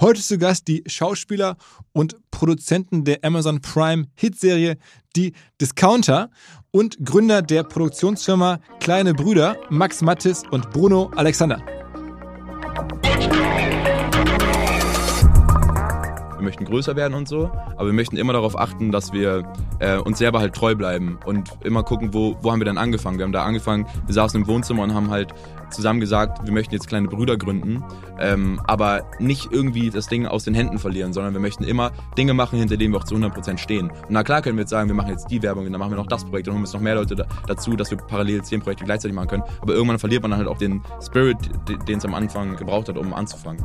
[0.00, 1.58] Heute zu Gast die Schauspieler
[1.92, 4.76] und Produzenten der Amazon Prime Hitserie
[5.14, 6.30] Die Discounter
[6.70, 11.79] und Gründer der Produktionsfirma Kleine Brüder Max Mattis und Bruno Alexander.
[16.40, 19.44] Wir möchten größer werden und so, aber wir möchten immer darauf achten, dass wir
[19.78, 23.18] äh, uns selber halt treu bleiben und immer gucken, wo, wo haben wir denn angefangen.
[23.18, 25.34] Wir haben da angefangen, wir saßen im Wohnzimmer und haben halt
[25.70, 27.84] zusammen gesagt, wir möchten jetzt kleine Brüder gründen,
[28.18, 32.34] ähm, aber nicht irgendwie das Ding aus den Händen verlieren, sondern wir möchten immer Dinge
[32.34, 33.90] machen, hinter denen wir auch zu 100% stehen.
[33.90, 35.92] Und na klar können wir jetzt sagen, wir machen jetzt die Werbung und dann machen
[35.92, 38.42] wir noch das Projekt und holen uns noch mehr Leute da, dazu, dass wir parallel
[38.42, 39.44] zehn Projekte gleichzeitig machen können.
[39.60, 41.36] Aber irgendwann verliert man dann halt auch den Spirit,
[41.86, 43.64] den es am Anfang gebraucht hat, um anzufangen.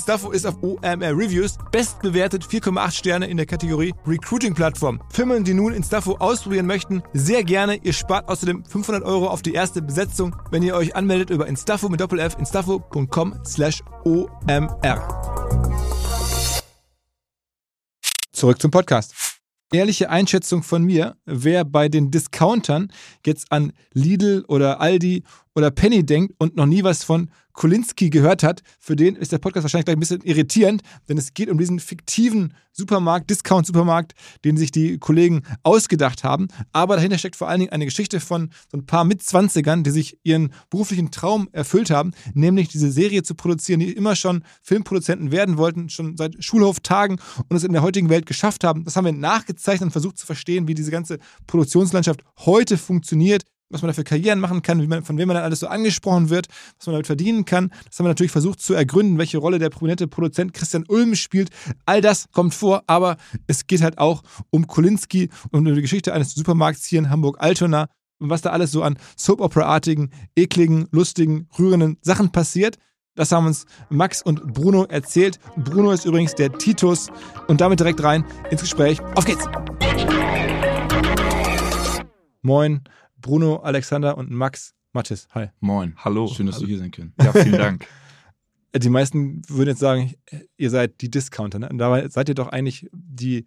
[0.00, 4.98] Instaffo ist auf OMR Reviews bestbewertet 4,8 Sterne in der Kategorie Recruiting Plattform.
[5.10, 7.76] Firmen, die nun Instaffo ausprobieren möchten, sehr gerne.
[7.76, 11.90] Ihr spart außerdem 500 Euro auf die erste Besetzung, wenn ihr euch anmeldet über Instaffo
[11.90, 15.06] mit Doppel-F instaffo.com slash OMR.
[18.32, 19.14] Zurück zum Podcast.
[19.70, 22.90] Ehrliche Einschätzung von mir, wer bei den Discountern
[23.26, 25.24] jetzt an Lidl oder Aldi
[25.54, 29.38] oder Penny denkt und noch nie was von Kolinski gehört hat, für den ist der
[29.38, 34.56] Podcast wahrscheinlich gleich ein bisschen irritierend, denn es geht um diesen fiktiven Supermarkt, Discount-Supermarkt, den
[34.56, 36.48] sich die Kollegen ausgedacht haben.
[36.72, 40.18] Aber dahinter steckt vor allen Dingen eine Geschichte von so ein paar Mitzwanzigern, die sich
[40.22, 45.58] ihren beruflichen Traum erfüllt haben, nämlich diese Serie zu produzieren, die immer schon Filmproduzenten werden
[45.58, 48.84] wollten, schon seit Schulhoftagen und es in der heutigen Welt geschafft haben.
[48.84, 53.82] Das haben wir nachgezeichnet und versucht zu verstehen, wie diese ganze Produktionslandschaft heute funktioniert was
[53.82, 56.48] man dafür Karrieren machen kann, man, von wem man dann alles so angesprochen wird,
[56.78, 57.70] was man damit verdienen kann.
[57.86, 61.50] Das haben wir natürlich versucht zu ergründen, welche Rolle der prominente Produzent Christian Ulm spielt.
[61.86, 63.16] All das kommt vor, aber
[63.46, 67.88] es geht halt auch um Kolinski und um die Geschichte eines Supermarkts hier in Hamburg-Altona
[68.18, 72.76] und was da alles so an Soap-Opera-artigen, ekligen, lustigen, rührenden Sachen passiert.
[73.14, 75.38] Das haben uns Max und Bruno erzählt.
[75.56, 77.08] Bruno ist übrigens der Titus
[77.48, 79.00] und damit direkt rein ins Gespräch.
[79.14, 79.46] Auf geht's!
[82.42, 82.80] Moin,
[83.20, 85.28] Bruno, Alexander und Max Mathis.
[85.34, 85.48] Hi.
[85.60, 85.94] Moin.
[85.96, 86.28] Hallo.
[86.28, 86.66] Schön, dass Hallo.
[86.66, 87.14] du hier sein können.
[87.20, 87.86] Ja, vielen Dank.
[88.76, 90.14] Die meisten würden jetzt sagen,
[90.56, 91.58] ihr seid die Discounter.
[91.58, 91.68] Ne?
[91.68, 93.46] Und dabei seid ihr doch eigentlich die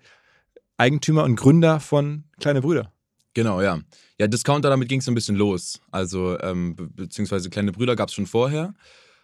[0.75, 2.91] Eigentümer und Gründer von Kleine Brüder.
[3.33, 3.79] Genau, ja.
[4.19, 5.79] Ja, Discounter, damit ging es so ein bisschen los.
[5.91, 8.73] Also, ähm, be beziehungsweise Kleine Brüder gab es schon vorher.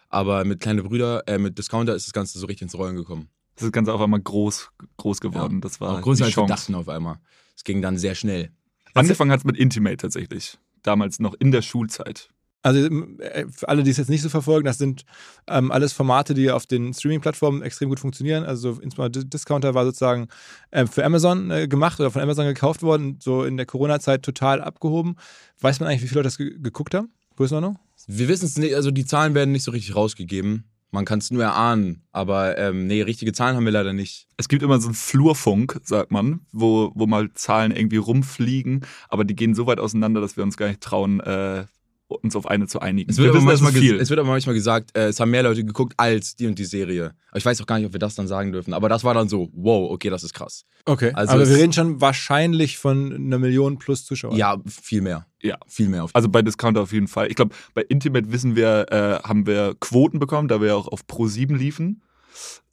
[0.08, 3.28] Aber mit Kleine Brüder, äh, mit Discounter ist das Ganze so richtig ins Rollen gekommen.
[3.56, 5.56] Das ist ganz auf einmal groß, groß geworden.
[5.56, 7.18] Ja, das war auch größer die als wir dachten auf einmal.
[7.54, 8.50] Es ging dann sehr schnell.
[8.94, 10.58] Angefangen hat es mit Intimate tatsächlich.
[10.82, 12.30] Damals noch in der Schulzeit.
[12.62, 12.80] Also
[13.20, 15.04] äh, für alle, die es jetzt nicht so verfolgen, das sind
[15.48, 18.44] ähm, alles Formate, die auf den Streaming-Plattformen extrem gut funktionieren.
[18.44, 20.28] Also insbesondere Discounter war sozusagen
[20.70, 24.60] äh, für Amazon äh, gemacht oder von Amazon gekauft worden, so in der Corona-Zeit total
[24.60, 25.16] abgehoben.
[25.60, 27.10] Weiß man eigentlich, wie viele Leute das ge geguckt haben?
[27.36, 27.78] Größenordnung?
[28.06, 30.64] Wir wissen es nicht, also die Zahlen werden nicht so richtig rausgegeben.
[30.92, 34.26] Man kann es nur erahnen, aber ähm, nee, richtige Zahlen haben wir leider nicht.
[34.36, 39.24] Es gibt immer so einen Flurfunk, sagt man, wo, wo mal Zahlen irgendwie rumfliegen, aber
[39.24, 41.64] die gehen so weit auseinander, dass wir uns gar nicht trauen, äh,
[42.10, 43.10] uns auf eine zu einigen.
[43.10, 45.42] Es wird, wir aber wissen, manchmal, es wird aber manchmal gesagt, äh, es haben mehr
[45.42, 47.14] Leute geguckt als die und die Serie.
[47.30, 48.74] Aber ich weiß auch gar nicht, ob wir das dann sagen dürfen.
[48.74, 50.64] Aber das war dann so, wow, okay, das ist krass.
[50.84, 51.12] Okay.
[51.14, 54.36] Also Aber wir reden schon wahrscheinlich von einer Million plus Zuschauern.
[54.36, 55.26] Ja, viel mehr.
[55.40, 55.58] Ja.
[55.66, 56.04] Viel mehr.
[56.04, 57.28] Auf Also bei Discounter auf jeden Fall.
[57.28, 61.06] Ich glaube, bei Intimate wissen wir, äh, haben wir Quoten bekommen, da wir auch auf
[61.06, 62.02] Pro 7 liefen.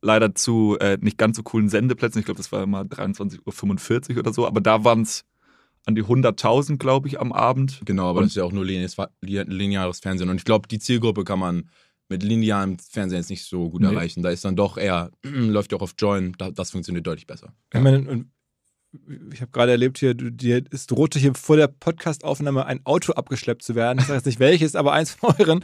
[0.01, 2.19] leider zu äh, nicht ganz so coolen Sendeplätzen.
[2.19, 5.23] Ich glaube, das war immer 23.45 Uhr oder so, aber da waren es
[5.87, 7.81] an die 100.000, glaube ich, am Abend.
[7.85, 10.29] Genau, aber Und- das ist ja auch nur lineares, lineares Fernsehen.
[10.29, 11.69] Und ich glaube, die Zielgruppe kann man
[12.09, 13.87] mit linearem Fernsehen jetzt nicht so gut Nee.
[13.87, 14.21] erreichen.
[14.21, 17.53] Da ist dann doch eher, läuft ja auch auf Join, da, das funktioniert deutlich besser.
[17.73, 18.25] Ich meine,
[19.33, 23.13] ich habe gerade erlebt hier, du- dir es drohte hier vor der Podcast-Aufnahme ein Auto
[23.13, 23.99] abgeschleppt zu werden.
[23.99, 25.61] Ich sage jetzt nicht welches, aber eins von euren.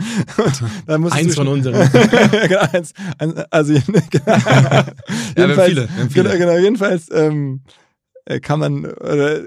[0.87, 1.73] Eins du von unseren.
[1.91, 2.93] genau, eins,
[3.49, 3.73] also
[4.09, 4.95] genau, wir haben
[5.37, 6.23] jedenfalls, viele, wir haben viele.
[6.29, 7.61] Genau, genau, jedenfalls ähm,
[8.25, 9.43] äh, kam dann oder,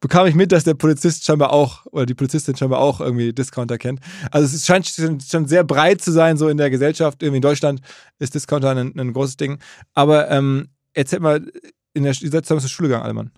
[0.00, 3.78] bekam ich mit, dass der Polizist scheinbar auch oder die Polizistin scheinbar auch irgendwie Discounter
[3.78, 4.00] kennt.
[4.30, 7.22] Also es scheint schon, sehr breit zu sein so in der Gesellschaft.
[7.22, 7.80] Irgendwie in Deutschland
[8.18, 9.58] ist Discounter ein, ein großes Ding.
[9.94, 11.46] Aber ähm, erzähl mal,
[11.94, 13.30] in der, ihr seid zusammen zur Schule gegangen, alle Mann.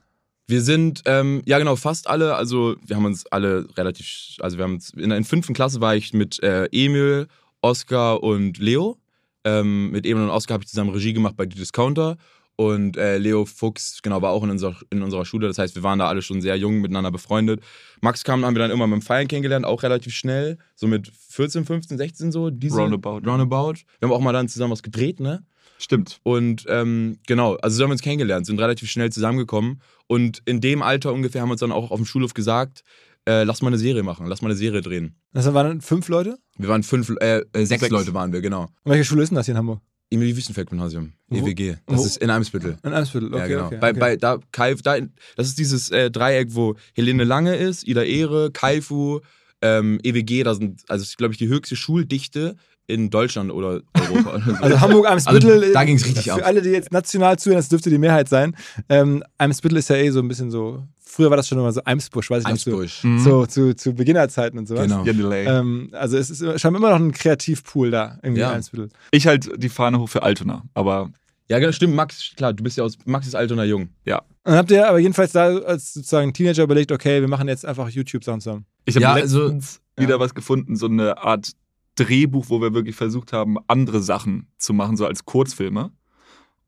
[0.46, 4.64] Wir sind, ähm, ja genau, fast alle, also wir haben uns alle relativ, also wir
[4.64, 7.28] haben uns, in der fünften Klasse war ich mit äh, Emil,
[7.60, 8.98] Oskar und Leo.
[9.44, 12.16] Ähm, mit Emil und Oskar habe ich zusammen Regie gemacht bei Die Discounter.
[12.60, 15.46] Und äh, Leo Fuchs, genau, war auch in unserer, in unserer Schule.
[15.46, 17.60] Das heißt, wir waren da alle schon sehr jung miteinander befreundet.
[18.00, 20.58] Max kam, haben wir dann immer beim Feiern kennengelernt, auch relativ schnell.
[20.74, 22.50] So mit 14, 15, 16 so.
[22.50, 23.20] Diese, Roundabout.
[23.24, 23.74] Roundabout.
[24.00, 25.44] Wir haben auch mal dann zusammen was gedreht, ne?
[25.78, 26.18] Stimmt.
[26.24, 29.80] Und ähm, genau, also so haben wir uns kennengelernt, sind relativ schnell zusammengekommen.
[30.08, 32.82] Und in dem Alter ungefähr haben wir uns dann auch auf dem Schulhof gesagt,
[33.28, 35.14] äh, lass mal eine Serie machen, lass mal eine Serie drehen.
[35.32, 36.38] Das waren dann fünf Leute?
[36.56, 37.90] Wir waren fünf, äh, äh, sechs, Sechs.
[37.90, 38.62] Leute waren wir, genau.
[38.82, 39.80] Und welche Schule ist denn das hier in Hamburg?
[40.10, 41.36] Emilie Wüstenfeld Gymnasium, Wo?
[41.36, 41.76] EWG.
[41.86, 42.04] Das Wo?
[42.04, 42.78] ist in Eimsbüttel.
[42.82, 43.66] In Eimsbüttel, okay, ja, genau.
[43.66, 43.78] okay.
[43.78, 44.00] bei, okay.
[44.00, 44.96] bei, da, Kaif, da,
[45.36, 49.20] das ist dieses äh, Dreieck, wo Helene Lange ist, Ida Ehre, Kaifu,
[49.60, 52.56] ähm, EWG, da sind, also das ist, glaube ich, die höchste Schuldichte
[52.88, 54.30] in Deutschland oder Europa.
[54.34, 54.52] oder so.
[54.62, 55.52] Also Hamburg, Eimsbüttel.
[55.62, 56.40] Also, da ging's richtig Für ab.
[56.44, 58.56] alle, die jetzt national zuhören, das dürfte die Mehrheit sein.
[58.88, 60.82] Ähm, Eimsbüttel ist ja eh so ein bisschen so.
[60.98, 63.04] Früher war das schon immer so Eimsbusch, weiß ich Eimsbusch.
[63.04, 63.18] noch.
[63.20, 64.86] So, so zu, zu Beginnerzeiten und sowas.
[65.04, 65.04] Genau.
[65.32, 65.60] Ja.
[65.60, 68.50] Ähm, also es ist scheinbar immer noch ein Kreativpool da irgendwie Ja.
[68.50, 68.88] in Eimsbüttel.
[69.10, 71.10] Ich halt die Fahne hoch für Altona, aber
[71.48, 73.82] Ja, genau, stimmt, Max, klar, du bist ja aus, Max ist alt und jung.
[73.82, 77.66] Und dann habt ihr aber jedenfalls da als sozusagen Teenager überlegt, okay, wir machen jetzt
[77.66, 78.64] einfach YouTube-Sachen zusammen.
[78.86, 80.04] ich habe Ja, also, letztens ja.
[80.04, 81.52] wieder was gefunden, so eine Art
[81.98, 85.92] Drehbuch, wo wir wirklich versucht haben, andere Sachen zu machen, so als Kurzfilme.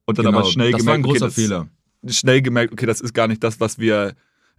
[0.06, 1.68] Und dann aber schnell Genau, das gemerkt, war ein großer okay, das, Fehler.
[2.06, 4.14] schnell gemerkt, okay, das ist gar nicht das, was wir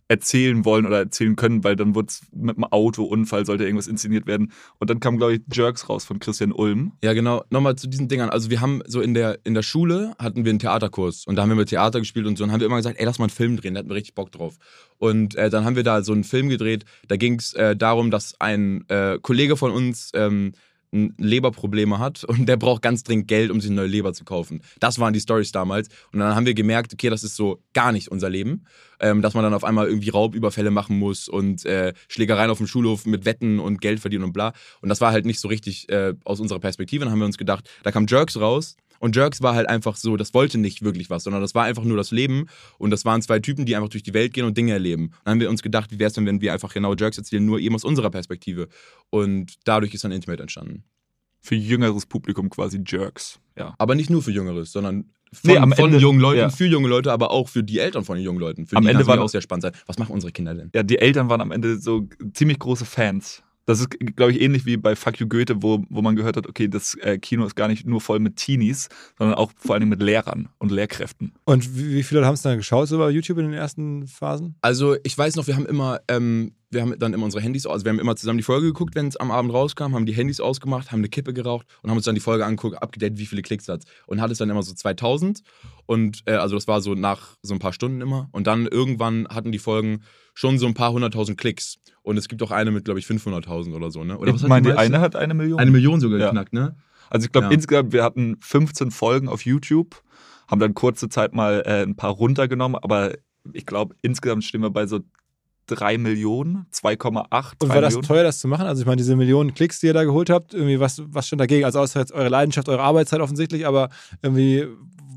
[0.08, 4.28] erzählen wollen oder erzählen können, weil dann wurde es mit einem Autounfall, sollte irgendwas inszeniert
[4.28, 4.52] werden.
[4.80, 6.94] Und dann kam, glaube ich, Jerks raus von Christian Ulm.
[7.04, 7.44] Ja, genau.
[7.50, 8.30] Nochmal zu diesen Dingern.
[8.30, 11.44] Also wir haben so in der, in der Schule hatten wir einen Theaterkurs und da
[11.44, 13.26] haben wir mit Theater gespielt und so und haben wir immer gesagt, ey, lass mal
[13.26, 14.58] einen Film drehen, da hatten wir richtig Bock drauf.
[14.98, 18.12] Und äh, dann haben wir da so einen Film gedreht, da ging es äh, darum,
[18.12, 20.54] dass ein äh, Kollege von uns ähm,
[20.92, 24.62] Leberprobleme hat und der braucht ganz dringend Geld, um sich eine neue Leber zu kaufen.
[24.80, 25.90] Das waren die Stories damals.
[26.12, 28.66] Und dann haben wir gemerkt, okay, das ist so gar nicht unser Leben.
[29.00, 32.68] Ähm, dass man dann auf einmal irgendwie Raubüberfälle machen muss und äh, Schlägereien auf dem
[32.68, 34.54] Schulhof mit Wetten und Geld verdienen und bla.
[34.82, 37.04] Und das war halt nicht so richtig äh, aus unserer Perspektive.
[37.04, 38.76] Dann haben wir uns gedacht, da kam Jerks raus.
[39.02, 41.84] Und Jerks war halt einfach so, das wollte nicht wirklich was, sondern das war einfach
[41.84, 42.46] nur das Leben.
[42.78, 45.06] Und das waren zwei Typen, die einfach durch die Welt gehen und Dinge erleben.
[45.08, 47.18] Und dann haben wir uns gedacht, wie wäre es denn, wenn wir einfach genau Jerks
[47.18, 48.68] erzählen, nur eben aus unserer Perspektive.
[49.10, 50.84] Und dadurch ist dann Intimate entstanden.
[51.40, 53.40] Für jüngeres Publikum quasi Jerks.
[53.58, 53.74] Ja.
[53.80, 56.50] Aber nicht nur für Jüngeres, sondern von, Nee, von Ende- jungen Leuten, ja.
[56.50, 58.68] für junge Leute, aber auch für die Eltern von den jungen Leuten.
[58.68, 59.72] Für Am die Ende waren- auch sehr spannend sein.
[59.88, 60.70] Was machen unsere Kinder denn?
[60.76, 63.42] ja, die Eltern waren am Ende so ziemlich große Fans.
[63.72, 66.46] Das ist, glaube ich, ähnlich wie bei Fuck You Goethe, wo, wo man gehört hat,
[66.46, 69.88] okay, das äh, Kino ist gar nicht nur voll mit Teenies, sondern auch vor allem
[69.88, 71.32] mit Lehrern und Lehrkräften.
[71.46, 74.08] Und wie, wie viele Leute haben es dann geschaut so bei YouTube in den ersten
[74.08, 74.56] Phasen?
[74.60, 77.86] Also ich weiß noch, wir haben immer, ähm, wir haben dann immer unsere Handys, also
[77.86, 80.42] wir haben immer zusammen die Folge geguckt, wenn es am Abend rauskam, haben die Handys
[80.42, 83.42] ausgemacht, haben eine Kippe geraucht und haben uns dann die Folge angeguckt, abgedatet, wie viele
[83.42, 83.86] Klicks hat.
[84.06, 85.44] Und hat es dann immer so 2000
[85.86, 88.28] und äh, also das war so nach so ein paar Stunden immer.
[88.34, 90.02] Und dann irgendwann hatten die Folgen
[90.34, 91.78] schon so ein paar hunderttausend Klicks.
[92.04, 94.18] Und es gibt auch eine mit, glaube ich, 500.000 oder so, ne?
[94.18, 95.60] Oder ich hat meine, die eine hat eine Million.
[95.60, 96.26] Eine Million sogar Ja.
[96.28, 96.76] geknackt, ne?
[97.10, 97.52] Also ich glaube Ja.
[97.52, 100.02] insgesamt, wir hatten 15 Folgen auf YouTube,
[100.50, 103.16] haben dann kurze Zeit mal äh, ein paar runtergenommen, aber
[103.54, 105.02] ich glaube insgesamt stehen wir bei so
[105.76, 107.54] 3 Millionen, 2,8.
[107.60, 108.08] Und 3 war das Millionen.
[108.08, 108.66] teuer, das zu machen?
[108.68, 111.40] Also ich meine, diese Millionen Klicks, die ihr da geholt habt, irgendwie was, was stand
[111.42, 111.66] dagegen?
[111.66, 113.90] Also außer jetzt eure Leidenschaft, eure Arbeitszeit offensichtlich, aber
[114.22, 114.68] irgendwie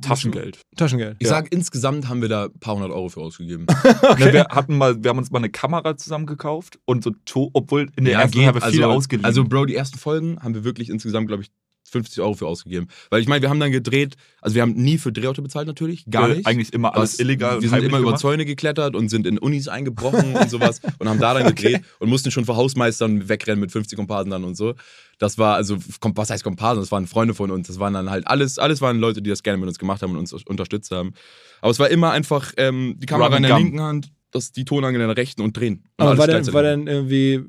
[0.02, 0.60] Taschengeld.
[0.76, 1.16] Taschengeld.
[1.18, 1.34] Ich Ja.
[1.34, 3.66] sag, insgesamt haben wir da ein paar hundert Euro für ausgegeben.
[4.18, 7.50] Ne, wir hatten mal, wir haben uns mal eine Kamera zusammen gekauft und so, to
[7.54, 8.46] obwohl in der Ja, ersten geht.
[8.48, 9.24] haben wir viel also, ausgeliehen.
[9.24, 11.50] Also, Bro, die ersten Folgen haben wir wirklich insgesamt, glaube ich,
[11.94, 12.88] 50 Euro für ausgegeben.
[13.10, 16.04] Weil ich meine, wir haben dann gedreht, also wir haben nie für Drehorte bezahlt natürlich,
[16.10, 16.46] gar nicht.
[16.46, 18.20] Eigentlich immer alles Was- illegal Wir sind immer über gemacht.
[18.20, 22.08] Zäune geklettert und sind in Unis eingebrochen und sowas und haben da dann gedreht und
[22.10, 24.74] mussten schon vor Hausmeistern wegrennen mit 50 Komparsen dann und so.
[25.18, 26.82] Das war also, was heißt Komparsen?
[26.82, 27.68] Das waren Freunde von uns.
[27.68, 30.10] Das waren dann halt alles, alles waren Leute, die das gerne mit uns gemacht haben
[30.12, 31.14] und uns unterstützt haben.
[31.60, 33.62] Aber es war immer einfach ähm, die Kamera Run in der gun.
[33.62, 35.84] linken Hand, das, die Tonangel in der rechten und drehen.
[35.96, 37.44] Und Aber war denn, gleichzeitig war denn irgendwie,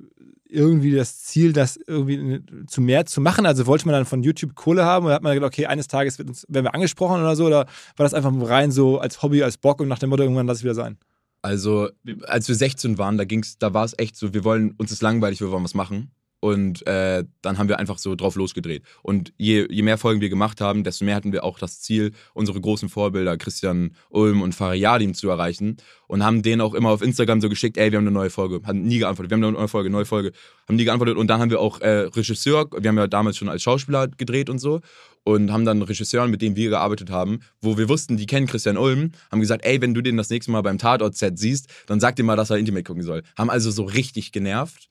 [0.55, 3.45] irgendwie das Ziel, das irgendwie zu mehr zu machen?
[3.45, 6.19] Also wollte man dann von YouTube Kohle haben oder hat man gedacht, okay, eines Tages
[6.19, 7.45] uns, werden wir angesprochen oder so?
[7.45, 7.65] Oder
[7.97, 10.57] war das einfach rein so als Hobby, als Bock und nach dem Motto, irgendwann lass
[10.57, 10.97] es wieder sein?
[11.41, 11.89] Also,
[12.23, 15.03] als wir 16 waren, da ging's, da war es echt so, wir wollen, uns ist
[15.03, 16.09] langweilig, wir wollen was machen.
[16.45, 18.83] Und äh, dann haben wir einfach so drauf losgedreht.
[19.01, 22.11] Und je, je mehr Folgen wir gemacht haben, desto mehr hatten wir auch das Ziel,
[22.35, 25.77] unsere großen Vorbilder Christian Ulm und Fariadim zu erreichen.
[26.05, 28.61] Und haben denen auch immer auf Instagram so geschickt, ey, wir haben eine neue Folge.
[28.63, 30.33] Haben nie geantwortet, wir haben eine neue Folge, neue Folge.
[30.67, 31.17] Haben nie geantwortet.
[31.17, 34.51] Und dann haben wir auch äh, Regisseur, wir haben ja damals schon als Schauspieler gedreht
[34.51, 34.81] und so.
[35.23, 38.77] Und haben dann Regisseuren, mit denen wir gearbeitet haben, wo wir wussten, die kennen Christian
[38.77, 42.15] Ulm, haben gesagt, ey, wenn du den das nächste Mal beim Tatort-Set siehst, dann sag
[42.17, 43.23] dir mal, dass er Intimate gucken soll.
[43.35, 44.87] Haben also so richtig genervt.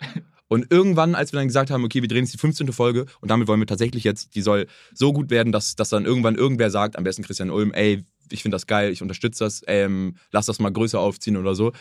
[0.54, 2.73] Und irgendwann, als wir dann gesagt haben, okay, wir drehen jetzt die 15.
[2.73, 6.04] Folge und damit wollen wir tatsächlich jetzt, die soll so gut werden, dass, dass dann
[6.04, 9.62] irgendwann irgendwer sagt, am besten Christian Ulm, ey, ich finde das geil, ich unterstütze das,
[9.66, 11.73] ähm, lass das mal größer aufziehen oder so.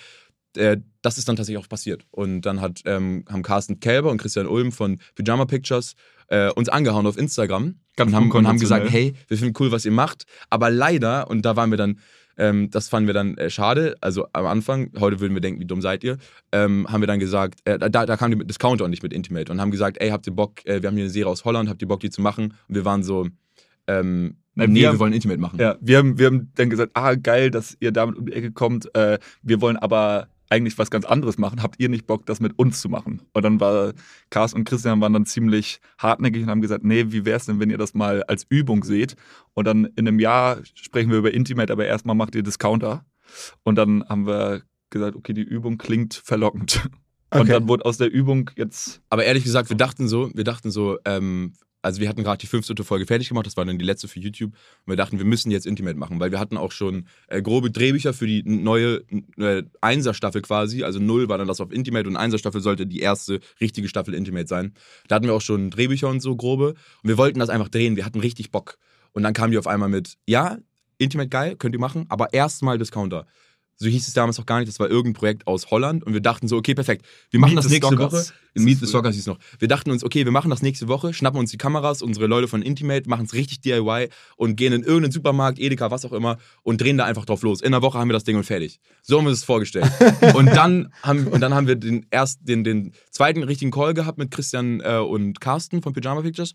[0.57, 2.05] Äh, das ist dann tatsächlich auch passiert.
[2.09, 5.93] Und dann hat, ähm, haben Carsten Kälber und Christian Ulm von Pyjama Pictures
[6.29, 9.71] äh, uns angehauen auf Instagram Ganz und haben, und haben gesagt, hey, wir finden cool,
[9.71, 10.25] was ihr macht.
[10.49, 11.99] Aber leider, und da waren wir dann,
[12.37, 15.65] ähm, das fanden wir dann äh, schade, also am Anfang, heute würden wir denken, wie
[15.65, 16.17] dumm seid ihr,
[16.51, 19.13] ähm, haben wir dann gesagt, äh, da, da kam die mit Discounter und nicht mit
[19.13, 21.45] Intimate und haben gesagt, ey, habt ihr Bock, äh, wir haben hier eine Serie aus
[21.45, 22.53] Holland, habt ihr Bock, die zu machen?
[22.67, 23.27] Und wir waren so,
[23.87, 25.59] ähm, Na, nee, wir wir, wollen Intimate machen.
[25.59, 28.51] Ja, wir haben, wir haben dann gesagt, ah, geil, dass ihr damit um die Ecke
[28.51, 28.93] kommt.
[28.95, 31.63] Äh, wir wollen aber eigentlich was ganz anderes machen.
[31.63, 33.21] Habt ihr nicht Bock, das mit uns zu machen?
[33.33, 33.93] Und dann war
[34.29, 37.69] Cars und Christian waren dann ziemlich hartnäckig und haben gesagt, nee, wie wär's denn, wenn
[37.69, 39.15] ihr das mal als Übung seht?
[39.53, 43.05] Und dann in einem Jahr sprechen wir über Intimate, aber erstmal macht ihr Discounter.
[43.63, 46.81] Und dann haben wir gesagt, okay, die Übung klingt verlockend.
[47.31, 47.51] Und Okay.
[47.53, 50.99] dann wurde aus der Übung jetzt Aber ehrlich gesagt, wir dachten so, wir dachten so,
[51.03, 52.77] ähm, also wir hatten gerade die 15.
[52.77, 54.53] Folge fertig gemacht, das war dann die letzte für YouTube.
[54.53, 57.69] Und wir dachten, wir müssen jetzt Intimate machen, weil wir hatten auch schon äh, grobe
[57.69, 59.03] Drehbücher für die neue
[59.37, 60.83] äh, Einser-Staffel quasi.
[60.83, 64.47] Also null war dann das auf Intimate und Einser-Staffel sollte die erste richtige Staffel Intimate
[64.47, 64.73] sein.
[65.09, 66.69] Da hatten wir auch schon Drehbücher und so grobe.
[67.03, 68.77] Und wir wollten das einfach drehen, wir hatten richtig Bock.
[69.11, 70.57] Und dann kam die auf einmal mit, ja,
[70.97, 73.25] Intimate geil, könnt ihr machen, aber erstmal Discounter.
[73.75, 76.21] So hieß es damals noch gar nicht, das war irgendein Projekt aus Holland und wir
[76.21, 78.13] dachten so, okay, perfekt, wir machen Meet das nächste Stalkers.
[78.13, 78.33] Woche.
[78.53, 78.87] Ist Meet es the?
[78.87, 79.39] Stalkers hieß es noch.
[79.59, 82.47] Wir dachten uns, okay, wir machen das nächste Woche, schnappen uns die Kameras, unsere Leute
[82.47, 86.37] von Intimate, machen es richtig DIY und gehen in irgendeinen Supermarkt, Edeka, was auch immer
[86.61, 87.61] und drehen da einfach drauf los.
[87.61, 88.79] In einer Woche haben wir das Ding und fertig.
[89.01, 89.91] So haben wir es vorgestellt.
[90.35, 94.17] und, dann haben, und dann haben wir den, erst, den, den zweiten richtigen Call gehabt
[94.17, 96.53] mit Christian äh, und Carsten von Pyjama Pictures.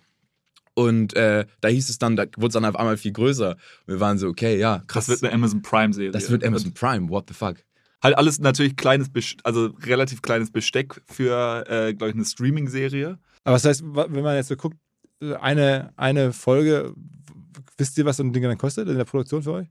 [0.78, 3.56] Und äh, da hieß es dann, da wurde es dann auf einmal viel größer.
[3.87, 5.06] Wir waren so, okay, ja, krass.
[5.06, 6.12] Das wird eine Amazon Prime-Serie.
[6.12, 7.56] das wird Amazon Prime, what the fuck.
[8.00, 13.18] Halt alles natürlich kleines, Best- also relativ kleines Besteck für, äh, glaube ich, eine Streaming-Serie.
[13.42, 14.76] Aber das heißt, wenn man jetzt so guckt,
[15.40, 16.94] eine, eine Folge,
[17.76, 19.66] wisst ihr, was so ein Ding dann kostet in der Produktion für euch?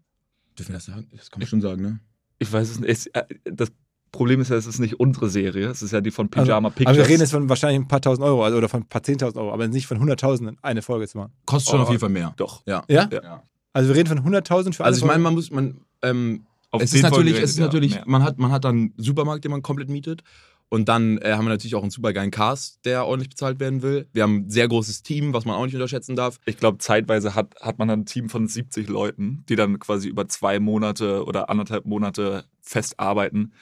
[0.60, 1.08] Dürfen wir das sagen?
[1.16, 2.00] Das kann man schon sagen, ne?
[2.40, 3.16] Ich weiß es nicht.
[3.16, 3.72] Äh, das
[4.12, 5.68] Problem ist ja, es ist nicht unsere Serie.
[5.70, 6.98] Es ist ja die von Also, Pyjama aber Pictures.
[6.98, 9.38] wir reden jetzt von wahrscheinlich ein paar tausend Euro also, oder von ein paar zehntausend
[9.38, 11.34] Euro, aber nicht von hunderttausenden eine Folge zu machen.
[11.46, 11.84] Kostet schon Oh.
[11.84, 12.34] auf jeden Fall mehr.
[12.38, 12.64] Doch.
[12.66, 12.84] Ja.
[12.88, 13.10] Ja?
[13.12, 13.44] Ja.
[13.74, 16.82] Also wir reden von hunderttausend für eine Also ich meine, man muss, man, ähm, Auf
[16.82, 19.44] es ist natürlich, Folgen es ist ja, natürlich, man hat, man hat dann einen Supermarkt,
[19.44, 20.24] den man komplett mietet.
[20.70, 24.10] Und dann äh, haben wir natürlich auch einen supergeilen Cast, der ordentlich bezahlt werden will.
[24.12, 26.40] Wir haben ein sehr großes Team, was man auch nicht unterschätzen darf.
[26.46, 30.10] Ich glaube, zeitweise hat, hat man dann ein Team von 70 Leuten, die dann quasi
[30.10, 33.54] über zwei Monate oder anderthalb Monate fest arbeiten.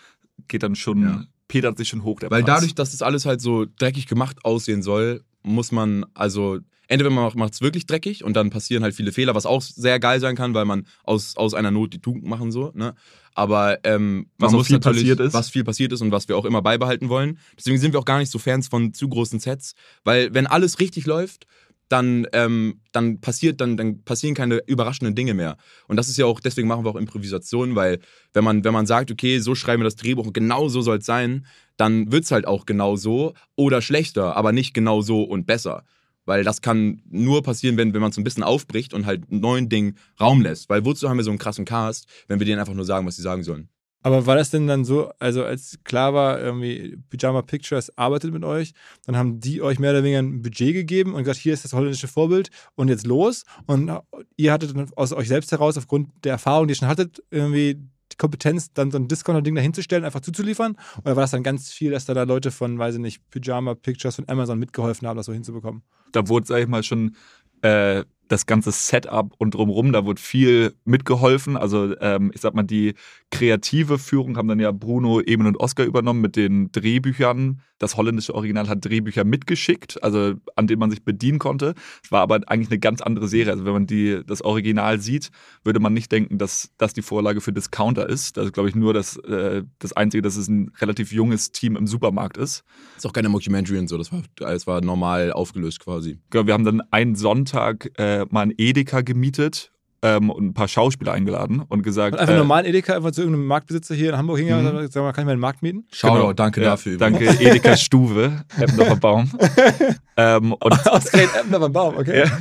[0.47, 1.23] Geht dann schon, Ja.
[1.47, 2.55] petert sich schon hoch der Weil Preis.
[2.55, 7.31] dadurch, dass das alles halt so dreckig gemacht aussehen soll, muss man also entweder man
[7.35, 10.35] macht es wirklich dreckig und dann passieren halt viele Fehler, was auch sehr geil sein
[10.35, 12.71] kann, weil man aus, aus einer Not die Tugend machen so.
[12.75, 12.93] Ne?
[13.33, 15.33] Aber ähm, Was man muss viel natürlich, passiert ist.
[15.33, 17.39] was viel passiert ist und was wir auch immer beibehalten wollen.
[17.57, 19.73] Deswegen sind wir auch gar nicht so Fans von zu großen Sets,
[20.03, 21.47] weil wenn alles richtig läuft,
[21.89, 25.57] dann, ähm, dann passiert, dann, dann passieren keine überraschenden Dinge mehr.
[25.87, 27.99] Und das ist ja auch, deswegen machen wir auch Improvisation, weil
[28.33, 30.97] wenn man, wenn man sagt, okay, so schreiben wir das Drehbuch und genau so soll
[30.97, 31.45] es sein,
[31.77, 35.83] dann wird es halt auch genau so oder schlechter, aber nicht genau so und besser.
[36.25, 39.69] Weil das kann nur passieren, wenn, wenn man es ein bisschen aufbricht und halt neuen
[39.69, 40.69] Dingen Raum lässt.
[40.69, 43.15] Weil wozu haben wir so einen krassen Cast, wenn wir denen einfach nur sagen, was
[43.15, 43.69] sie sagen sollen?
[44.05, 48.43] Aber war das denn dann so, also als klar war, irgendwie Pyjama Pictures arbeitet mit
[48.43, 48.73] euch,
[49.07, 51.73] dann haben die euch mehr oder weniger ein Budget gegeben und gesagt, hier ist das
[51.73, 53.45] holländische Vorbild und jetzt los.
[53.65, 53.91] Und
[54.37, 57.81] ihr hattet dann aus euch selbst heraus, aufgrund der Erfahrung, die ihr schon hattet, irgendwie
[58.11, 60.77] die Kompetenz, dann so ein Discounter-Ding dahinzustellen, einfach zuzuliefern?
[61.03, 63.73] Oder war das dann ganz viel, dass da, da Leute von, weiß ich nicht, Pyjama
[63.73, 65.81] Pictures von Amazon mitgeholfen haben, das so hinzubekommen?
[66.15, 67.15] da wurde, sag ich mal, schon
[67.61, 71.57] äh, das ganze Setup und drumherum, da wurde viel mitgeholfen.
[71.57, 72.95] Also ähm, ich sag mal, die
[73.31, 77.61] kreative Führung haben dann ja Bruno, Emin und Oscar übernommen mit den Drehbüchern.
[77.77, 81.73] Das holländische Original hat Drehbücher mitgeschickt, also an denen man sich bedienen konnte.
[82.03, 83.51] Es war aber eigentlich eine ganz andere Serie.
[83.51, 85.29] Also wenn man die, das Original sieht,
[85.63, 88.37] würde man nicht denken, dass das die Vorlage für Discounter ist.
[88.37, 91.75] Das ist, glaube ich, nur das, äh, das Einzige, dass es ein relativ junges Team
[91.75, 92.63] im Supermarkt ist.
[92.95, 96.19] Ist auch keine Mockumentary und so, das war, das war normal aufgelöst quasi.
[96.29, 100.67] Genau, wir haben dann einen Sonntag äh, mal ein Edeka gemietet ähm, und ein paar
[100.67, 102.13] Schauspieler eingeladen und gesagt.
[102.13, 104.77] Und einfach äh, normalen Edeka, einfach zu irgendeinem Marktbesitzer hier in Hamburg hingegangen Mhm.
[104.79, 105.85] und sagen, kann ich meinen Markt mieten?
[105.91, 106.33] Shoutout, Genau.
[106.33, 106.97] danke ja, dafür.
[106.97, 109.31] Danke, Edeka Stuwe, Eppendorfer Baum.
[110.17, 112.25] ähm, und Ausgerechnet beim Baum, okay.
[112.25, 112.37] Ja.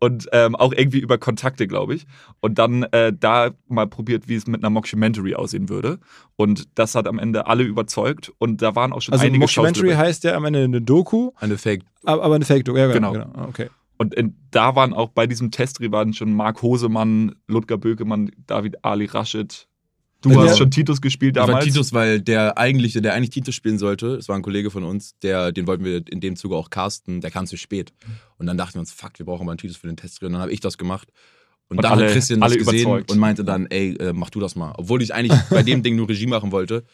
[0.00, 2.06] Und ähm, auch irgendwie über Kontakte, glaube ich.
[2.38, 5.98] Und dann äh, da mal probiert, wie es mit einer Mockumentary aussehen würde.
[6.36, 8.30] Und das hat am Ende alle überzeugt.
[8.38, 11.58] Und da waren auch schon Also einige Mockumentary heißt ja am Ende eine Doku, Eine
[11.58, 11.82] Fake.
[12.04, 12.78] aber eine Fake-Doku.
[12.78, 13.12] Ja, genau.
[13.12, 13.24] Genau.
[13.26, 13.48] genau.
[13.48, 13.70] Okay.
[13.98, 18.84] Und in, da waren auch bei diesem Testdreh waren schon Marc Hosemann, Ludger Bökemann, David
[18.84, 19.66] Ali Rashid.
[20.20, 20.42] Du Ja.
[20.42, 21.64] hast schon Titus gespielt Das war damals.
[21.66, 25.16] Titus, weil der eigentliche, der eigentlich Titus spielen sollte, es war ein Kollege von uns,
[25.22, 27.92] der, den wollten wir in dem Zuge auch casten, der kam zu spät.
[28.36, 30.26] Und dann dachten wir uns, fuck, wir brauchen mal einen Titus für den Testdreh.
[30.26, 31.08] Und dann habe ich das gemacht.
[31.68, 33.10] Und, Und dann alle- hat Christian das gesehen überzeugt.
[33.12, 34.72] und meinte dann, ey, äh, mach du das mal.
[34.76, 36.84] Obwohl ich eigentlich bei dem Ding nur Regie machen wollte,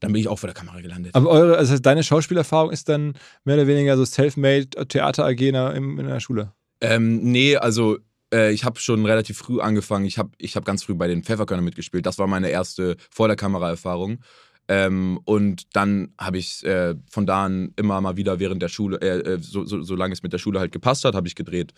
[0.00, 1.14] dann bin ich auch vor der Kamera gelandet.
[1.14, 3.14] Aber eure, also deine Schauspielerfahrung ist dann
[3.44, 6.52] mehr oder weniger so self-made Theater-AG in, der- in der Schule.
[6.80, 7.98] Ähm, nee, also
[8.32, 10.06] äh, ich habe schon relativ früh angefangen.
[10.06, 12.06] Ich habe ich hab ganz früh bei den Pfefferkörnern mitgespielt.
[12.06, 14.20] Das war meine erste vor der Kamera-Erfahrung.
[14.68, 18.98] Ähm, und dann habe ich äh, von da an immer mal wieder während der Schule,
[19.00, 21.72] äh, äh, so, so, solange es mit der Schule halt gepasst hat, habe ich gedreht.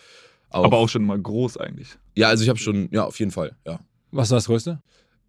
[0.51, 0.65] Auch.
[0.65, 1.89] aber auch schon mal groß eigentlich.
[2.15, 3.81] Ja, also ich habe schon, ja, auf jeden Fall, ja.
[4.11, 4.83] Was war das Größte?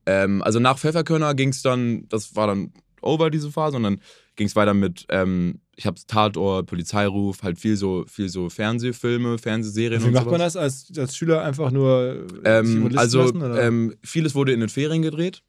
[0.05, 3.99] Ähm, also nach Pfefferkörner ging es dann, das war dann over diese Phase und dann
[4.35, 9.37] ging es weiter mit, ähm, ich habe Tatort, Polizeiruf, halt viel so, viel so Fernsehfilme,
[9.37, 10.31] Fernsehserien Wie und macht sowas.
[10.31, 13.61] man das als, als Schüler einfach nur Ähm, also lassen, oder?
[13.63, 15.41] ähm, vieles wurde in den Ferien gedreht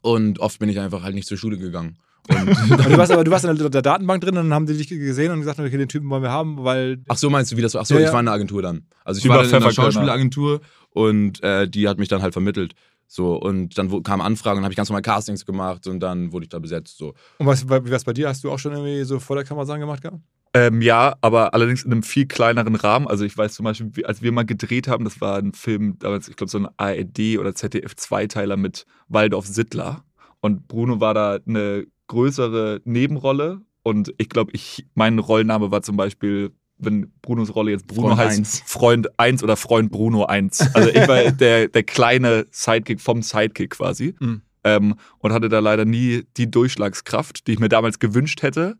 [0.00, 1.96] und oft bin ich einfach halt nicht zur Schule gegangen.
[2.28, 4.88] Du warst aber du warst in der, der Datenbank drin und dann haben die dich
[4.88, 7.62] gesehen und gesagt, okay, den Typen wollen wir haben, weil ach so meinst du, wie
[7.62, 7.82] das war?
[7.82, 8.12] Ach so, Ja, ich ja.
[8.12, 8.86] war in einer Agentur dann.
[9.04, 9.72] Also ich Über war dann in einer.
[9.72, 10.60] Schauspielagentur
[10.90, 12.74] und äh, die hat mich dann halt vermittelt.
[13.14, 16.44] So, und dann kamen Anfragen und habe ich ganz normal Castings gemacht und dann wurde
[16.44, 16.96] ich da besetzt.
[16.96, 17.14] So.
[17.38, 18.28] und was, es bei dir?
[18.28, 20.18] Hast du auch schon irgendwie so vor der Kamera Sachen gemacht gehabt?
[20.54, 23.06] Ähm, ja, aber allerdings in einem viel kleineren Rahmen.
[23.06, 26.28] Also ich weiß zum Beispiel, als wir mal gedreht haben, das war ein Film, damals,
[26.28, 30.04] ich glaube, so ein ARD oder ZDF-Zweiteiler mit Waldorf Sittler.
[30.40, 33.60] Und Bruno war da eine größere Nebenrolle.
[33.82, 36.52] Und ich glaube, ich, mein Rollenname war zum Beispiel,
[36.84, 38.62] wenn Brunos Rolle jetzt Bruno Freund heißt, eins.
[38.66, 40.74] Freund 1 oder Freund Bruno 1.
[40.74, 44.14] Also ich war der, der kleine Sidekick vom Sidekick quasi.
[44.20, 44.42] Mhm.
[44.64, 48.76] Ähm, und hatte da leider nie die Durchschlagskraft, die ich mir damals gewünscht hätte.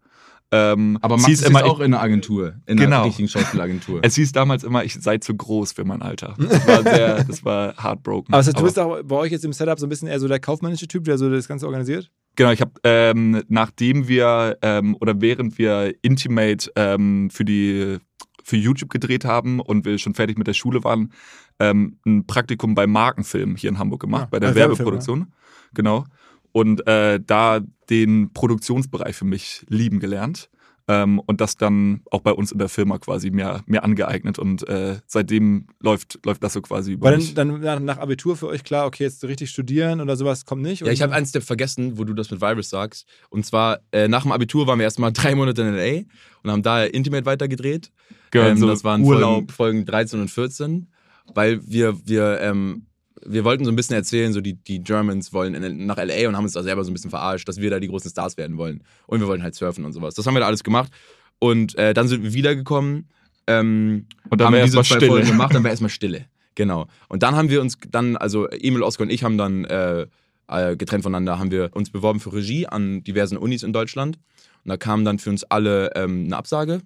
[0.52, 2.96] Ähm, Aber es Max hieß ist immer, auch in einer Agentur, in Genau.
[2.98, 4.00] einer richtigen Schauspielagentur.
[4.02, 6.34] es hieß damals immer, ich sei zu groß für mein Alter.
[6.38, 8.34] Das war sehr, das war heartbroken.
[8.34, 10.20] Aber das heißt, du bist auch bei euch jetzt im Setup so ein bisschen eher
[10.20, 12.10] so der kaufmännische Typ, der so das Ganze organisiert?
[12.36, 17.98] Genau, ich habe, ähm, nachdem wir ähm, oder während wir Intimate ähm, für die
[18.44, 21.12] für YouTube gedreht haben und wir schon fertig mit der Schule waren,
[21.60, 25.32] ähm, ein Praktikum bei Markenfilm hier in Hamburg gemacht, Ja, bei der als Werbefilm, Werbeproduktion.
[25.74, 26.04] Genau.
[26.50, 30.50] Und äh, da den Produktionsbereich für mich lieben gelernt.
[30.92, 34.38] Ähm, und das dann auch bei uns in der Firma quasi mir, mir angeeignet.
[34.38, 37.34] Und äh, seitdem läuft, läuft das so quasi über War mich.
[37.34, 40.62] dann, dann nach, nach Abitur für euch klar, okay, jetzt richtig studieren oder sowas kommt
[40.62, 40.82] nicht?
[40.82, 43.06] Ja, ich habe einen Step vergessen, wo du das mit Virus sagst.
[43.30, 46.04] Und zwar, äh, nach dem Abitur waren wir erstmal drei Monate in L.A.
[46.42, 47.90] und haben da Intimate weitergedreht.
[48.30, 49.50] Genau, ähm, so das waren Urlaub.
[49.52, 50.88] Folgen, Folgen 13 und 14,
[51.34, 52.86] weil wir, wir, ähm,
[53.24, 56.28] wir wollten so ein bisschen erzählen, so die, die Germans wollen in, nach L.A.
[56.28, 58.36] und haben uns da selber so ein bisschen verarscht, dass wir da die großen Stars
[58.36, 58.82] werden wollen.
[59.06, 60.14] Und wir wollten halt surfen und sowas.
[60.14, 60.92] Das haben wir da alles gemacht.
[61.38, 63.08] Und äh, dann sind wir wiedergekommen.
[63.46, 65.10] Ähm, Und dann haben war diese erstmal zwei Stille.
[65.10, 66.26] Folgen gemacht, dann war erstmal Stille.
[66.54, 66.86] Genau.
[67.08, 70.06] Und dann haben wir uns dann, also Emil, Oskar und ich haben dann äh,
[70.48, 74.18] äh, getrennt voneinander, haben wir uns beworben für Regie an diversen Unis in Deutschland.
[74.64, 76.82] Und da kam dann für uns alle ähm, eine Absage.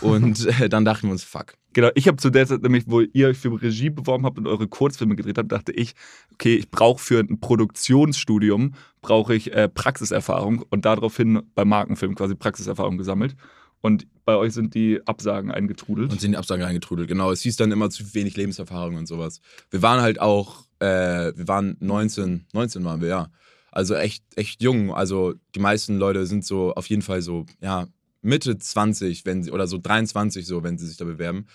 [0.00, 1.54] Und äh, dann dachten wir uns, fuck.
[1.72, 4.46] Genau, ich habe zu der Zeit nämlich, wo ihr euch für Regie beworben habt und
[4.46, 5.94] eure Kurzfilme gedreht habt, dachte ich,
[6.32, 12.34] okay, ich brauche für ein Produktionsstudium brauche ich äh, Praxiserfahrung und daraufhin bei Markenfilm quasi
[12.34, 13.36] Praxiserfahrung gesammelt.
[13.80, 16.12] Und bei euch sind die Absagen eingetrudelt.
[16.12, 17.08] Und sind in die Absage reingetrudelt.
[17.08, 19.40] Genau, es hieß dann immer zu wenig Lebenserfahrung und sowas.
[19.70, 23.28] Wir waren halt auch, äh, wir waren 19, 19 waren wir, ja.
[23.72, 24.94] Also echt, echt jung.
[24.94, 27.88] Also die meisten Leute sind so auf jeden Fall so, ja,
[28.22, 31.46] Mitte 20, wenn sie, oder so 23 so, wenn sie sich da bewerben.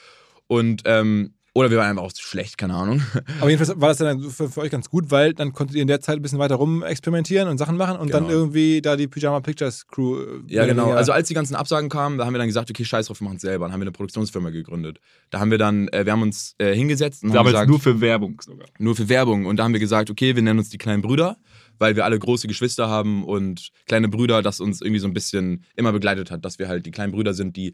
[0.47, 3.01] Und ähm, Oder wir waren einfach auch zu schlecht, keine Ahnung.
[3.41, 5.87] Aber jedenfalls war das dann für, für euch ganz gut, weil dann konntet ihr in
[5.87, 8.35] der Zeit ein bisschen weiter rum experimentieren und Sachen machen und dann Genau.
[8.37, 10.19] irgendwie da die Pyjama Pictures Crew.
[10.21, 10.91] äh, Ja, genau.
[10.91, 13.25] Also als die ganzen Absagen kamen, da haben wir dann gesagt, okay, scheiß drauf, wir
[13.25, 13.65] machen es selber.
[13.65, 14.99] Dann haben wir eine Produktionsfirma gegründet.
[15.31, 17.79] Da haben wir dann, äh, wir haben uns äh, hingesetzt und haben Damals gesagt, nur
[17.79, 18.67] für Werbung sogar.
[18.77, 19.45] nur für Werbung.
[19.47, 21.37] Und da haben wir gesagt, okay, wir nennen uns die kleinen Brüder,
[21.79, 25.63] weil wir alle große Geschwister haben und kleine Brüder, das uns irgendwie so ein bisschen
[25.75, 27.73] immer begleitet hat, dass wir halt die kleinen Brüder sind, die,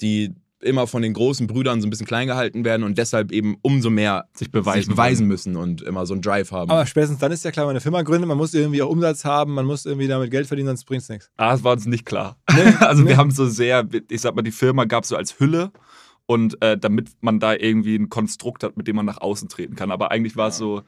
[0.00, 3.56] die immer von den großen Brüdern so ein bisschen klein gehalten werden und deshalb eben
[3.62, 6.70] umso mehr Sich beweisen sich beweisen müssen und immer so einen Drive haben.
[6.70, 8.90] aber spätestens dann ist ja klar, wenn man eine Firma gründet, man muss irgendwie auch
[8.90, 11.30] Umsatz haben, man muss irgendwie damit Geld verdienen, sonst bringt es nichts.
[11.36, 12.36] Ah, es war uns nicht klar.
[12.80, 15.70] also wir haben so sehr, ich sag mal, die Firma gab es so als Hülle
[16.26, 19.76] und äh, damit man da irgendwie ein Konstrukt hat, mit dem man nach außen treten
[19.76, 19.90] kann.
[19.90, 20.82] Aber eigentlich war es so.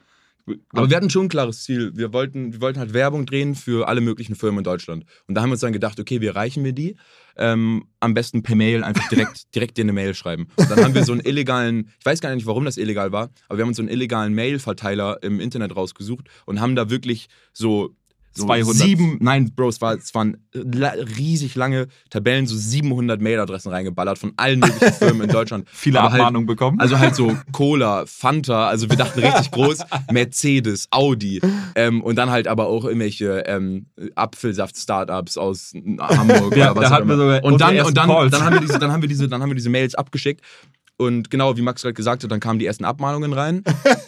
[0.69, 1.91] Aber wir hatten schon ein klares Ziel.
[1.95, 5.05] Wir wollten, wir wollten halt Werbung drehen für alle möglichen Firmen in Deutschland.
[5.27, 6.97] Und da haben wir uns dann gedacht, okay, wie erreichen wir die?
[7.37, 10.47] Ähm, am besten per Mail einfach direkt, direkt dir eine Mail schreiben.
[10.55, 13.29] Und dann haben wir so einen illegalen, ich weiß gar nicht, warum das illegal war,
[13.47, 17.27] aber wir haben uns so einen illegalen Mail-Verteiler im Internet rausgesucht und haben da wirklich
[17.53, 17.95] so,
[18.33, 18.75] so 200.
[18.75, 24.33] sieben, nein, Bro, es, war, es waren riesig lange Tabellen, so 700 Mailadressen reingeballert von
[24.37, 25.67] allen möglichen Firmen in Deutschland.
[25.71, 26.79] viele Aber halt- Abmahnungen bekommen.
[26.79, 29.79] also halt so Cola, Fanta, also wir dachten richtig groß,
[30.11, 31.41] Mercedes, Audi
[31.75, 36.87] ähm, und dann halt aber auch irgendwelche ähm, Apfelsaft-Startups aus Hamburg Ja, oder was da
[36.87, 39.09] auch hatten wir sogar und dann, und dann, dann haben wir diese, dann haben wir
[39.09, 40.41] diese, dann haben wir diese Mails abgeschickt.
[41.01, 43.63] Und genau, wie Max gerade gesagt hat, dann kamen die ersten Abmahnungen rein,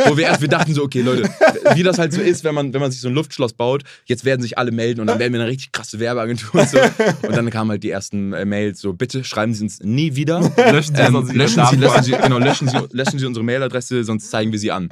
[0.06, 1.28] wo wir erst, wir dachten so, okay, Leute,
[1.74, 4.26] wie das halt so ist, wenn man, wenn man sich so ein Luftschloss baut, jetzt
[4.26, 6.78] werden sich alle melden und dann werden wir eine richtig krasse Werbeagentur und so.
[7.24, 10.42] Und dann kamen halt die ersten äh, Mails so, bitte schreiben Sie uns nie wieder.
[10.72, 11.80] löschen Sie Ähm, sonst Ihre löschen, Sie, Daten.
[11.80, 14.88] löschen, Sie, genau, löschen, Sie, löschen Sie unsere Mailadresse, sonst zeigen wir sie an.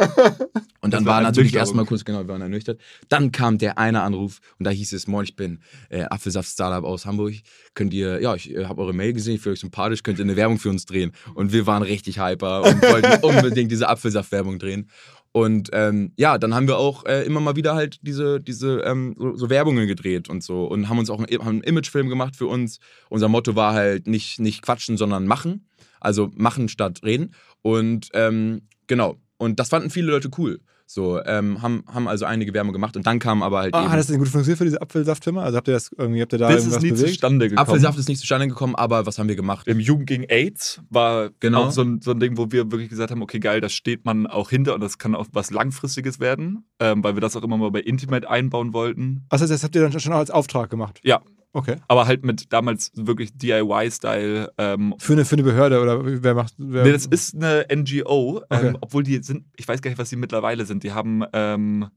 [0.81, 2.79] Und dann war war natürlich erstmal kurz, genau, wir waren ernüchtert.
[3.07, 5.59] Dann kam der eine Anruf und da hieß es, moin, ich bin
[5.89, 7.35] äh, Apfelsaft-Startup aus Hamburg.
[7.75, 10.25] Könnt ihr, ja, ich äh, habe eure Mail gesehen, ich finde euch sympathisch, könnt ihr
[10.25, 11.11] eine Werbung für uns drehen.
[11.35, 14.89] Und wir waren richtig hyper und wollten unbedingt diese Apfelsaft-Werbung drehen.
[15.33, 19.15] Und ähm, ja, dann haben wir auch äh, immer mal wieder halt diese, diese ähm,
[19.17, 22.35] so, so Werbungen gedreht und so und haben uns auch einen, haben einen Imagefilm gemacht
[22.35, 22.79] für uns.
[23.09, 25.67] Unser Motto war halt nicht, nicht quatschen, sondern machen.
[26.01, 27.33] Also machen statt reden.
[27.61, 29.17] Und ähm, genau.
[29.37, 30.59] Und das fanden viele Leute cool.
[30.93, 33.91] So, ähm, haben, haben also einige Werbung gemacht und dann kam aber halt Ah, eben.
[33.91, 35.41] hat das denn gut funktioniert für diese Apfelsaftfirma?
[35.41, 37.09] Also habt ihr das irgendwie, habt ihr da Das ist irgendwas nie bewegt?
[37.11, 37.65] zustande gekommen.
[37.65, 39.67] Apfelsaft ist nicht zustande gekommen, aber was haben wir gemacht?
[39.69, 41.63] Im Jugend gegen AIDS war Genau.
[41.67, 44.03] auch so ein, so ein Ding, wo wir wirklich gesagt haben, okay, geil, da steht
[44.03, 47.43] man auch hinter und das kann auch was Langfristiges werden, ähm, weil wir das auch
[47.43, 49.25] immer mal bei Intimate einbauen wollten.
[49.29, 50.99] Was heißt, das habt ihr dann schon als Auftrag gemacht?
[51.03, 51.21] Ja,
[51.53, 51.75] Okay.
[51.89, 54.53] aber halt mit damals wirklich DIY-Style.
[54.57, 56.53] Ähm, Für eine, für eine Behörde oder wer macht.
[56.57, 58.67] Wer, nee, das ist eine NGO, Okay.
[58.67, 60.83] ähm, obwohl die sind, ich weiß gar nicht, was die mittlerweile sind.
[60.83, 61.87] Die haben, ähm,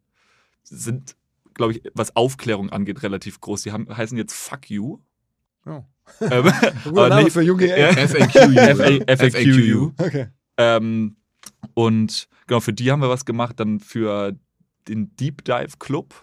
[0.64, 1.14] sind,
[1.54, 3.62] glaube ich, was Aufklärung angeht, relativ groß.
[3.62, 4.98] Die haben, heißen jetzt Fuck You.
[5.66, 5.82] Oh.
[6.20, 6.52] ähm,
[6.86, 7.66] aber nee, für Junge.
[7.66, 7.92] Ja.
[7.92, 9.08] FAQ.
[9.18, 9.92] FAQ.
[9.98, 10.26] Okay.
[10.56, 11.16] Ähm,
[11.74, 14.34] und genau, für die haben wir was gemacht, dann für
[14.88, 16.14] den Deep Dive Club.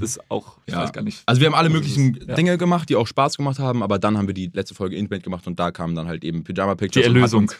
[0.00, 0.80] Das ist auch, ich Ja.
[0.82, 1.22] weiß gar nicht.
[1.26, 2.28] Also wir haben alle was möglichen es ist.
[2.28, 2.34] Ja.
[2.34, 5.22] Dinge gemacht, die auch Spaß gemacht haben, aber dann haben wir die letzte Folge Intimate
[5.22, 7.06] gemacht und da kamen dann halt eben Pyjama Die Pictures.
[7.06, 7.42] und hat Erlösung.
[7.42, 7.56] uns-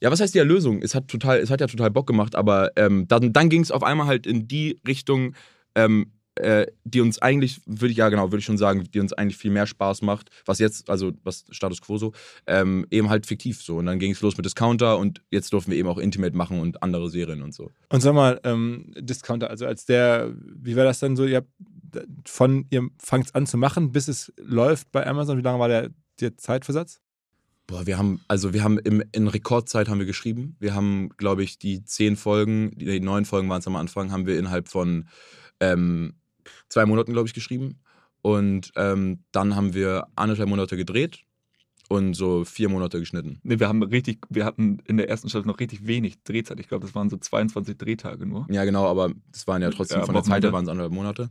[0.00, 0.82] Ja, was heißt die Erlösung?
[0.82, 3.70] Es hat total, es hat ja total Bock gemacht, aber ähm, dann, dann ging es
[3.70, 5.34] auf einmal halt in die Richtung,
[5.76, 9.12] ähm, äh, die uns eigentlich, würde ich ja genau, würde ich schon sagen, die uns
[9.12, 12.12] eigentlich viel mehr Spaß macht, was jetzt, also was Status Quo so,
[12.48, 13.76] ähm, eben halt fiktiv so.
[13.76, 16.58] Und dann ging es los mit Discounter und jetzt durften wir eben auch Intimate machen
[16.60, 17.70] und andere Serien und so.
[17.88, 21.24] Und sag mal, ähm, Discounter, also als der, wie war das dann so?
[21.24, 21.48] Ihr habt
[22.26, 25.38] von, ihr fangt an zu machen, bis es läuft bei Amazon.
[25.38, 27.00] Wie lange war der, der Zeitversatz?
[27.66, 30.56] Boah, wir haben, also wir haben im, in Rekordzeit haben wir geschrieben.
[30.60, 34.12] Wir haben, glaube ich, die zehn Folgen, die, die neun Folgen waren es am Anfang,
[34.12, 35.08] haben wir innerhalb von
[35.60, 36.14] ähm,
[36.68, 37.80] zwei Monaten, glaube ich, geschrieben.
[38.20, 41.24] Und ähm, dann haben wir anderthalb Monate gedreht
[41.88, 43.38] und so vier Monate geschnitten.
[43.42, 46.58] Nee, wir haben richtig, wir hatten in der ersten Staffel noch richtig wenig Drehzeit.
[46.60, 48.46] Ich glaube, das waren so 22 Drehtage nur.
[48.50, 50.92] Ja, genau, aber das waren ja trotzdem Ja, von der Zeit her waren es anderthalb
[50.92, 51.30] Monate.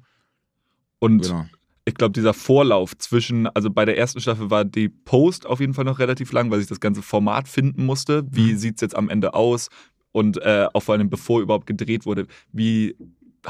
[1.04, 1.46] Und Genau.
[1.84, 5.74] ich glaube, dieser Vorlauf zwischen, also bei der ersten Staffel war die Post auf jeden
[5.74, 8.24] Fall noch relativ lang, weil sich das ganze Format finden musste.
[8.32, 8.58] Wie Mhm.
[8.58, 9.68] sieht es jetzt am Ende aus?
[10.14, 12.96] Und äh, auch vor allem, bevor überhaupt gedreht wurde, wie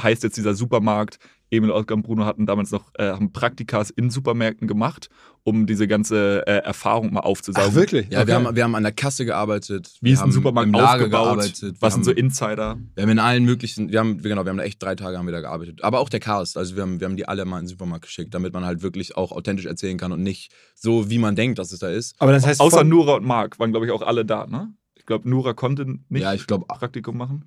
[0.00, 1.18] heißt jetzt dieser Supermarkt?
[1.50, 5.08] Emil, Oskar und Bruno hatten damals noch äh, haben Praktikas in Supermärkten gemacht,
[5.44, 7.70] um diese ganze äh, Erfahrung mal aufzusaugen.
[7.70, 8.06] Ach, wirklich?
[8.06, 8.44] Ja, wir, Okay.
[8.46, 9.92] haben, wir haben an der Kasse gearbeitet.
[10.00, 11.10] Wie wir ist ein haben Supermarkt im Lager aufgebaut?
[11.26, 11.62] gearbeitet.
[11.62, 12.78] wir Was sind so Insider?
[12.94, 15.26] Wir haben in allen möglichen, wir haben, genau, wir haben da echt drei Tage haben
[15.26, 15.84] wir da gearbeitet.
[15.84, 18.06] Aber auch der Cast, also wir haben, wir haben die alle mal in den Supermarkt
[18.06, 21.60] geschickt, damit man halt wirklich auch authentisch erzählen kann und nicht so, wie man denkt,
[21.60, 22.16] dass es da ist.
[22.18, 24.72] Aber das heißt, Außer Nura und Marc waren, glaube ich, auch alle da, ne?
[24.96, 27.44] Ich glaube, Nura konnte nicht Ja, ich glaube, Praktikum machen.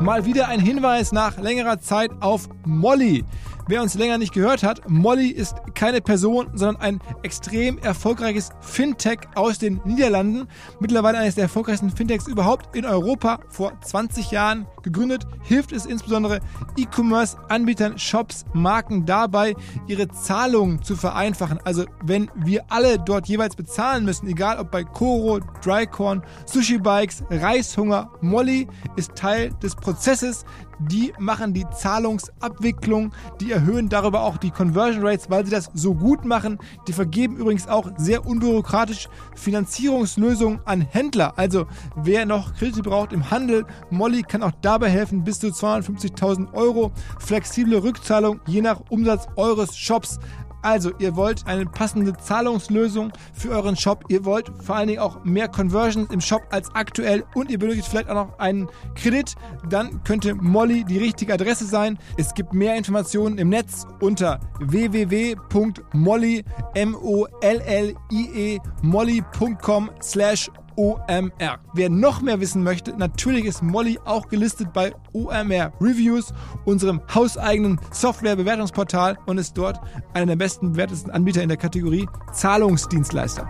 [0.00, 3.24] Mal wieder ein Hinweis nach längerer Zeit auf Molly.
[3.68, 9.20] Wer uns länger nicht gehört hat, Molly ist keine Person, sondern ein extrem erfolgreiches Fintech
[9.36, 10.48] aus den Niederlanden.
[10.80, 13.38] Mittlerweile eines der erfolgreichsten Fintechs überhaupt in Europa.
[13.48, 16.40] Vor 20 Jahren gegründet, hilft es insbesondere
[16.76, 19.54] E-Commerce-Anbietern, Shops, Marken dabei,
[19.86, 21.60] ihre Zahlungen zu vereinfachen.
[21.64, 27.22] Also wenn wir alle dort jeweils bezahlen müssen, egal ob bei Koro, Drycorn, Sushi Bikes,
[27.30, 30.44] Reishunger, Molly ist Teil des Prozesses.
[30.88, 35.94] Die machen die Zahlungsabwicklung, die erhöhen darüber auch die Conversion Rates, weil sie das so
[35.94, 36.58] gut machen.
[36.88, 41.34] Die vergeben übrigens auch sehr unbürokratisch Finanzierungslösungen an Händler.
[41.36, 46.52] Also wer noch Kredite braucht im Handel, Molly kann auch dabei helfen, bis zu 250.000
[46.52, 46.92] Euro.
[47.20, 50.18] Flexible Rückzahlung je nach Umsatz eures Shops.
[50.62, 54.04] Also, ihr wollt eine passende Zahlungslösung für euren Shop.
[54.08, 57.88] Ihr wollt vor allen Dingen auch mehr Conversions im Shop als aktuell und ihr benötigt
[57.88, 59.34] vielleicht auch noch einen Kredit.
[59.68, 61.98] Dann könnte Molly die richtige Adresse sein.
[62.16, 66.44] Es gibt mehr Informationen im Netz unter www.molly,
[66.74, 71.58] M-O-L-L-I-E, molly.com slash OMR.
[71.74, 76.32] Wer noch mehr wissen möchte, natürlich ist Molly auch gelistet bei OMR Reviews,
[76.64, 79.80] unserem hauseigenen Software-Bewertungsportal und ist dort
[80.14, 83.48] einer der besten bewertesten Anbieter in der Kategorie Zahlungsdienstleister.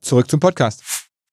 [0.00, 0.82] Zurück zum Podcast.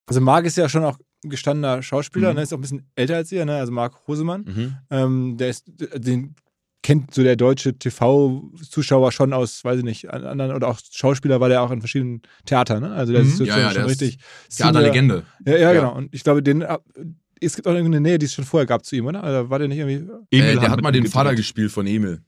[0.07, 2.35] Also Marc ist ja schon auch gestandener Schauspieler, Mhm.
[2.37, 3.57] ne, ist auch ein bisschen älter als ihr, ne?
[3.57, 4.43] also Marc Hosemann.
[4.43, 4.75] Mhm.
[4.89, 6.35] Ähm, der ist, den
[6.81, 11.39] kennt so der deutsche TV-Zuschauer schon aus, weiß ich nicht, an- anderen oder auch Schauspieler,
[11.39, 12.91] weil er auch in verschiedenen Theatern, ne?
[12.91, 13.29] Also der Mhm.
[13.29, 14.17] ist sozusagen Ja, ja, schon richtig.
[14.55, 15.23] Theaterlegende.
[15.45, 15.73] Ja, ja, Ja.
[15.73, 15.95] genau.
[15.95, 16.77] Und ich glaube, den, äh,
[17.41, 19.21] es gibt auch irgendeine Nähe, die es schon vorher gab zu ihm, oder?
[19.21, 20.09] Oder war der nicht irgendwie.
[20.37, 22.21] Äh, hat der hat mal den Vater gespielt von Emil.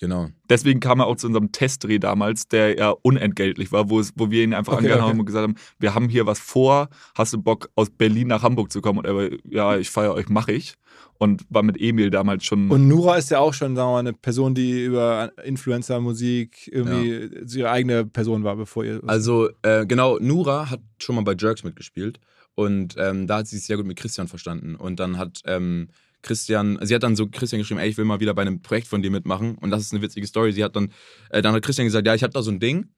[0.00, 0.30] Genau.
[0.48, 4.30] Deswegen kam er auch zu unserem Testdreh damals, der ja unentgeltlich war, wo, es, wo
[4.30, 5.10] wir ihn einfach Okay, angehauen okay.
[5.10, 8.42] haben und gesagt haben, wir haben hier was vor, hast du Bock aus Berlin nach
[8.42, 9.00] Hamburg zu kommen?
[9.00, 10.74] Und er war, ja, ich feiere euch, mache ich.
[11.18, 12.70] Und war mit Emil damals schon.
[12.70, 17.28] Und Nura ist ja auch schon, sagen wir mal, eine Person, die über Influencer-Musik irgendwie
[17.44, 19.02] so ihre eigene Person war, bevor ihr.
[19.06, 22.20] Also, äh, genau, Nura hat schon mal bei Jerks mitgespielt.
[22.54, 24.76] Und ähm, da hat sie sich sehr gut mit Christian verstanden.
[24.76, 25.88] Und dann hat ähm,
[26.22, 28.88] Christian, sie hat dann so Christian geschrieben, ey, ich will mal wieder bei einem Projekt
[28.88, 29.56] von dir mitmachen.
[29.56, 30.52] Und das ist eine witzige Story.
[30.52, 30.92] Sie hat dann,
[31.30, 32.88] äh, dann hat Christian gesagt, ja, ich habe da so ein Ding.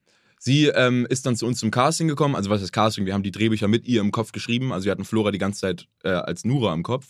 [0.45, 2.35] Sie ähm, ist dann zu uns zum Casting gekommen.
[2.35, 3.05] Also was ist Casting?
[3.05, 4.73] Wir haben die Drehbücher mit ihr im Kopf geschrieben.
[4.73, 7.07] Also wir hatten Flora die ganze Zeit äh, als Nura im Kopf.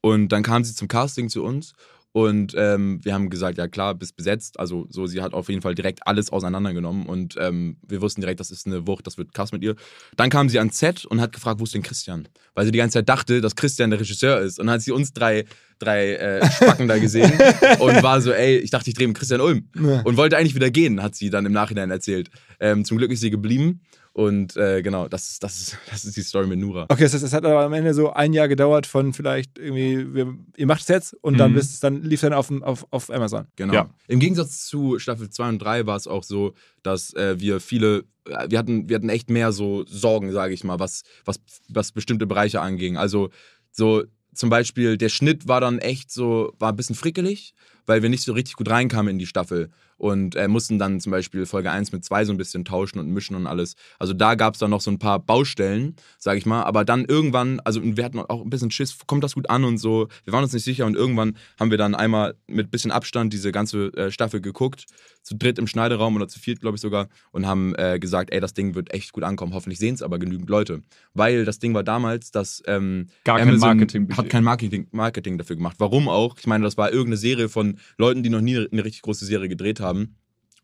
[0.00, 1.72] Und dann kam sie zum Casting zu uns.
[2.16, 4.58] Und ähm, wir haben gesagt, ja klar, bist besetzt.
[4.58, 8.40] Also so, sie hat auf jeden Fall direkt alles auseinandergenommen und ähm, wir wussten direkt,
[8.40, 9.74] das ist eine Wucht, das wird krass mit ihr.
[10.16, 12.26] Dann kam sie ans Set und hat gefragt, wo ist denn Christian?
[12.54, 14.58] Weil sie die ganze Zeit dachte, dass Christian der Regisseur ist.
[14.58, 15.44] Und dann hat sie uns drei,
[15.78, 17.30] drei äh, Spacken da gesehen
[17.80, 19.68] und war so, ey, ich dachte, ich drehe mit Christian Ulm.
[19.78, 20.00] Ja.
[20.00, 22.30] Und wollte eigentlich wieder gehen, hat sie dann im Nachhinein erzählt.
[22.60, 23.82] Ähm, zum Glück ist sie geblieben.
[24.18, 26.86] Und äh, genau, das, ist- das, ist, das ist die Story mit Nura.
[26.88, 30.14] Okay, das heißt, es hat aber am Ende so ein Jahr gedauert von vielleicht irgendwie,
[30.14, 31.56] wir, ihr macht es jetzt und dann, Mhm.
[31.56, 33.46] bis, dann lief dann auf, auf, auf Amazon.
[33.56, 33.74] Genau.
[33.74, 33.90] Ja.
[34.08, 38.04] Im Gegensatz zu Staffel 2 und 3 war es auch so, dass äh, wir viele,
[38.26, 41.92] äh, wir hatten, wir hatten echt mehr so Sorgen, sage ich mal, was, was, was
[41.92, 42.96] bestimmte Bereiche anging.
[42.96, 43.28] Also
[43.70, 44.02] so
[44.34, 47.52] zum Beispiel der Schnitt war dann echt so, war ein bisschen frickelig,
[47.86, 51.10] weil wir nicht so richtig gut reinkamen in die Staffel und äh, mussten dann zum
[51.10, 53.76] Beispiel Folge 1 mit 2 so ein bisschen tauschen und mischen und alles.
[53.98, 57.04] Also da gab es dann noch so ein paar Baustellen, sage ich mal, aber dann
[57.04, 60.32] irgendwann, also wir hatten auch ein bisschen Schiss, kommt das gut an und so, wir
[60.32, 63.86] waren uns nicht sicher und irgendwann haben wir dann einmal mit bisschen Abstand diese ganze
[63.94, 64.86] äh, Staffel geguckt,
[65.22, 68.40] zu dritt im Schneideraum oder zu viert, glaube ich sogar, und haben äh, gesagt, ey,
[68.40, 70.82] das Ding wird echt gut ankommen, hoffentlich sehen es aber genügend Leute.
[71.14, 74.18] Weil das Ding war damals, dass ähm, Gar kein Amazon Marketingbudget.
[74.18, 75.76] hat kein Marketing, Marketing dafür gemacht.
[75.78, 76.36] Warum auch?
[76.38, 79.48] Ich meine, das war irgendeine Serie von Leuten, die noch nie eine richtig große Serie
[79.48, 80.16] gedreht haben.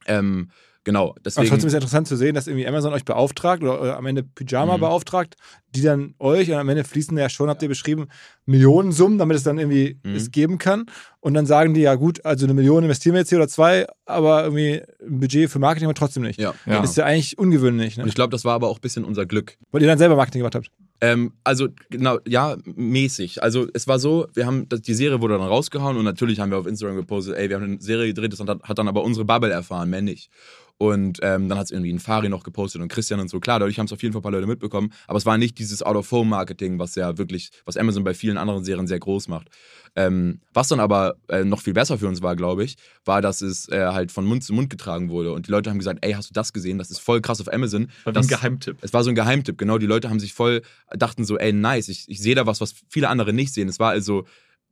[0.07, 0.51] Ähm,
[0.85, 1.46] genau, Aber deswegen.
[1.48, 4.25] trotzdem ist es interessant zu sehen, dass irgendwie Amazon euch beauftragt oder, oder am Ende
[4.25, 4.81] Pyjama Mhm.
[4.81, 5.37] beauftragt,
[5.77, 8.09] die dann euch und am Ende fließen ja schon, habt ihr beschrieben,
[8.46, 10.14] Millionensummen, damit es dann irgendwie Mhm.
[10.16, 10.87] es geben kann.
[11.20, 13.87] Und dann sagen die, ja gut, also eine Million investieren wir jetzt hier oder zwei,
[14.07, 16.40] aber irgendwie ein Budget für Marketing haben wir trotzdem nicht.
[16.40, 16.53] ja.
[16.66, 16.83] Ja.
[16.83, 18.03] Ist ja eigentlich ungewöhnlich, ne?
[18.03, 19.57] Und ich glaube, das war aber auch ein bisschen unser Glück.
[19.70, 20.70] Weil ihr dann selber Marketing gemacht habt.
[21.02, 23.42] Ähm, also, genau, ja, mäßig.
[23.42, 26.58] Also, es war so, wir haben, die Serie wurde dann rausgehauen und natürlich haben wir
[26.58, 29.24] auf Instagram gepostet, ey, wir haben eine Serie gedreht, das hat, hat dann aber unsere
[29.24, 30.30] Bubble erfahren, mehr nicht.
[30.78, 33.40] Und ähm, dann hat es irgendwie ein Fari noch gepostet und Christian und so.
[33.40, 35.58] Klar, dadurch haben es auf jeden Fall ein paar Leute mitbekommen, aber es war nicht
[35.58, 39.48] dieses Out-of-Home-Marketing, was ja wirklich, was Amazon bei vielen anderen Serien sehr groß macht.
[39.94, 43.42] Ähm, was dann aber äh, noch viel besser für uns war, glaube ich, war, dass
[43.42, 45.33] es äh, halt von Mund zu Mund getragen wurde.
[45.33, 46.78] Und die Leute haben gesagt, ey, hast du das gesehen?
[46.78, 47.88] Das ist voll krass auf Amazon.
[48.05, 48.78] war das, ein Geheimtipp.
[48.81, 49.78] es war so ein Geheimtipp, genau.
[49.78, 52.74] Die Leute haben sich voll, dachten so, ey, nice, ich, ich sehe da was, was
[52.88, 53.68] viele andere nicht sehen.
[53.68, 54.24] Es war also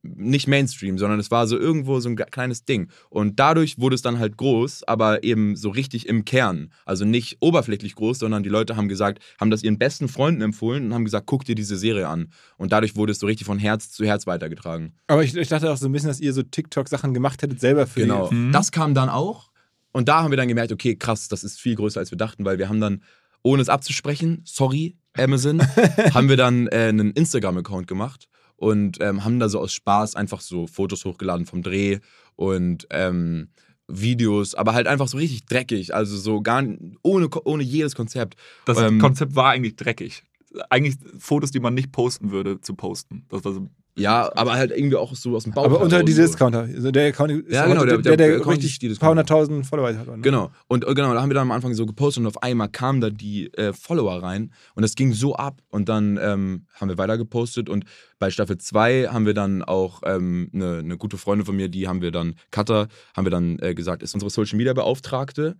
[0.03, 2.89] nicht Mainstream, sondern es war so irgendwo so ein kleines Ding.
[3.09, 6.71] Und dadurch wurde es dann halt groß, aber eben so richtig im Kern.
[6.85, 10.85] Also nicht oberflächlich groß, sondern die Leute haben gesagt, haben das ihren besten Freunden empfohlen
[10.87, 12.31] und haben gesagt, guck dir diese Serie an.
[12.57, 14.93] Und dadurch wurde es so richtig von Herz zu Herz weitergetragen.
[15.07, 17.85] Aber ich, ich dachte auch so ein bisschen, dass ihr so TikTok-Sachen gemacht hättet, selber
[17.85, 18.27] für Genau.
[18.29, 18.35] die.
[18.35, 18.51] Mhm.
[18.51, 19.51] Das kam dann auch.
[19.91, 22.45] Und da haben wir dann gemerkt, okay, krass, das ist viel größer, als wir dachten,
[22.45, 23.03] weil wir haben dann,
[23.43, 25.61] ohne es abzusprechen, sorry, Amazon,
[26.13, 28.29] haben wir dann äh, einen Instagram-Account gemacht
[28.61, 31.97] und ähm, haben da so aus Spaß einfach so Fotos hochgeladen vom Dreh
[32.35, 33.49] und ähm,
[33.87, 38.35] Videos, aber halt einfach so richtig dreckig, also so gar n- ohne, ohne jedes Konzept.
[38.65, 40.23] Das Ähm, Konzept war eigentlich dreckig.
[40.69, 43.25] Eigentlich Fotos, die man nicht posten würde, zu posten.
[43.29, 43.69] Das war so.
[43.95, 45.65] Ja, aber halt irgendwie auch so aus dem Bauch.
[45.65, 46.05] Aber unter so.
[46.05, 46.61] Discounter.
[46.61, 49.93] Also der Account ist Ja, genau, der, der- der, der richtig die paar hunderttausend Follower
[49.93, 50.07] hat.
[50.07, 50.19] ne?
[50.21, 50.49] Genau.
[50.67, 53.01] Und äh, genau, da haben wir dann am Anfang so gepostet und auf einmal kamen
[53.01, 55.61] da die äh, Follower rein und das ging so ab.
[55.69, 57.83] Und dann ähm, haben wir weiter gepostet und
[58.17, 61.87] bei Staffel 2 haben wir dann auch ähm, eine, eine gute Freundin von mir, die
[61.87, 65.57] haben wir dann, Katha, haben wir dann äh, gesagt, ist unsere Social Media Beauftragte.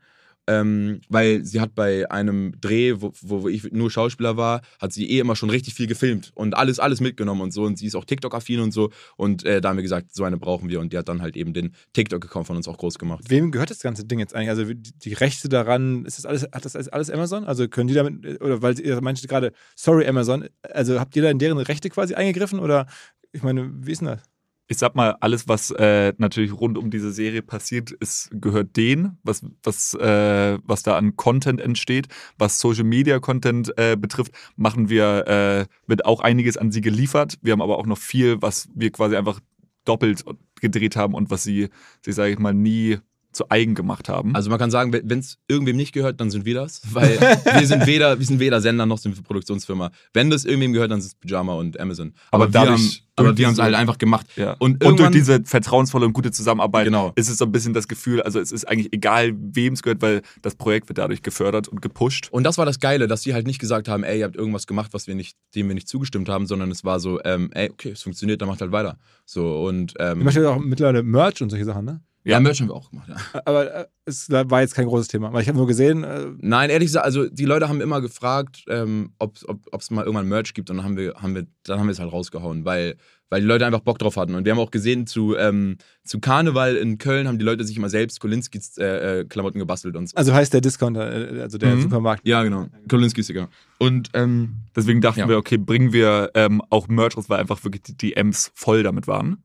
[0.52, 5.10] Ähm, weil sie hat bei einem Dreh, wo, wo ich nur Schauspieler war, hat sie
[5.10, 7.64] eh immer schon richtig viel gefilmt und alles, alles mitgenommen und so.
[7.64, 8.92] Und sie ist auch TikTok-affin und so.
[9.16, 10.80] Und äh, da haben wir gesagt, so eine brauchen wir.
[10.80, 13.24] Und die hat dann halt eben den TikTok-Account von uns auch groß gemacht.
[13.28, 14.50] Wem gehört das ganze Ding jetzt eigentlich?
[14.50, 17.46] Also die, Rechte daran, ist das alles, hat das alles, Amazon?
[17.46, 21.30] Also können die damit, oder weil ihr meinte gerade, sorry Amazon, also habt ihr da
[21.30, 22.88] in deren Rechte quasi eingegriffen oder
[23.34, 24.31] ich meine, wie ist denn das?
[24.71, 29.17] Ich sag mal, alles, was äh, natürlich rund um diese Serie passiert, ist, gehört denen,
[29.21, 32.07] was, was, äh, was da an Content entsteht.
[32.38, 37.38] Was Social Media Content äh, betrifft, machen wir, äh, wird auch einiges an sie geliefert.
[37.41, 39.41] Wir haben aber auch noch viel, was wir quasi einfach
[39.84, 40.23] doppelt
[40.62, 41.67] gedreht haben und was sie,
[42.01, 42.99] sie sage ich mal, nie
[43.32, 44.36] zu eigen gemacht haben.
[44.36, 47.20] Also man kann sagen, wenn es irgendwem nicht gehört, dann sind wir das, weil
[47.60, 49.91] wir sind weder, wir sind weder Sender noch sind wir Produktionsfirma.
[50.13, 52.13] Wenn das irgendwem gehört, dann ist es Pyjama und Amazon.
[52.32, 52.89] Aber wir dadurch- haben,
[53.28, 54.26] aber wir haben es diese- halt einfach gemacht.
[54.36, 54.54] Ja.
[54.60, 57.12] Und Und, durch diese vertrauensvolle und gute Zusammenarbeit Genau.
[57.15, 60.02] ist es so ein bisschen das Gefühl, also es ist eigentlich egal, wem es gehört,
[60.02, 62.30] weil das Projekt wird dadurch gefördert und gepusht.
[62.32, 64.67] Und das war das Geile, dass die halt nicht gesagt haben, ey, ihr habt irgendwas
[64.67, 67.70] gemacht, was wir nicht, dem wir nicht zugestimmt haben, sondern es war so, ähm, ey,
[67.70, 68.98] okay, es funktioniert, dann macht halt weiter.
[69.26, 72.02] So und ähm, Ihr macht ja auch mittlerweile Merch und solche Sachen, ne?
[72.23, 73.10] Ja, Merch haben wir auch gemacht.
[73.10, 73.41] Ja.
[73.45, 75.31] Aber äh, es war jetzt kein großes Thema.
[75.34, 78.63] Weil ich habe nur gesehen, äh, Nein, ehrlich gesagt, also die Leute haben immer gefragt,
[78.67, 79.38] ähm, ob
[79.73, 81.99] es mal irgendwann Merch gibt und dann haben wir, haben wir, dann haben wir es
[81.99, 82.95] halt rausgehauen, weil,
[83.29, 84.36] weil die Leute einfach Bock drauf hatten.
[84.36, 87.77] Und wir haben auch gesehen, zu, ähm, zu Karneval in Köln haben die Leute sich
[87.77, 90.15] immer selbst Kolinskis äh, äh, Klamotten gebastelt und so.
[90.17, 91.81] also heißt der Discounter, äh, also der Mhm.
[91.84, 92.27] Supermarkt.
[92.27, 92.67] Ja, genau.
[92.89, 93.47] Kolinskis, genau.
[93.79, 95.27] Und ähm, Deswegen dachten Ja.
[95.29, 99.07] wir, okay, bringen wir ähm, auch Merch raus, weil einfach wirklich die DMs voll damit
[99.07, 99.43] waren.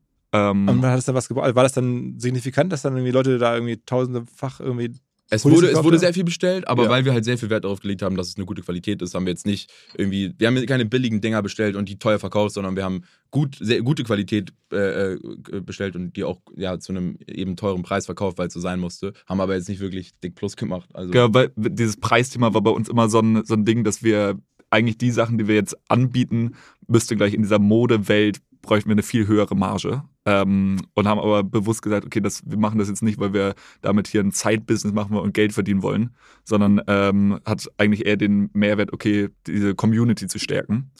[0.51, 1.55] Ähm, Und wann hat es dann was gebraucht?
[1.55, 4.91] War das dann signifikant, dass dann irgendwie Leute da irgendwie tausendefach irgendwie.
[5.29, 6.89] Es wurde, es wurde sehr viel bestellt, aber Ja.
[6.89, 9.13] weil wir halt sehr viel Wert darauf gelegt haben, dass es eine gute Qualität ist,
[9.13, 12.53] haben wir jetzt nicht irgendwie, wir haben keine billigen Dinger bestellt und die teuer verkauft,
[12.53, 15.19] sondern wir haben gut, sehr gute Qualität äh, äh,
[15.61, 18.79] bestellt und die auch ja, zu einem eben teuren Preis verkauft, weil es so sein
[18.79, 19.11] musste.
[19.25, 20.87] Haben aber jetzt nicht wirklich dick plus gemacht.
[20.93, 24.03] Also, Genau, weil dieses Preisthema war bei uns immer so ein, so ein Ding, dass
[24.03, 26.55] wir eigentlich die Sachen, die wir jetzt anbieten,
[26.87, 30.03] müsste gleich in dieser Modewelt bräuchten wir eine viel höhere Marge.
[30.25, 33.55] Ähm, und haben aber bewusst gesagt, okay, das, wir machen das jetzt nicht, weil wir
[33.81, 36.11] damit hier ein Zeitbusiness machen wollen und Geld verdienen wollen,
[36.43, 40.91] sondern ähm, hat eigentlich eher den Mehrwert, okay, diese Community zu stärken.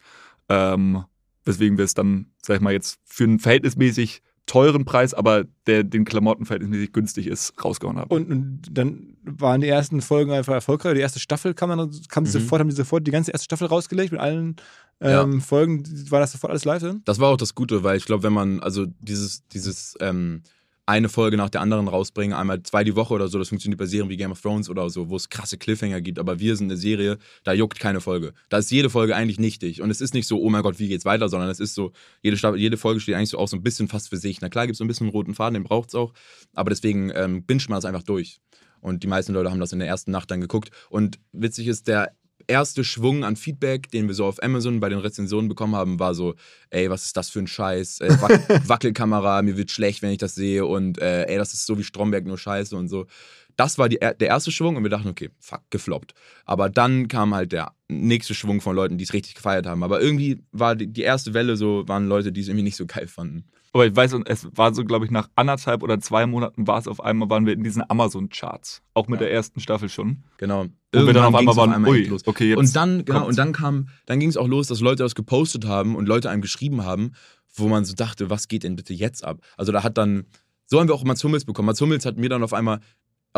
[0.49, 1.03] Ähm,
[1.43, 5.84] weswegen wir es dann, sag ich mal, jetzt für einen verhältnismäßig teuren Preis, aber der
[5.84, 8.10] den Klamotten verhältnismäßig günstig ist, rausgehauen haben.
[8.10, 10.93] Und, und dann waren die ersten Folgen einfach erfolgreich.
[10.95, 12.27] Die erste Staffel kam dann, kam Mhm.
[12.27, 14.56] sofort, haben die sofort die ganze erste Staffel rausgelegt mit allen
[15.01, 15.23] Ja.
[15.23, 15.83] ähm, Folgen.
[16.10, 17.01] War das sofort alles live drin?
[17.05, 20.41] Das war auch das Gute, weil ich glaube, wenn man, also dieses, dieses ähm,
[20.88, 23.86] eine Folge nach der anderen rausbringen, einmal zwei die Woche oder so, das funktioniert bei
[23.86, 26.71] Serien wie Game of Thrones oder so, wo es krasse Cliffhanger gibt, aber wir sind
[26.71, 28.33] eine Serie, da juckt keine Folge.
[28.47, 29.81] Da ist jede Folge eigentlich nichtig.
[29.81, 31.91] Und es ist nicht so, oh mein Gott, wie geht's weiter, sondern es ist so,
[32.21, 34.39] jede, Staffel, jede Folge steht eigentlich so auch so ein bisschen fast für sich.
[34.39, 36.13] Na klar gibt es so ein bisschen einen roten Faden, den braucht es auch,
[36.53, 38.39] aber deswegen ähm, binscht man es einfach durch.
[38.79, 40.69] Und die meisten Leute haben das in der ersten Nacht dann geguckt.
[40.89, 42.13] Und witzig ist, der
[42.47, 46.15] erste Schwung an Feedback, den wir so auf Amazon bei den Rezensionen bekommen haben, war
[46.15, 46.36] so,
[46.69, 48.01] ey, was ist das für ein Scheiß?
[48.01, 51.65] Äh, Wac Wackelkamera, mir wird schlecht, wenn ich das sehe und äh, ey, das ist
[51.65, 53.05] so wie Stromberg, nur Scheiße und so.
[53.55, 56.13] Das war die, der erste Schwung und wir dachten, okay, fuck, gefloppt.
[56.45, 59.81] Aber dann kam halt der nächste Schwung von Leuten, die es richtig gefeiert haben.
[59.81, 62.86] Aber irgendwie war die, die erste Welle so, waren Leute, die es irgendwie nicht so
[62.86, 63.45] geil fanden.
[63.73, 66.88] Aber ich weiß, es war so, glaube ich, nach anderthalb oder zwei Monaten war es
[66.88, 68.82] auf einmal, waren wir in diesen Amazon-Charts.
[68.93, 69.25] Auch mit Ja.
[69.27, 70.23] der ersten Staffel schon.
[70.38, 70.65] Genau.
[70.93, 72.25] Wo wir dann auf ging's einmal waren, ui, echt los.
[72.25, 73.30] okay, jetzt und dann, genau, kommt's.
[73.30, 76.30] und dann kam, dann ging es auch los, dass Leute das gepostet haben und Leute
[76.30, 77.12] einem geschrieben haben,
[77.53, 79.39] wo man so dachte, was geht denn bitte jetzt ab?
[79.58, 80.25] Also da hat dann,
[80.65, 81.67] so haben wir auch Mats Hummels bekommen.
[81.67, 82.80] Mats Hummels hat mir dann auf einmal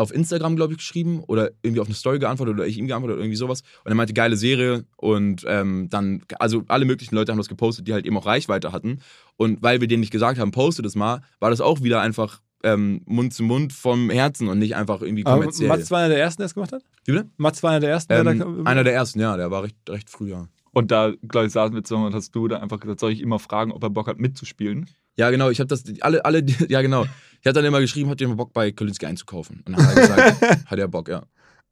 [0.00, 3.16] auf Instagram, glaube ich, geschrieben oder irgendwie auf eine Story geantwortet oder ich ihm geantwortet
[3.16, 3.62] oder irgendwie sowas.
[3.84, 4.84] Und er meinte, geile Serie.
[4.96, 8.72] Und ähm, dann, also alle möglichen Leute haben das gepostet, die halt eben auch Reichweite
[8.72, 9.00] hatten.
[9.36, 12.40] Und weil wir denen nicht gesagt haben, postet es mal, war das auch wieder einfach
[12.62, 15.68] ähm, Mund zu Mund vom Herzen und nicht einfach irgendwie Aber kommerziell.
[15.68, 16.82] Mats war einer der ersten, der es gemacht hat?
[17.04, 17.28] Wie bitte?
[17.36, 19.76] Mats war einer der ersten, der da Ähm, einer der ersten, ja, der war recht,
[19.88, 20.46] recht früh, ja.
[20.72, 23.20] Und da, glaube ich, saßen wir zusammen und hast du da einfach gesagt, soll ich
[23.20, 24.88] immer fragen, ob er Bock hat mitzuspielen?
[25.16, 27.04] Ja, genau, ich habe das, alle, alle, ja genau.
[27.40, 29.62] Ich habe dann immer geschrieben, hat jemand Bock bei Kolinski einzukaufen?
[29.66, 31.24] Und dann hat er gesagt, hat er Bock, ja.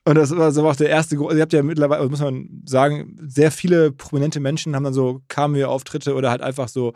[0.05, 2.63] Und das war, so auch der erste, gro- ihr habt ja mittlerweile, also muss man
[2.65, 6.95] sagen, sehr viele prominente Menschen haben dann so Cameo-Auftritte oder halt einfach so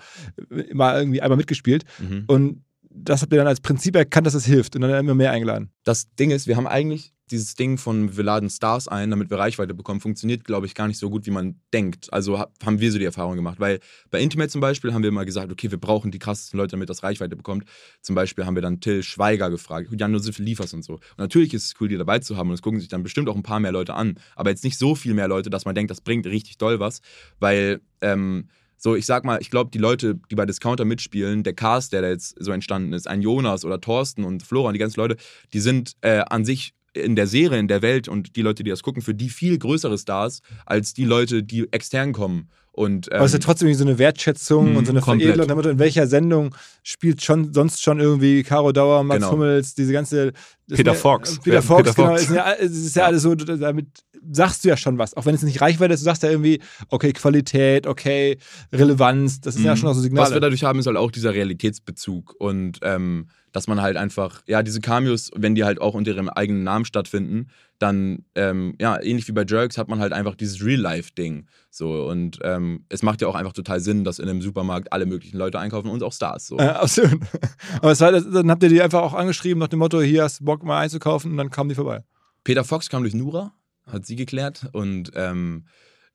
[0.51, 1.85] äh, mal irgendwie einmal mitgespielt.
[1.99, 2.25] Mhm.
[2.27, 5.31] Und das habt ihr dann als Prinzip erkannt, dass es hilft und dann immer mehr
[5.31, 5.71] eingeladen.
[5.85, 9.39] Das Ding ist, wir haben eigentlich dieses Ding von wir laden Stars ein, damit wir
[9.39, 12.13] Reichweite bekommen, funktioniert, glaube ich, gar nicht so gut, wie man denkt.
[12.13, 13.59] Also ha- haben wir so die Erfahrung gemacht.
[13.59, 13.81] Weil
[14.11, 16.91] bei Intimate zum Beispiel haben wir mal gesagt, okay, wir brauchen die krassesten Leute, damit
[16.91, 17.65] das Reichweite bekommt.
[18.03, 20.95] Zum Beispiel haben wir dann Till Schweiger gefragt, Jan Josef Liefers und so.
[20.95, 23.29] Und natürlich ist es cool, die dabei zu haben und es gucken sich dann bestimmt
[23.29, 24.19] auch ein paar mehr Leute an.
[24.37, 27.01] Aber jetzt nicht so viel mehr Leute, dass man denkt, das bringt richtig doll was.
[27.41, 28.49] Weil, ähm,
[28.83, 32.03] so, ich sag mal, ich glaube, die Leute, die bei Discounter mitspielen, der Cast, der
[32.03, 35.17] da jetzt so entstanden ist, ein Jonas oder Thorsten und Florian, die ganzen Leute,
[35.53, 38.71] die sind äh, an sich in der Serie, in der Welt und die Leute, die
[38.71, 42.49] das gucken, für die viel größere Stars als die Leute, die extern kommen.
[42.75, 45.01] Und, ähm, Aber es ist ja trotzdem irgendwie so eine Wertschätzung Mhm, und so eine
[45.01, 45.35] komplett.
[45.35, 45.49] Veredelung.
[45.49, 49.33] Damit, in welcher Sendung spielt schon sonst schon irgendwie Caro Dauer, Max Genau.
[49.33, 50.33] Hummels, diese ganze.
[50.77, 51.39] Peter ist ja- Fox.
[51.41, 52.09] Peter Fox, Peter genau.
[52.11, 52.23] Fox.
[52.23, 53.87] Es ist ja, es ist ja alles so, damit
[54.31, 55.15] sagst du ja schon was.
[55.17, 58.39] Auch wenn es nicht Reichweite ist, du sagst ja irgendwie, okay, Qualität, okay,
[58.73, 59.77] Relevanz, das ja Mhm.
[59.79, 63.67] schon auch so Was wir dadurch haben, ist halt auch dieser Realitätsbezug und ähm, dass
[63.69, 67.49] man halt einfach, ja, diese Cameos, wenn die halt auch unter ihrem eigenen Namen stattfinden,
[67.79, 71.47] dann, ähm, ja, ähnlich wie bei Jerks hat man halt einfach dieses Real-Life-Ding.
[71.69, 75.05] So und ähm, es macht ja auch einfach total Sinn, dass in einem Supermarkt alle
[75.05, 76.47] möglichen Leute einkaufen und auch Stars.
[76.47, 76.59] So.
[76.59, 77.21] Äh, absolut.
[77.83, 80.41] Aber es war, dann habt ihr die einfach auch angeschrieben nach dem Motto, hier hast
[80.41, 82.05] du Bock mal einzukaufen und dann kamen die vorbei.
[82.45, 83.53] Peter Fox kam durch Nura,
[83.87, 85.67] hat sie geklärt und ähm,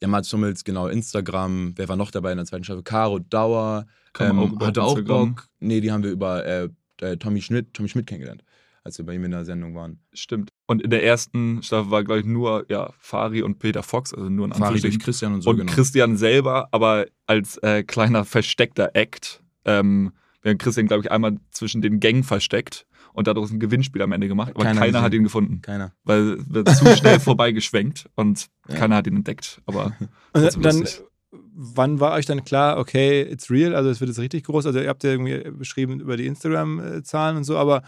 [0.02, 2.84] ja, Mats Hummels, genau, Instagram, wer war noch dabei in der zweiten Staffel?
[2.84, 3.88] Caro Dauer,
[4.20, 5.02] ähm, auch hatte auch.
[5.02, 5.48] Bock.
[5.60, 6.70] Nee, die haben wir über äh,
[7.02, 8.44] äh, Tommy Schmidt, Tommy Schmidt kennengelernt,
[8.84, 10.00] als wir bei ihm in der Sendung waren.
[10.14, 10.52] Stimmt.
[10.68, 14.30] Und in der ersten Staffel war, glaube ich, nur ja, Fari und Peter Fox, also
[14.30, 15.00] nur ein Fari durch.
[15.00, 15.72] Christian und so, Und genau.
[15.72, 19.44] Christian selber, aber als äh, kleiner versteckter Act.
[19.66, 22.86] Ähm, wir haben Christian, glaube ich, einmal zwischen den Gängen versteckt
[23.18, 24.52] und daraus ein Gewinnspiel am Ende gemacht.
[24.54, 25.62] Aber Keiner keiner, hat ihn gefunden.
[25.62, 25.92] Keiner.
[26.04, 28.76] Weil wird zu schnell vorbeigeschwenkt und Ja.
[28.76, 29.60] keiner hat ihn entdeckt.
[29.66, 29.94] Aber
[30.34, 31.02] Und dann, lustig.
[31.32, 34.68] wann war euch dann klar, okay, it's real, also es wird jetzt richtig groß?
[34.68, 37.82] Also ihr habt ja irgendwie beschrieben über die Instagram-Zahlen und so, aber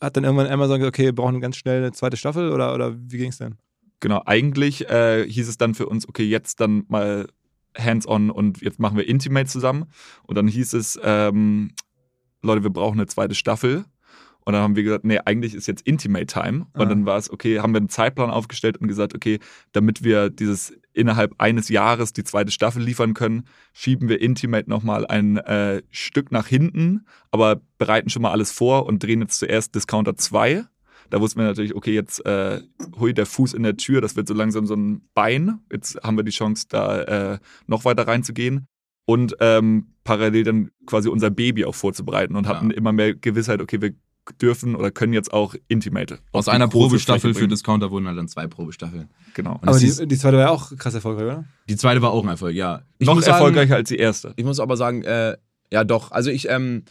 [0.00, 2.94] hat dann irgendwann Amazon gesagt, okay, wir brauchen ganz schnell eine zweite Staffel oder, oder
[2.96, 3.56] wie ging es denn?
[4.00, 7.26] genau, eigentlich äh, hieß es dann für uns, okay, jetzt dann mal
[7.78, 9.86] hands-on und jetzt machen wir Intimate zusammen.
[10.24, 11.70] Und dann hieß es, ähm,
[12.42, 13.86] Leute, wir brauchen eine zweite Staffel.
[14.46, 16.66] Und dann haben wir gesagt, nee, eigentlich ist jetzt Intimate Time.
[16.74, 16.84] Und Ah.
[16.84, 19.38] dann war es, okay, haben wir einen Zeitplan aufgestellt und gesagt, okay,
[19.72, 25.06] damit wir dieses innerhalb eines Jahres die zweite Staffel liefern können, schieben wir Intimate nochmal
[25.06, 29.74] ein äh, Stück nach hinten, aber bereiten schon mal alles vor und drehen jetzt zuerst
[29.74, 30.64] Discounter 2.
[31.10, 32.60] Da wussten wir natürlich, okay, jetzt äh,
[32.98, 35.58] hui der Fuß in der Tür, das wird so langsam so ein Bein.
[35.72, 37.00] Jetzt haben wir die Chance, da
[37.34, 38.66] äh, noch weiter reinzugehen.
[39.06, 42.76] Und ähm, parallel dann quasi unser Baby auch vorzubereiten und hatten Ja.
[42.76, 43.94] immer mehr Gewissheit, okay, wir
[44.40, 46.18] dürfen oder können jetzt auch Intimate.
[46.32, 47.46] Aus einer Probestaffel für.
[47.48, 49.10] Discounter wurden halt dann zwei Probestaffeln.
[49.34, 49.58] Genau.
[49.60, 51.44] Und Aber die, ist- die zweite war ja auch krass erfolgreich, oder?
[51.68, 52.82] Die zweite war auch ein Erfolg, ja.
[52.98, 54.32] Ich Noch muss sagen- erfolgreicher als die erste.
[54.36, 55.36] Ich muss aber sagen, äh,
[55.70, 56.10] ja doch.
[56.10, 56.84] Also ich, ähm,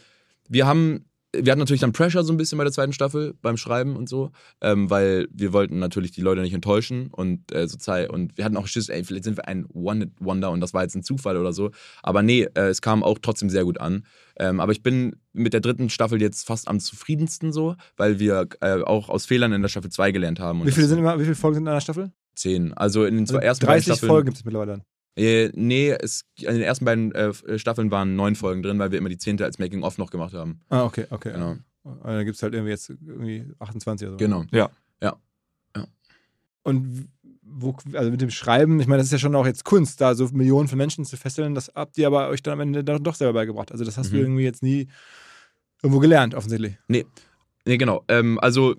[0.48, 1.06] wir haben,
[1.42, 4.08] wir hatten natürlich dann Pressure so ein bisschen bei der zweiten Staffel beim Schreiben und
[4.08, 4.30] so,
[4.60, 8.44] ähm, weil wir wollten natürlich die Leute nicht enttäuschen und äh, so Zeit und wir
[8.44, 11.36] hatten auch Schiss, ey, vielleicht sind wir ein One-Hit-Wonder und das war jetzt ein Zufall
[11.36, 11.70] oder so.
[12.02, 14.04] Aber nee, äh, es kam auch trotzdem sehr gut an.
[14.36, 18.48] Ähm, aber ich bin mit der dritten Staffel jetzt fast am zufriedensten so, weil wir
[18.60, 20.64] äh, auch aus Fehlern in der Staffel 2 gelernt haben.
[20.66, 22.12] Wie viele sind immer, wie viele Folgen sind in einer Staffel?
[22.34, 22.72] Zehn.
[22.72, 24.08] Also in den zwei Also ersten beiden 30 Staffeln.
[24.08, 24.82] Folgen gibt es mittlerweile dann.
[25.16, 28.98] Äh, nee, es, in den ersten beiden äh, Staffeln waren neun Folgen drin, weil wir
[28.98, 30.60] immer die zehnte als Making-of noch gemacht haben.
[30.68, 31.32] Ah, okay, okay.
[31.32, 31.56] Genau.
[31.84, 34.18] Und dann gibt es halt irgendwie jetzt irgendwie 28 oder so.
[34.18, 34.44] Genau.
[36.66, 37.08] Und
[37.42, 40.14] wo, also mit dem Schreiben, ich meine, das ist ja schon auch jetzt Kunst, da
[40.14, 43.02] so Millionen von Menschen zu fesseln, das habt ihr aber euch dann am Ende dann
[43.04, 43.70] doch selber beigebracht.
[43.70, 44.22] Also das hast du Mhm.
[44.22, 44.88] irgendwie jetzt nie
[45.82, 46.78] irgendwo gelernt, offensichtlich.
[46.88, 47.04] Nee,
[47.66, 48.02] genau.
[48.08, 48.76] Ähm, also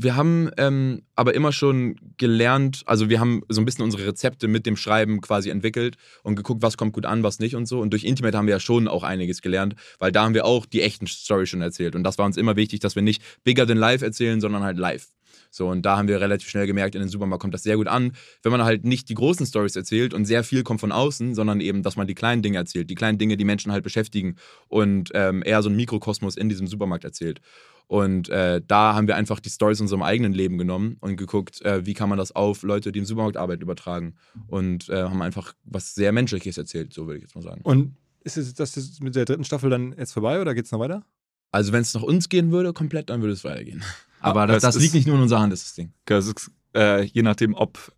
[0.00, 4.46] wir haben ähm, aber immer schon gelernt, also wir haben so ein bisschen unsere Rezepte
[4.46, 7.80] mit dem Schreiben quasi entwickelt und geguckt, was kommt gut an, was nicht und so.
[7.80, 10.66] Und durch Intimate haben wir ja schon auch einiges gelernt, weil da haben wir auch
[10.66, 11.96] die echten Storys schon erzählt.
[11.96, 14.78] Und das war uns immer wichtig, dass wir nicht bigger than live erzählen, sondern halt
[14.78, 15.08] live.
[15.50, 17.88] So, und da haben wir relativ schnell gemerkt, in den Supermarkt kommt das sehr gut
[17.88, 21.34] an, wenn man halt nicht die großen Stories erzählt und sehr viel kommt von außen,
[21.34, 24.36] sondern eben, dass man die kleinen Dinge erzählt, die kleinen Dinge, die Menschen halt beschäftigen
[24.68, 27.40] und ähm, eher so einen Mikrokosmos in diesem Supermarkt erzählt.
[27.88, 31.62] Und äh, da haben wir einfach die Stories aus unserem eigenen Leben genommen und geguckt,
[31.62, 34.14] äh, wie kann man das auf Leute, die im Supermarkt arbeiten, übertragen.
[34.46, 37.62] Und äh, haben einfach was sehr Menschliches erzählt, so würde ich jetzt mal sagen.
[37.62, 40.70] Und ist es, das ist mit der dritten Staffel dann jetzt vorbei oder geht es
[40.70, 41.02] noch weiter?
[41.50, 43.82] Also wenn es nach uns gehen würde, komplett, dann würde es weitergehen.
[44.20, 45.94] Aber das das, das liegt nicht nur in unserer Hand, ist das Ding.
[46.04, 47.92] Das ist, äh, je nachdem, ob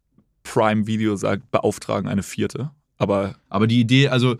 [0.44, 2.70] Prime Video sagt, beauftragen eine vierte.
[2.96, 4.36] Aber Aber die Idee, also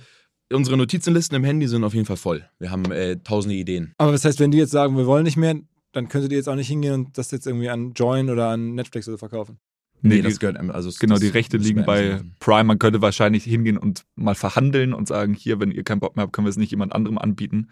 [0.53, 2.49] unsere Notizenlisten im Handy sind auf jeden Fall voll.
[2.59, 3.93] Wir haben äh, tausende Ideen.
[3.99, 5.57] Aber das heißt, wenn die jetzt sagen, wir wollen nicht mehr,
[5.93, 8.75] dann könntet ihr jetzt auch nicht hingehen und das jetzt irgendwie an Join oder an
[8.75, 9.59] Netflix oder so verkaufen.
[10.03, 10.71] Nee, Nee, das gehört einem.
[10.71, 12.21] Also genau, das die Rechte liegen bei.
[12.39, 12.65] Prime.
[12.65, 16.23] Man könnte wahrscheinlich hingehen und mal verhandeln und sagen, hier, wenn ihr keinen Bock mehr
[16.23, 17.69] habt, können wir es nicht jemand anderem anbieten.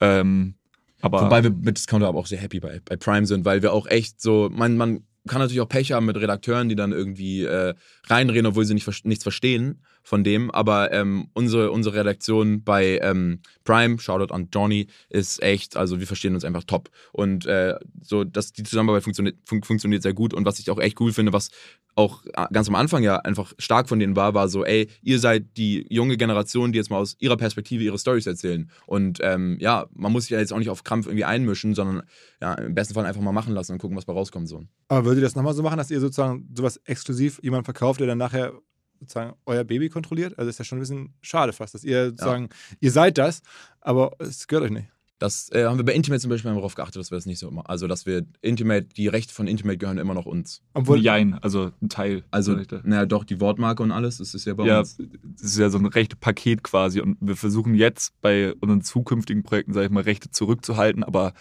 [0.00, 0.54] Ähm,
[1.00, 3.72] aber Wobei wir mit Discounter aber auch sehr happy bei, bei Prime sind, weil wir
[3.72, 7.44] auch echt so, man, man kann natürlich auch Pech haben mit Redakteuren, die dann irgendwie
[7.44, 7.74] äh,
[8.08, 10.50] reinreden, obwohl sie nicht, nichts verstehen von dem.
[10.50, 16.06] Aber ähm, unsere, unsere Redaktion bei ähm, Prime, Shoutout an Johnny, ist echt, also wir
[16.06, 16.88] verstehen uns einfach top.
[17.12, 20.32] Und äh, so, dass die Zusammenarbeit funktioniert, fun funktioniert sehr gut.
[20.32, 21.50] Und was ich auch echt cool finde, was
[21.94, 25.18] auch äh, ganz am Anfang ja einfach stark von denen war, war so, ey, ihr
[25.18, 28.70] seid die junge Generation, die jetzt mal aus ihrer Perspektive ihre Stories erzählen.
[28.86, 32.02] Und ähm, ja, man muss sich ja jetzt auch nicht auf Krampf irgendwie einmischen, sondern
[32.40, 34.48] ja, im besten Fall einfach mal machen lassen und gucken, was bei rauskommt.
[34.48, 34.64] So.
[34.88, 38.06] Aber würdet ihr das nochmal so machen, dass ihr sozusagen sowas exklusiv jemand verkauft, der
[38.06, 38.54] dann nachher
[39.00, 40.38] sozusagen euer Baby kontrolliert?
[40.38, 42.48] Also ist ja schon ein bisschen schade fast, dass ihr sozusagen,
[42.80, 43.42] ihr seid das,
[43.80, 44.88] aber es gehört euch nicht.
[45.18, 47.50] Das äh, haben wir bei Intimate zum Beispiel darauf geachtet, dass wir das nicht so
[47.50, 47.66] machen.
[47.66, 50.62] Also, dass wir Intimate, die Rechte von Intimate gehören immer noch uns.
[50.74, 52.22] Obwohl, Jein, also ein Teil.
[52.30, 52.80] Also, der Rechte.
[52.84, 54.96] naja, doch, die Wortmarke und alles, das ist ja bei ja, uns.
[54.96, 59.42] das ist ja so ein rechte Paket quasi und wir versuchen jetzt bei unseren zukünftigen
[59.42, 61.32] Projekten, sage ich mal, Rechte zurückzuhalten, aber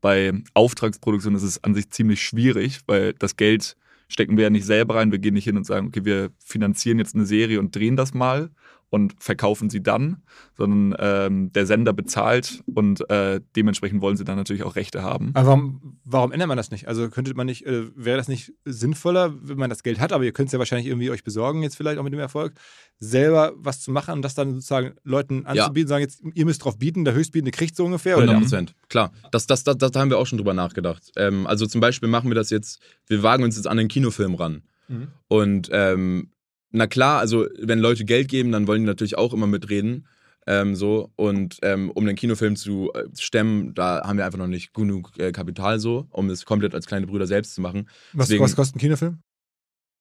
[0.00, 3.76] bei Auftragsproduktion ist es an sich ziemlich schwierig, weil das Geld
[4.14, 5.10] stecken wir ja nicht selber rein.
[5.10, 8.14] Wir gehen nicht hin und sagen, okay, wir finanzieren jetzt eine Serie und drehen das
[8.14, 8.50] mal
[8.90, 10.22] und verkaufen sie dann,
[10.56, 15.30] sondern ähm, der Sender bezahlt und äh, dementsprechend wollen sie dann natürlich auch Rechte haben.
[15.34, 16.86] aber warum, warum ändert man das nicht?
[16.88, 20.24] Also könnte man nicht, äh, wäre das nicht sinnvoller, wenn man das Geld hat, aber
[20.24, 22.54] ihr könnt es ja wahrscheinlich irgendwie euch besorgen, jetzt vielleicht auch mit dem Erfolg,
[22.98, 26.78] selber was zu machen und das dann sozusagen Leuten anzubieten, sagen jetzt, ihr müsst drauf
[26.78, 28.16] bieten, der Höchstbietende kriegt so ungefähr.
[28.16, 29.12] Oder 100 Prozent, klar.
[29.32, 31.02] Das, das, das, das haben wir auch schon drüber nachgedacht.
[31.16, 34.34] Ähm, also zum Beispiel machen wir das jetzt, wir wagen uns jetzt an den Kinofilm
[34.34, 34.62] ran.
[34.88, 35.08] Mhm.
[35.28, 36.30] Und ähm,
[36.74, 40.06] na klar, also wenn Leute Geld geben, dann wollen die natürlich auch immer mitreden.
[40.46, 44.46] Ähm, so und ähm, um den Kinofilm zu äh, stemmen, da haben wir einfach noch
[44.46, 47.88] nicht genug äh, Kapital so, um es komplett als kleine Brüder selbst zu machen.
[48.12, 49.20] was, Deswegen- was kostet ein Kinofilm?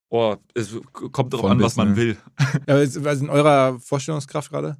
[0.09, 1.95] Oh, es kommt darauf an, was man ne?
[1.95, 2.17] will.
[2.67, 4.77] Ja, was ist in eurer Vorstellungskraft gerade?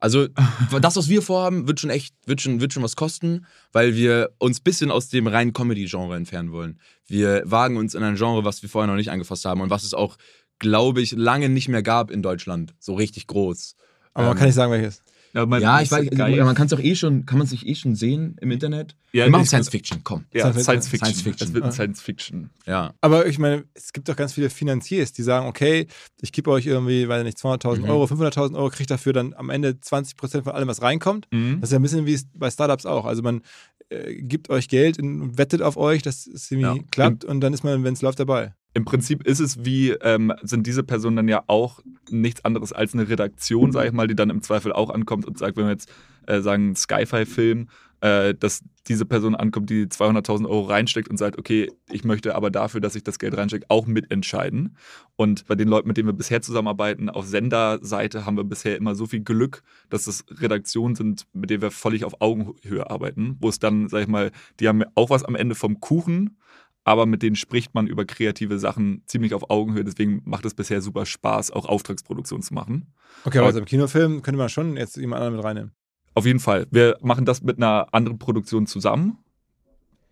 [0.00, 0.26] Also
[0.80, 4.34] das, was wir vorhaben, wird schon echt, wird schon, wird schon was kosten, weil wir
[4.38, 6.80] uns ein bisschen aus dem reinen Comedy-Genre entfernen wollen.
[7.06, 9.84] Wir wagen uns in ein Genre, was wir vorher noch nicht angefasst haben und was
[9.84, 10.16] es auch,
[10.62, 12.74] glaube ich, lange nicht mehr gab in Deutschland.
[12.78, 13.76] So richtig groß.
[14.14, 15.02] Aber man Ähm, kann nicht sagen, welches.
[15.34, 16.44] Ja, Ja, ich weiß, ist geil.
[16.44, 18.94] man kann es doch eh schon, kann man es nicht eh schon sehen im Internet?
[19.12, 20.26] Ja, wir machen Science Fiction, komm.
[20.34, 21.06] Ja, Science- Fiction.
[21.06, 21.48] Science Fiction.
[21.48, 21.68] Es wird Ah.
[21.68, 22.50] ein Science Fiction.
[22.66, 22.92] Ja.
[23.00, 25.86] Aber ich meine, es gibt doch ganz viele Finanziers, die sagen, okay,
[26.20, 27.90] ich gebe euch irgendwie, weiß ich nicht, 200.000 Mhm.
[27.90, 31.26] Euro, 500.000 Euro, kriegt dafür dann am Ende 20% von allem, was reinkommt.
[31.30, 31.60] Mhm.
[31.62, 33.06] Das ist ja ein bisschen wie bei Startups auch.
[33.06, 33.40] Also man
[33.88, 36.84] äh, gibt euch Geld und wettet auf euch, dass es irgendwie Ja.
[36.90, 38.54] klappt und dann ist man, wenn es läuft, dabei.
[38.74, 42.94] Im Prinzip ist es wie, ähm, sind diese Personen dann ja auch nichts anderes als
[42.94, 45.72] eine Redaktion, sage ich mal, die dann im Zweifel auch ankommt und sagt, wenn wir
[45.72, 45.92] jetzt
[46.26, 47.68] äh, sagen, Sci-Fi-Film,
[48.00, 52.50] äh, dass diese Person ankommt, die 200.000 Euro reinsteckt und sagt, okay, ich möchte aber
[52.50, 54.76] dafür, dass ich das Geld reinstecke, auch mitentscheiden.
[55.14, 58.96] Und bei den Leuten, mit denen wir bisher zusammenarbeiten, auf Senderseite haben wir bisher immer
[58.96, 63.48] so viel Glück, dass es Redaktionen sind, mit denen wir völlig auf Augenhöhe arbeiten, wo
[63.48, 66.36] es dann, sag ich mal, die haben auch was am Ende vom Kuchen,
[66.84, 69.84] aber mit denen spricht man über kreative Sachen ziemlich auf Augenhöhe.
[69.84, 72.86] Deswegen macht es bisher super Spaß, auch Auftragsproduktion zu machen.
[73.24, 75.72] Okay, aber also im Kinofilm könnte man schon jetzt jemand anderen mit reinnehmen.
[76.14, 76.66] Auf jeden Fall.
[76.70, 79.18] Wir machen das mit einer anderen Produktion zusammen.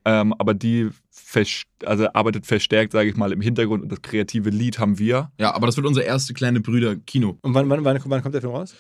[0.07, 4.49] Ähm, aber die vers- also arbeitet verstärkt, sage ich mal, im Hintergrund und das kreative
[4.49, 5.31] Lied haben wir.
[5.39, 7.37] Ja, aber das wird unser erste kleine Brüder-Kino.
[7.43, 8.75] Und wann, wann, wann, wann kommt der Film raus?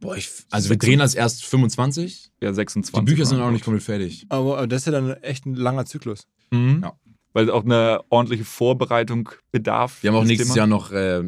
[0.00, 2.32] Boah, ich, also wir drehen das erst 25.
[2.42, 3.04] Ja, Die 26.
[3.04, 4.26] Bücher sind auch nicht komplett fertig.
[4.28, 6.26] Aber, aber das ist ja dann echt ein langer Zyklus.
[6.50, 6.80] Mhm.
[6.82, 6.92] Ja.
[7.36, 10.02] Weil auch eine ordentliche Vorbereitung bedarf.
[10.02, 10.56] Wir haben auch nächstes Thema.
[10.56, 11.22] Jahr noch äh,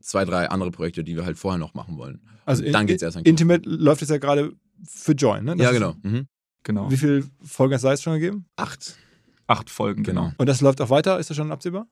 [0.00, 2.22] zwei, drei andere Projekte, die wir halt vorher noch machen wollen.
[2.46, 3.32] Also Und dann in, geht's erst an Kino.
[3.32, 4.52] Intimate läuft jetzt ja gerade
[4.88, 5.54] für Join, ne?
[5.54, 5.94] Das Ja, genau.
[6.02, 6.26] Mhm.
[6.62, 6.90] Genau.
[6.90, 8.46] Wie viele Folgen hat es schon gegeben?
[8.56, 8.96] Acht.
[9.46, 10.22] Acht Folgen, genau.
[10.22, 10.34] Genau.
[10.38, 11.18] Und das läuft auch weiter?
[11.18, 11.86] Ist das schon absehbar?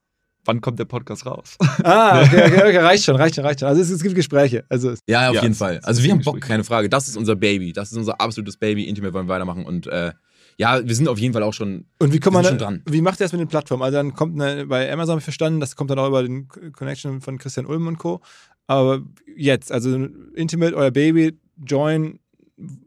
[0.46, 1.58] Wann kommt der Podcast raus?
[1.84, 3.68] Ah, okay, okay, okay, reicht schon, reicht schon, reicht schon.
[3.68, 4.64] Also es, es gibt Gespräche.
[4.70, 5.76] Also es- Ja, auf Ja, jeden es- Fall.
[5.76, 6.88] es Also wir haben Bock, keine Frage.
[6.88, 7.74] Das ist unser Baby.
[7.74, 8.84] Das ist unser absolutes Baby.
[8.84, 9.66] Intimate wollen wir weitermachen.
[9.66, 10.12] Und äh,
[10.56, 11.86] ja, wir sind auf jeden Fall auch schon.
[11.98, 12.82] und wie kommt man schon dran.
[12.88, 13.82] Wie macht ihr das mit den Plattformen?
[13.82, 16.48] Also dann kommt eine, bei Amazon habe ich verstanden, das kommt dann auch über den
[16.48, 18.20] Connection von Christian Ulm und Co.
[18.66, 19.02] Aber
[19.36, 19.94] jetzt, also
[20.34, 22.18] Intimate, euer Baby, Join,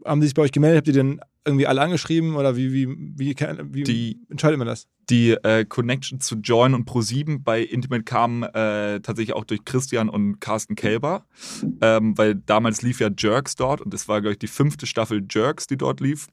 [0.06, 0.78] haben die sich bei euch gemeldet?
[0.78, 3.36] Habt ihr den irgendwie alle angeschrieben oder wie, wie, wie,
[3.72, 4.88] wie Die- entscheidet man das?
[5.10, 10.10] Die äh, Connection zu Join und Pro7 bei Intimate kam äh, tatsächlich auch durch Christian
[10.10, 11.26] und Carsten Kelber,
[11.82, 15.26] ähm, weil damals lief ja Jerks dort und es war, glaube ich, die fünfte Staffel
[15.30, 16.28] Jerks, die dort lief.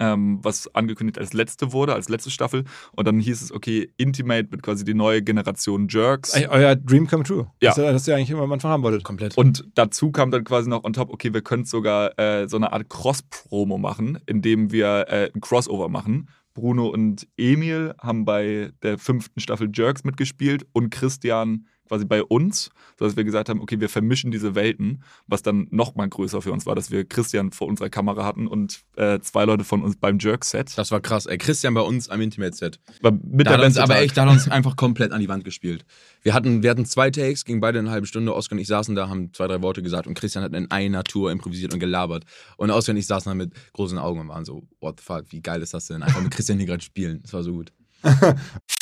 [0.00, 2.64] Ähm, was angekündigt als letzte wurde, als letzte Staffel.
[2.92, 6.34] Und dann hieß es, okay, Intimate wird quasi die neue Generation Jerks.
[6.34, 7.50] Euer Dream come true.
[7.60, 7.74] Ja.
[7.74, 9.04] Das, das ihr eigentlich immer am Anfang haben wolltet.
[9.04, 9.36] Komplett.
[9.36, 12.72] Und dazu kam dann quasi noch on top, okay, wir können sogar äh, so eine
[12.72, 16.28] Art Cross-Promo machen, indem wir äh, ein Crossover machen.
[16.54, 22.70] Bruno und Emil haben bei der fünften Staffel Jerks mitgespielt und Christian quasi bei uns,
[22.98, 26.50] sodass wir gesagt haben, okay, wir vermischen diese Welten, was dann noch mal größer für
[26.50, 29.96] uns war, dass wir Christian vor unserer Kamera hatten und äh, zwei Leute von uns
[29.96, 30.78] beim Jerk-Set.
[30.78, 31.26] das war krass.
[31.26, 32.80] Ey, Christian bei uns am Intimate-Set.
[33.02, 35.84] Mit Da er uns, aber echt, da hat uns einfach komplett an die Wand gespielt.
[36.22, 38.34] Wir hatten, wir hatten zwei Takes, ging beide eine halbe Stunde.
[38.34, 41.04] Oskar und ich saßen da, haben zwei, drei Worte gesagt und Christian hat in einer
[41.04, 42.24] Tour improvisiert und gelabert.
[42.56, 45.24] Und Oskar und ich saßen da mit großen Augen und waren so, what the fuck,
[45.28, 46.02] wie geil ist das denn?
[46.02, 47.20] Einfach mit Christian hier gerade spielen.
[47.22, 47.70] Das war so gut.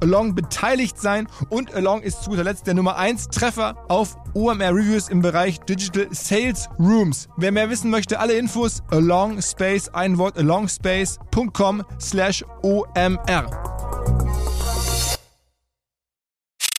[0.00, 4.74] Along beteiligt sein und Along ist zu guter Letzt der Nummer 1 Treffer auf OMR
[4.74, 7.28] Reviews im Bereich Digital Sales Rooms.
[7.36, 13.78] Wer mehr wissen möchte, alle Infos Along Space, ein Wort alongspace.com slash OMR.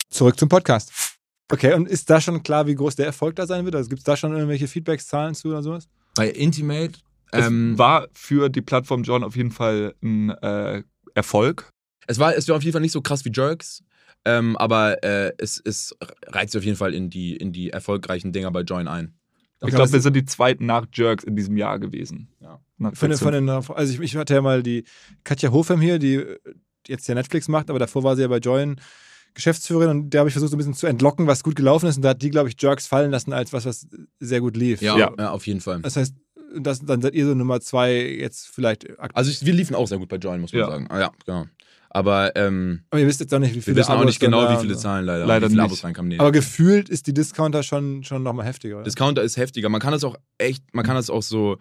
[0.09, 0.91] Zurück zum Podcast.
[1.51, 3.75] Okay, und ist da schon klar, wie groß der Erfolg da sein wird?
[3.75, 5.87] Also gibt es da schon irgendwelche Feedbacks, Zahlen zu oder sowas?
[6.15, 6.99] Bei Intimate,
[7.31, 10.83] Es ähm, war für die Plattform John auf jeden Fall ein äh,
[11.15, 11.69] Erfolg.
[12.09, 13.83] Es war, es war auf jeden Fall nicht so krass wie Jerks.
[14.25, 15.95] Ähm, aber äh, es, es
[16.27, 19.13] reizt auf jeden Fall in die, in die erfolgreichen Dinger bei Join ein.
[19.61, 22.27] Ich glaube, wir sind die zweiten nach Jerks in diesem Jahr gewesen.
[22.41, 22.59] Ja.
[22.77, 23.17] Von den, 14.
[23.17, 24.83] von den, also ich, ich hatte ja mal die
[25.23, 26.23] Katja Hofem hier, die
[26.87, 28.79] jetzt ja Netflix macht, aber davor war sie ja bei Join
[29.33, 31.97] Geschäftsführerin und der habe ich versucht so ein bisschen zu entlocken, was gut gelaufen ist
[31.97, 33.87] und da hat die, glaube ich, Jerks fallen lassen als was, was
[34.19, 34.81] sehr gut lief.
[34.81, 35.13] Ja, Ja.
[35.17, 35.31] ja.
[35.31, 35.81] auf jeden Fall.
[35.81, 36.15] Das heißt,
[36.57, 39.11] das, dann seid ihr so Nummer zwei jetzt vielleicht aktuell.
[39.13, 40.67] Also ich, wir liefen auch sehr gut bei Join, muss man Ja.
[40.67, 40.87] sagen.
[40.89, 41.45] Ah, ja, genau.
[41.89, 44.51] Aber ähm, Aber ihr wisst jetzt auch nicht, wie wir viele wissen auch nicht genau,
[44.51, 45.63] wie viele Zahlen leider, Leider wie viele.
[45.63, 46.09] Abos reinkamen.
[46.09, 46.19] Nee.
[46.19, 48.75] Aber gefühlt ist die Discounter schon, schon nochmal heftiger.
[48.75, 48.83] Oder?
[48.83, 49.69] Discounter ist heftiger.
[49.69, 51.57] Man kann das auch echt, man kann das auch so,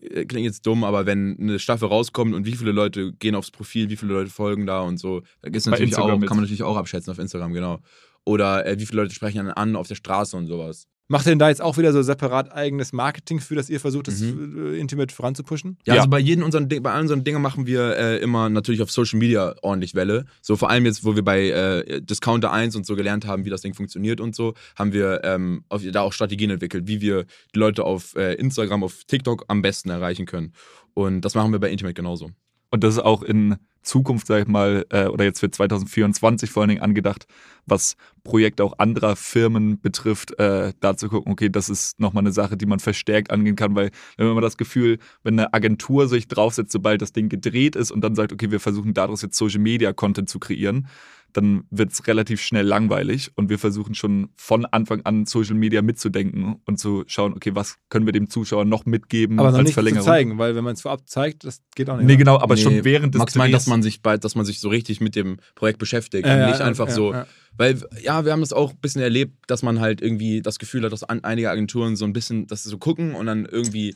[0.00, 3.50] äh, klingt jetzt dumm, aber wenn eine Staffel rauskommt und wie viele Leute gehen aufs
[3.50, 6.44] Profil, wie viele Leute folgen da und so, da Bei natürlich auch, Instagram kann man
[6.44, 7.80] natürlich auch abschätzen auf Instagram, genau.
[8.24, 10.88] Oder äh, wie viele Leute sprechen einen an auf der Straße und sowas.
[11.08, 14.08] Macht ihr denn da jetzt auch wieder so separat eigenes Marketing für, dass ihr versucht,
[14.08, 14.74] das Mhm.
[14.74, 15.78] äh, Intimate voranzupushen?
[15.86, 16.00] Ja, Ja.
[16.00, 19.18] also bei jedem unseren bei allen unseren Dingen machen wir äh, immer natürlich auf Social
[19.20, 20.24] Media ordentlich Welle.
[20.42, 23.50] So vor allem jetzt, wo wir bei äh, Discounter 1 und so gelernt haben, wie
[23.50, 27.24] das Ding funktioniert und so, haben wir ähm, auf, da auch Strategien entwickelt, wie wir
[27.54, 30.52] die Leute auf äh, Instagram, auf TikTok am besten erreichen können.
[30.94, 32.30] Und das machen wir bei Intimate genauso.
[32.70, 36.62] Und das ist auch in Zukunft, sag ich mal, äh, oder jetzt für 2024 vor
[36.62, 37.26] allen Dingen angedacht,
[37.64, 37.94] was
[38.26, 42.56] Projekte auch anderer Firmen betrifft, äh, da zu gucken, okay, das ist nochmal eine Sache,
[42.56, 46.72] die man verstärkt angehen kann, weil wenn man das Gefühl, wenn eine Agentur sich draufsetzt,
[46.72, 49.92] sobald das Ding gedreht ist und dann sagt, okay, wir versuchen daraus jetzt Social Media
[49.92, 50.88] Content zu kreieren,
[51.36, 55.82] dann wird es relativ schnell langweilig und wir versuchen schon von Anfang an Social Media
[55.82, 59.64] mitzudenken und zu schauen, okay, was können wir dem Zuschauer noch mitgeben Aber noch als
[59.64, 60.06] nicht zu Verlängerung.
[60.06, 62.06] zeigen, weil wenn man es vorab zeigt, das geht auch nicht.
[62.06, 62.18] Nee, oder?
[62.18, 64.60] genau, aber Nee, schon während des Max meint, dass man sich bald, dass man sich
[64.60, 67.12] so richtig mit dem Projekt beschäftigt ja, nicht ja, einfach ja, so.
[67.12, 67.26] ja.
[67.56, 70.84] Weil, ja, wir haben das auch ein bisschen erlebt, dass man halt irgendwie das Gefühl
[70.84, 73.94] hat, dass an, einige Agenturen so ein bisschen das so gucken und dann irgendwie,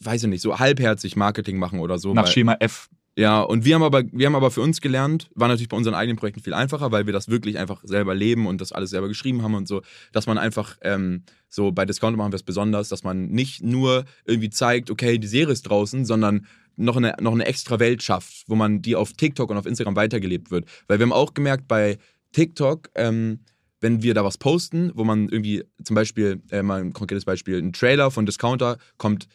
[0.00, 2.14] weiß ich nicht, so halbherzig Marketing machen oder so.
[2.14, 2.88] nach weil- Schema F
[3.18, 5.94] Ja, und wir haben aber, wir haben aber für uns gelernt, war natürlich bei unseren
[5.94, 9.08] eigenen Projekten viel einfacher, weil wir das wirklich einfach selber leben und das alles selber
[9.08, 9.80] geschrieben haben und so,
[10.12, 14.04] dass man einfach ähm, so bei Discounter machen wir es besonders, dass man nicht nur
[14.26, 18.44] irgendwie zeigt, okay, die Serie ist draußen, sondern noch eine, noch eine extra Welt schafft,
[18.48, 20.66] wo man die auf TikTok und auf Instagram weitergelebt wird.
[20.86, 21.96] Weil wir haben auch gemerkt, bei
[22.32, 23.40] TikTok, ähm,
[23.80, 27.58] wenn wir da was posten, wo man irgendwie zum Beispiel, äh, mal ein konkretes Beispiel,
[27.58, 29.28] ein Trailer von Discounter kommt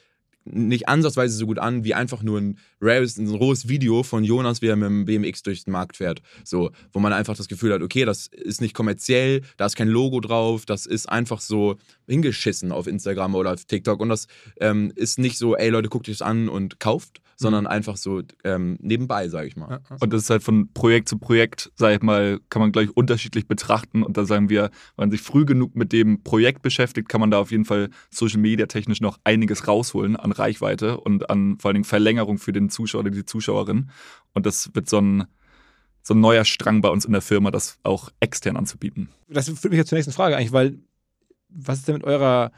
[0.46, 4.62] nicht ansatzweise so gut an wie einfach nur ein rares, ein rohes Video von Jonas,
[4.62, 6.22] wie er mit dem BMX durch den Markt fährt.
[6.44, 9.88] So, wo man einfach das Gefühl hat, okay, das ist nicht kommerziell, da ist kein
[9.88, 11.76] Logo drauf, das ist einfach so
[12.08, 14.28] hingeschissen auf Instagram oder auf TikTok und das
[14.60, 18.22] ähm, ist nicht so, ey Leute, guckt euch das an und kauft, sondern einfach so
[18.44, 19.82] ähm, nebenbei, sage ich mal.
[20.00, 23.48] Und das ist halt von Projekt zu Projekt, sag ich mal, kann man gleich unterschiedlich
[23.48, 24.04] betrachten.
[24.04, 24.64] Und da sagen wir,
[24.96, 27.90] wenn man sich früh genug mit dem Projekt beschäftigt, kann man da auf jeden Fall
[28.12, 32.52] Social Media technisch noch einiges rausholen an Reichweite und an vor allen Dingen Verlängerung für
[32.52, 33.90] den Zuschauer oder die Zuschauerin.
[34.34, 35.26] Und das wird so ein,
[36.04, 39.10] so ein neuer Strang bei uns in der Firma, das auch extern anzubieten.
[39.28, 40.80] Das führt mich jetzt zur nächsten Frage eigentlich, weil
[41.50, 42.52] was ist denn mit eurer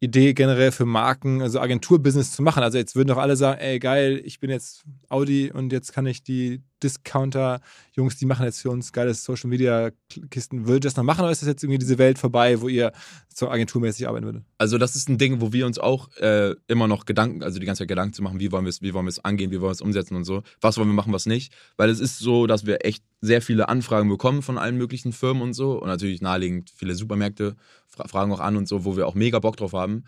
[0.00, 2.62] Idee generell für Marken, also Agenturbusiness zu machen?
[2.62, 6.06] Also jetzt würden doch alle sagen, ey geil, ich bin jetzt Audi und jetzt kann
[6.06, 10.66] ich die Discounter-Jungs, die machen jetzt für uns geiles Social-Media-Kisten.
[10.66, 12.92] Würdet ihr das noch machen oder ist das jetzt irgendwie diese Welt vorbei, wo ihr
[13.34, 14.44] so agenturmäßig arbeiten würdet?
[14.58, 17.66] Also das ist ein Ding, wo wir uns auch äh, immer noch Gedanken, also die
[17.66, 19.60] ganze Zeit Gedanken zu machen, wie wollen wir es, wie wollen wir es angehen, wie
[19.60, 20.42] wollen wir es umsetzen und so.
[20.60, 21.52] Was wollen wir machen, was nicht.
[21.76, 25.42] Weil es ist so, dass wir echt sehr viele Anfragen bekommen von allen möglichen Firmen
[25.42, 25.80] und so.
[25.80, 27.56] Und natürlich naheliegend viele Supermärkte
[27.86, 30.04] fra fragen auch an und so, wo wir auch mega Bock drauf haben.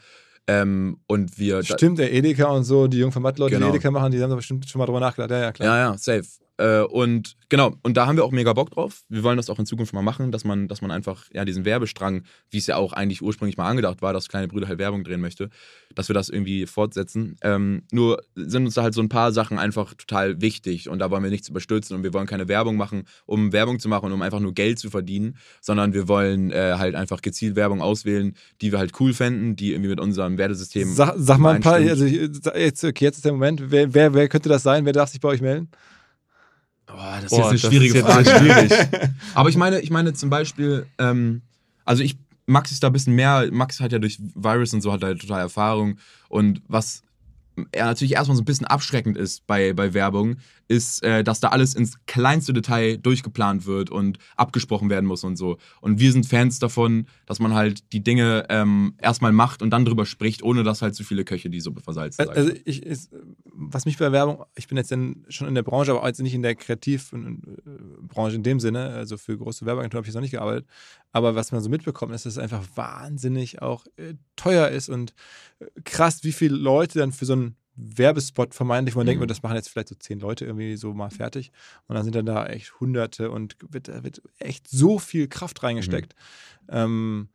[0.46, 1.62] Ähm, und wir.
[1.62, 3.66] Stimmt, der Edeka und so, die Jung von Matt-Leute, Genau.
[3.66, 5.30] die Edeka machen, die haben da bestimmt schon mal drüber nachgedacht.
[5.30, 5.68] Ja, ja, klar.
[5.68, 6.24] Ja, ja, safe.
[6.60, 9.02] Äh, und genau, und da haben wir auch mega Bock drauf.
[9.08, 11.64] Wir wollen das auch in Zukunft mal machen, dass man, dass man einfach ja diesen
[11.64, 15.02] Werbestrang, wie es ja auch eigentlich ursprünglich mal angedacht war, dass kleine Brüder halt Werbung
[15.02, 15.48] drehen möchte,
[15.94, 17.36] dass wir das irgendwie fortsetzen.
[17.42, 21.10] Ähm, nur sind uns da halt so ein paar Sachen einfach total wichtig und da
[21.10, 24.20] wollen wir nichts überstürzen und wir wollen keine Werbung machen, um Werbung zu machen, um
[24.20, 28.70] einfach nur Geld zu verdienen, sondern wir wollen äh, halt einfach gezielt Werbung auswählen, die
[28.70, 30.92] wir halt cool fänden, die irgendwie mit unserem Wertesystem.
[30.92, 32.12] Sag, sag mal ein paar, also ich-
[32.54, 33.62] jetzt, okay, jetzt ist der Moment.
[33.70, 34.84] Wer, wer, wer könnte das sein?
[34.84, 35.68] Wer darf sich bei euch melden?
[36.92, 38.30] Boah, das ist Boah, jetzt das eine schwierige ist Frage.
[38.30, 38.72] schwierig.
[39.34, 41.42] Aber ich meine, ich meine zum Beispiel, ähm,
[41.84, 42.16] also ich,
[42.46, 45.16] Max ist da ein bisschen mehr, Max hat ja durch Virus und so hat er
[45.16, 45.98] total Erfahrung.
[46.28, 47.02] Und was
[47.72, 50.36] er natürlich erstmal so ein bisschen abschreckend ist bei, bei Werbung,
[50.68, 55.36] ist, äh, dass da alles ins kleinste Detail durchgeplant wird und abgesprochen werden muss und
[55.36, 55.58] so.
[55.80, 59.84] Und wir sind Fans davon, dass man halt die Dinge ähm, erstmal macht und dann
[59.84, 62.24] drüber spricht, ohne dass halt zu viele Köche die Suppe versalzen.
[62.24, 63.10] ich Also ich, ist,
[63.44, 64.94] was mich bei Werbung, ich bin jetzt
[65.28, 69.36] schon in der Branche, aber jetzt nicht in der Kreativbranche in dem Sinne, also für
[69.36, 70.66] große Werbeagenturen habe ich jetzt noch nicht gearbeitet,
[71.12, 75.14] aber was man so mitbekommt, ist, dass es einfach wahnsinnig auch äh, teuer ist und
[75.58, 79.26] äh, krass, wie viele Leute dann für so einen Werbespot vermeintlich, wo man denkt, Mhm.
[79.28, 81.50] das machen jetzt vielleicht so zehn Leute irgendwie so mal fertig
[81.86, 85.62] und dann sind dann da echt Hunderte und wird, da wird echt so viel Kraft
[85.62, 86.14] reingesteckt.
[86.68, 87.28] Ähm,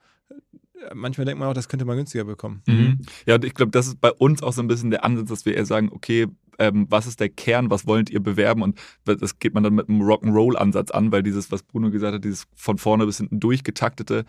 [0.93, 2.61] manchmal denkt man auch, das könnte man günstiger bekommen.
[2.67, 2.99] Mhm.
[3.25, 5.45] Ja, und ich glaube, das ist bei uns auch so ein bisschen der Ansatz, dass
[5.45, 6.27] wir eher sagen, okay,
[6.59, 8.61] ähm, was ist der Kern, was wollt ihr bewerben?
[8.61, 12.23] Und das geht man dann mit einem Rock'n'Roll-Ansatz an, weil dieses, was Bruno gesagt hat,
[12.23, 14.25] dieses von vorne bis hinten durchgetaktete,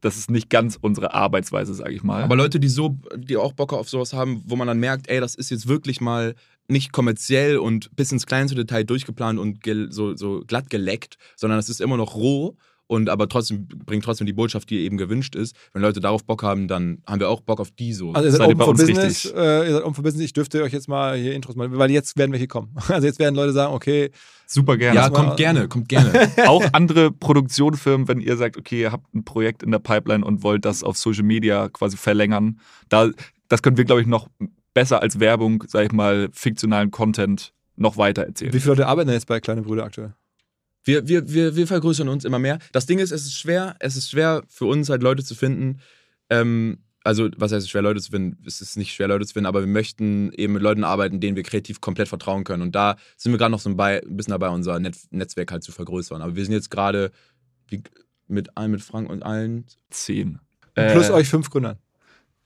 [0.00, 2.22] das ist nicht ganz unsere Arbeitsweise, sage ich mal.
[2.22, 5.20] Aber Leute, die so, die auch Bock auf sowas haben, wo man dann merkt, ey,
[5.20, 6.34] das ist jetzt wirklich mal
[6.68, 11.68] nicht kommerziell und bis ins kleinste Detail durchgeplant und so, so glatt geleckt, sondern es
[11.68, 12.56] ist immer noch roh
[12.86, 15.56] und aber trotzdem bringt trotzdem die Botschaft, die eben gewünscht ist.
[15.72, 18.12] Wenn Leute darauf Bock haben, dann haben wir auch Bock auf die so.
[18.12, 19.34] Also ihr seid open bei for uns Business, richtig?
[19.34, 21.90] äh, ihr seid open for Business, ich dürfte euch jetzt mal hier Intros machen, weil
[21.90, 22.74] jetzt werden welche kommen.
[22.88, 24.10] Also jetzt werden Leute sagen, okay,
[24.46, 24.96] Super gerne.
[24.96, 26.30] ja, kommt gerne, kommt gerne.
[26.46, 30.42] auch andere Produktionsfirmen, wenn ihr sagt, okay, ihr habt ein Projekt in der Pipeline und
[30.42, 33.10] wollt das auf Social Media quasi verlängern, da,
[33.48, 34.28] das können wir, glaube ich, noch
[34.72, 38.52] besser als Werbung, sag ich mal, fiktionalen Content noch weiter erzählen.
[38.52, 40.14] wie viele Leute arbeiten denn jetzt bei Kleine Brüder aktuell?
[40.86, 42.58] Wir, wir, wir, wir vergrößern uns immer mehr.
[42.72, 45.80] Das Ding ist, es ist schwer, es ist schwer für uns halt Leute zu finden.
[46.30, 48.42] Ähm, also, was heißt schwer, Leute zu finden?
[48.46, 51.36] Es ist nicht schwer, Leute zu finden, aber wir möchten eben mit Leuten arbeiten, denen
[51.36, 52.62] wir kreativ komplett vertrauen können.
[52.62, 55.52] Und da sind wir gerade noch so ein, bei, ein bisschen dabei, unser Net Netzwerk
[55.52, 56.22] halt zu vergrößern.
[56.22, 57.10] Aber wir sind jetzt gerade
[58.28, 59.66] mit allen, mit Frank und allen.
[59.90, 60.38] Zehn.
[60.74, 61.78] äh, Plus euch fünf Gründern.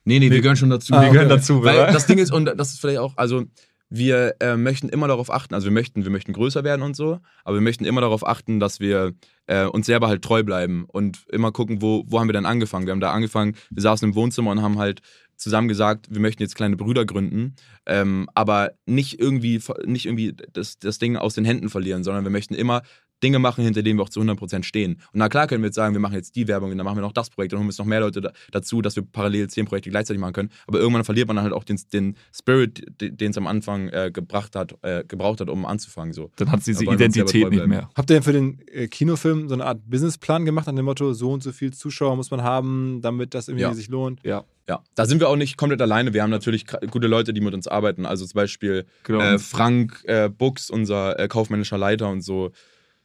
[0.05, 0.95] Nee, nee, wir gehören schon dazu.
[0.95, 1.37] Ah, Wir gehören okay.
[1.37, 1.93] dazu, Weil oder?
[1.93, 3.45] das Ding ist, und das ist vielleicht auch, also
[3.91, 7.19] wir äh, möchten immer darauf achten, also wir möchten, wir möchten größer werden und so,
[7.45, 9.15] aber wir möchten immer darauf achten, dass wir
[9.47, 12.87] äh, uns selber halt treu bleiben und immer gucken, wo, wo haben wir denn angefangen.
[12.87, 15.01] Wir haben da angefangen, wir saßen im Wohnzimmer und haben halt
[15.37, 20.79] zusammen gesagt, wir möchten jetzt kleine Brüder gründen, ähm, aber nicht irgendwie, nicht irgendwie das,
[20.79, 22.83] das Ding aus den Händen verlieren, sondern wir möchten immer
[23.23, 24.95] Dinge machen, hinter denen wir auch zu 100% stehen.
[24.95, 26.97] Und na klar können wir jetzt sagen, wir machen jetzt die Werbung und dann machen
[26.99, 28.97] wir noch das Projekt und dann holen wir jetzt noch mehr Leute da, dazu, dass
[28.97, 30.51] wir parallel zehn Projekte gleichzeitig machen können.
[30.67, 34.11] Aber irgendwann verliert man dann halt auch den, den Spirit, den es am Anfang äh,
[34.13, 36.13] gebracht hat, äh, gebraucht hat, um anzufangen.
[36.13, 36.31] So.
[36.37, 37.91] Dann hat diese uns selber Identität nicht mehr.
[37.95, 41.13] Habt ihr denn für den äh, Kinofilm so eine Art Businessplan gemacht, an dem Motto,
[41.13, 43.75] so und so viel Zuschauer muss man haben, damit das irgendwie Ja.
[43.75, 44.21] sich lohnt?
[44.25, 46.15] Ja, Ja, da sind wir auch nicht komplett alleine.
[46.15, 48.07] Wir haben natürlich gute Leute, die mit uns arbeiten.
[48.07, 49.21] Also zum Beispiel genau.
[49.21, 52.53] äh, Frank äh, Bux, unser äh, kaufmännischer Leiter und so.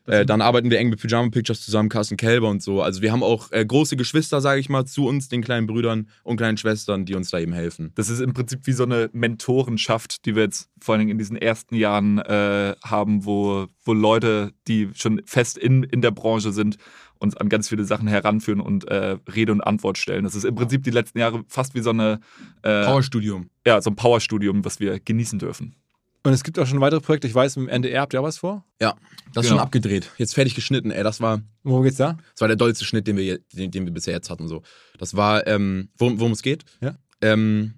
[0.07, 2.81] Äh, dann arbeiten wir eng mit Pyjama Pictures zusammen, Carsten Kälber und so.
[2.81, 6.09] Also wir haben auch äh, große Geschwister, sage ich mal, zu uns, den kleinen Brüdern
[6.23, 7.91] und kleinen Schwestern, die uns da eben helfen.
[7.95, 11.17] Das ist im Prinzip wie so eine Mentorenschaft, die wir jetzt vor allen Dingen in
[11.17, 16.51] diesen ersten Jahren äh, haben, wo, wo Leute, die schon fest in, in der Branche
[16.51, 16.77] sind,
[17.17, 20.23] uns an ganz viele Sachen heranführen und äh, Rede und Antwort stellen.
[20.23, 22.19] Das ist im Prinzip die letzten Jahre fast wie so eine
[22.61, 23.49] äh, Powerstudium.
[23.65, 25.75] ja, so ein Powerstudium, was wir genießen dürfen.
[26.25, 27.27] Und es gibt auch schon weitere Projekte.
[27.27, 28.65] Ich weiß, im NDR habt ihr auch was vor?
[28.81, 28.95] Ja,
[29.33, 29.59] das ist Genau.
[29.59, 30.09] schon abgedreht.
[30.17, 31.03] Jetzt fertig geschnitten, ey.
[31.03, 32.17] Das war, Worum geht's da?
[32.33, 34.47] das war der dollste Schnitt, den wir, den, den wir bisher jetzt hatten.
[34.47, 34.63] So.
[34.97, 36.65] Das war, ähm, worum, worum es geht.
[36.81, 36.95] Ja.
[37.21, 37.75] Ähm,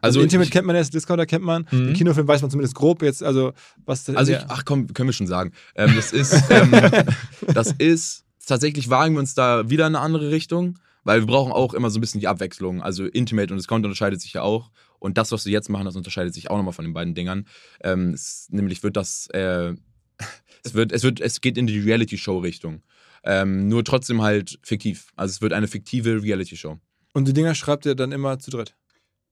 [0.00, 1.66] Also, also, Intimate ich, kennt man jetzt, Discounter kennt man.
[1.70, 1.86] Mhm.
[1.88, 3.52] Den Kinofilm weiß man zumindest grob jetzt, also
[3.84, 5.52] was der- Also, ich, ach komm, können wir schon sagen.
[5.76, 6.70] Ähm, das ist, ähm,
[7.54, 11.52] das ist, tatsächlich wagen wir uns da wieder in eine andere Richtung, weil wir brauchen
[11.52, 12.80] auch immer so ein bisschen die Abwechslung.
[12.82, 14.70] Also Intimate und Discount unterscheidet sich ja auch.
[15.02, 17.46] Und das, was wir jetzt machen, das unterscheidet sich auch nochmal von den beiden Dingern.
[17.82, 19.74] Ähm, es, nämlich wird das, äh,
[20.64, 22.82] es wird, es wird, es geht in die Reality-Show-Richtung.
[23.24, 25.08] Ähm, nur trotzdem halt fiktiv.
[25.16, 26.78] Also es wird eine fiktive Reality-Show.
[27.14, 28.76] Und die Dinger schreibt ihr dann immer zu dritt.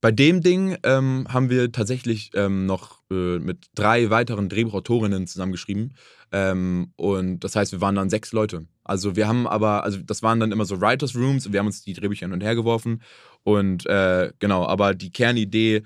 [0.00, 5.94] Bei dem Ding ähm, haben wir tatsächlich ähm, noch äh, mit drei weiteren Drehbuchautorinnen zusammengeschrieben.
[6.32, 8.66] Ähm, und das heißt, wir waren dann sechs Leute.
[8.90, 11.66] Also wir haben aber, also das waren dann immer so Writers Rooms und wir haben
[11.66, 13.02] uns die Drehbücher hin und her geworfen.
[13.44, 15.82] Und äh, genau, aber die Kernidee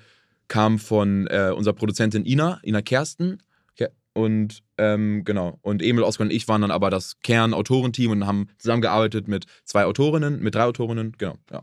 [0.48, 3.42] kam von äh, unserer Produzentin Ina, Ina Kersten.
[3.76, 8.26] Ke- Und ähm, genau, und Emil, Oskar und ich waren dann aber das Kernautorenteam und
[8.26, 11.62] haben zusammengearbeitet mit zwei Autorinnen, mit drei Autorinnen, genau, ja.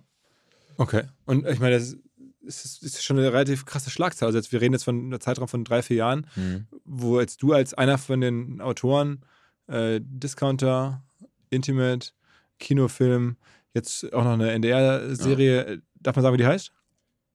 [0.78, 1.04] Okay.
[1.26, 1.98] Und ich meine, das
[2.42, 4.28] ist, ist schon eine relativ krasse Schlagzahl.
[4.28, 6.28] Also jetzt, wir reden jetzt von einem Zeitraum von drei, vier Jahren,
[6.86, 9.22] wo jetzt du als einer von den Autoren
[9.68, 11.04] äh, Discounter,
[11.52, 12.10] Intimate,
[12.60, 13.38] Kinofilm,
[13.74, 16.72] jetzt auch noch eine NDR-Serie, äh, darf man sagen, wie die heißt?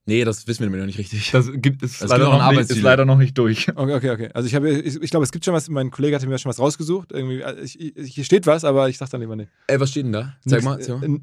[0.09, 1.33] Nee, das wissen wir nämlich noch nicht richtig.
[1.33, 3.69] Das gibt es Das leider, gibt noch nicht, ist leider noch nicht durch.
[3.75, 4.29] Okay, okay, okay.
[4.35, 6.49] Also ich habe, ich, ich glaube, es gibt schon was, mein Kollege hatte mir schon
[6.49, 7.11] was rausgesucht.
[7.11, 9.51] Irgendwie, äh, ich, ich, hier steht was, aber ich sag dann lieber nicht.
[9.67, 10.37] Ey, was steht denn da?
[10.47, 10.77] Zeig mal.
[10.77, 11.21] Nix, Zeig äh, mal.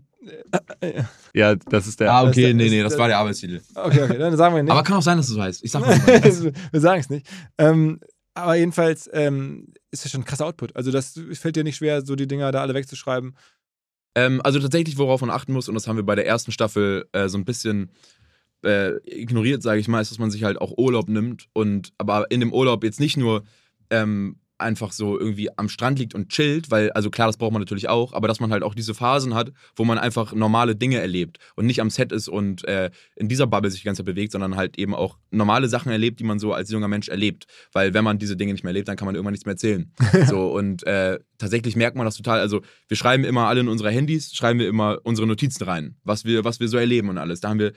[0.82, 2.12] äh, äh, Ja, das ist der.
[2.12, 3.62] Ah, okay, ist- nee, das- nee, das war der Arbeitstitel.
[3.74, 4.72] Okay, okay, dann sagen wir nicht.
[4.72, 5.64] Aber kann auch sein, dass du so heißt.
[5.64, 5.98] Ich sag mal.
[5.98, 6.54] nicht.
[6.74, 7.26] wir sagen es nicht.
[7.58, 8.02] Ähm,
[8.34, 10.76] aber jedenfalls ähm, ist das schon ein krasser Output.
[10.76, 13.36] Also das fällt dir nicht schwer, so die Dinger da alle wegzuschreiben.
[14.16, 17.08] ähm, also tatsächlich, worauf man achten muss, und das haben wir bei der ersten Staffel
[17.14, 17.92] äh, so ein bisschen
[18.64, 22.32] äh, ignoriert, sage ich mal, ist, dass man sich halt auch Urlaub nimmt und aber
[22.32, 23.44] in dem Urlaub jetzt nicht nur
[23.90, 27.62] ähm, einfach so irgendwie am Strand liegt und chillt, weil, also klar, das braucht man
[27.62, 31.00] natürlich auch, aber dass man halt auch diese Phasen hat, wo man einfach normale Dinge
[31.00, 34.14] erlebt und nicht am Set ist und äh, in dieser Bubble sich die ganze Zeit
[34.14, 37.46] bewegt, sondern halt eben auch normale Sachen erlebt, die man so als junger Mensch erlebt.
[37.72, 39.92] Weil wenn man diese Dinge nicht mehr erlebt, dann kann man irgendwann nichts mehr erzählen.
[40.28, 42.40] so, und äh, tatsächlich merkt man das total.
[42.40, 46.26] Also wir schreiben immer alle in unsere Handys, schreiben wir immer unsere Notizen rein, was
[46.26, 47.42] wir, was wir so erleben und alles.
[47.42, 47.74] Da haben wir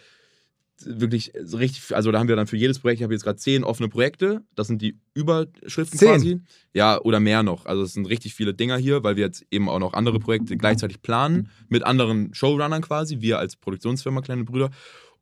[0.84, 3.38] wirklich so richtig, also da haben wir dann für jedes Projekt, ich habe jetzt gerade
[3.38, 6.08] zehn offene Projekte, das sind die Überschriften Zehn?
[6.08, 6.40] quasi.
[6.74, 7.66] Ja, oder mehr noch.
[7.66, 10.56] Also es sind richtig viele Dinger hier, weil wir jetzt eben auch noch andere Projekte
[10.56, 14.70] gleichzeitig planen, mit anderen Showrunnern quasi, wir als Produktionsfirma Kleine Brüder.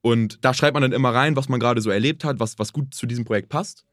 [0.01, 2.73] Und da schreibt man dann immer rein, was man gerade so erlebt hat, was, was
[2.73, 3.85] gut zu diesem Projekt passt.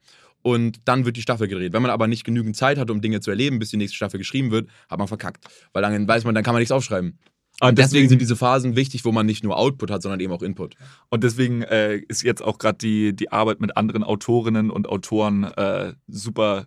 [0.41, 1.73] Und dann wird die Staffel gedreht.
[1.73, 4.17] Wenn man aber nicht genügend Zeit hat, um Dinge zu erleben, bis die nächste Staffel
[4.17, 5.45] geschrieben wird, hat man verkackt.
[5.71, 7.19] Weil dann weiß man, dann kann man nichts aufschreiben.
[7.61, 10.33] Und Und deswegen sind diese Phasen wichtig, wo man nicht nur Output hat, sondern eben
[10.33, 10.75] auch Input.
[11.09, 15.43] Und deswegen äh, ist jetzt auch gerade die, die Arbeit mit anderen Autorinnen und Autoren
[15.43, 16.65] äh, super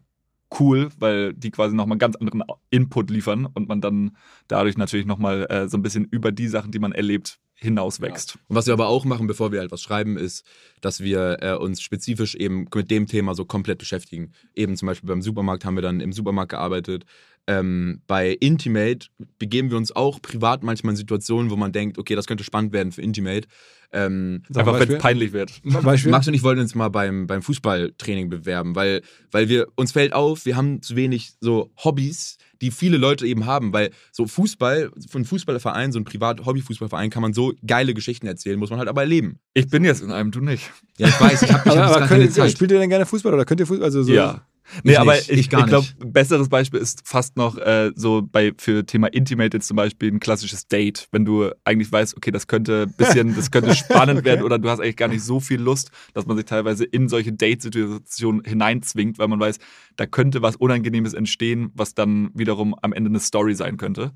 [0.61, 4.17] cool, weil die quasi nochmal ganz anderen Input liefern und man dann
[4.47, 8.39] dadurch natürlich nochmal äh, so ein bisschen über die Sachen, die man erlebt, hinauswächst.
[8.49, 10.45] Und was wir aber auch machen, bevor wir halt was schreiben, ist,
[10.81, 14.33] dass wir äh, uns spezifisch eben mit dem Thema so komplett beschäftigen.
[14.55, 17.05] Eben zum Beispiel beim Supermarkt haben wir dann im Supermarkt gearbeitet.
[17.47, 22.15] Ähm, bei Intimate begeben wir uns auch privat manchmal in Situationen, wo man denkt, okay,
[22.15, 23.47] das könnte spannend werden für Intimate.
[23.93, 25.61] Ähm, Einfach wenn es peinlich wird.
[25.83, 26.11] Beispiel?
[26.11, 30.13] Max und ich wollten uns mal beim, beim Fußballtraining bewerben, weil, weil wir, uns fällt
[30.15, 34.91] auf, wir haben zu wenig so Hobbys, die viele Leute eben haben, weil so Fußball,
[35.09, 38.89] von einem Fußballverein, so ein Privat-Hobby-Fußballverein, kann man so geile Geschichten erzählen, muss man halt
[38.89, 39.39] aber erleben.
[39.53, 40.73] Ich bin jetzt in einem, du nicht.
[40.99, 43.45] Ja, ich weiß, ich habe hab jetzt aber könnt, spielt ihr denn gerne Fußball oder
[43.45, 43.85] könnt ihr Fußball?
[43.85, 44.47] Also so, Ja.
[44.83, 45.25] Nee, Ich aber nicht.
[45.31, 49.09] ich, Ich ich glaube, ein besseres Beispiel ist fast noch äh, so bei für Thema
[49.13, 51.09] Intimate jetzt zum Beispiel ein klassisches Date.
[51.13, 54.25] Wenn du eigentlich weißt, okay, das könnte ein bisschen, das könnte spannend Okay.
[54.27, 57.09] werden oder du hast eigentlich gar nicht so viel Lust, dass man sich teilweise in
[57.09, 59.59] solche Date-Situationen hineinzwingt, weil man weiß,
[59.97, 64.13] da könnte was Unangenehmes entstehen, was dann wiederum am Ende eine Story sein könnte.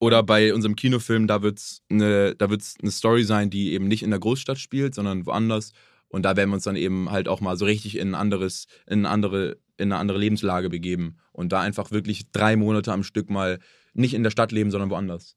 [0.00, 3.86] Oder bei unserem Kinofilm, da wird es eine, da wird's eine Story sein, die eben
[3.86, 5.72] nicht in der Großstadt spielt, sondern woanders.
[6.08, 8.66] Und da werden wir uns dann eben halt auch mal so richtig in ein anderes,
[8.86, 11.18] in eine andere, in eine andere Lebenslage begeben.
[11.32, 13.58] Und da einfach wirklich drei Monate am Stück mal
[13.94, 15.36] nicht in der Stadt leben, sondern woanders.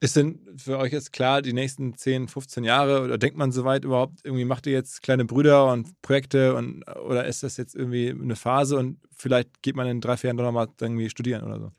[0.00, 3.84] Ist denn für euch jetzt klar, die nächsten 10, 15 Jahre oder denkt man soweit
[3.84, 8.10] überhaupt, irgendwie macht ihr jetzt kleine Brüder und Projekte und oder ist das jetzt irgendwie
[8.10, 11.58] eine Phase und vielleicht geht man in drei, vier Jahren doch nochmal irgendwie studieren oder
[11.58, 11.72] so?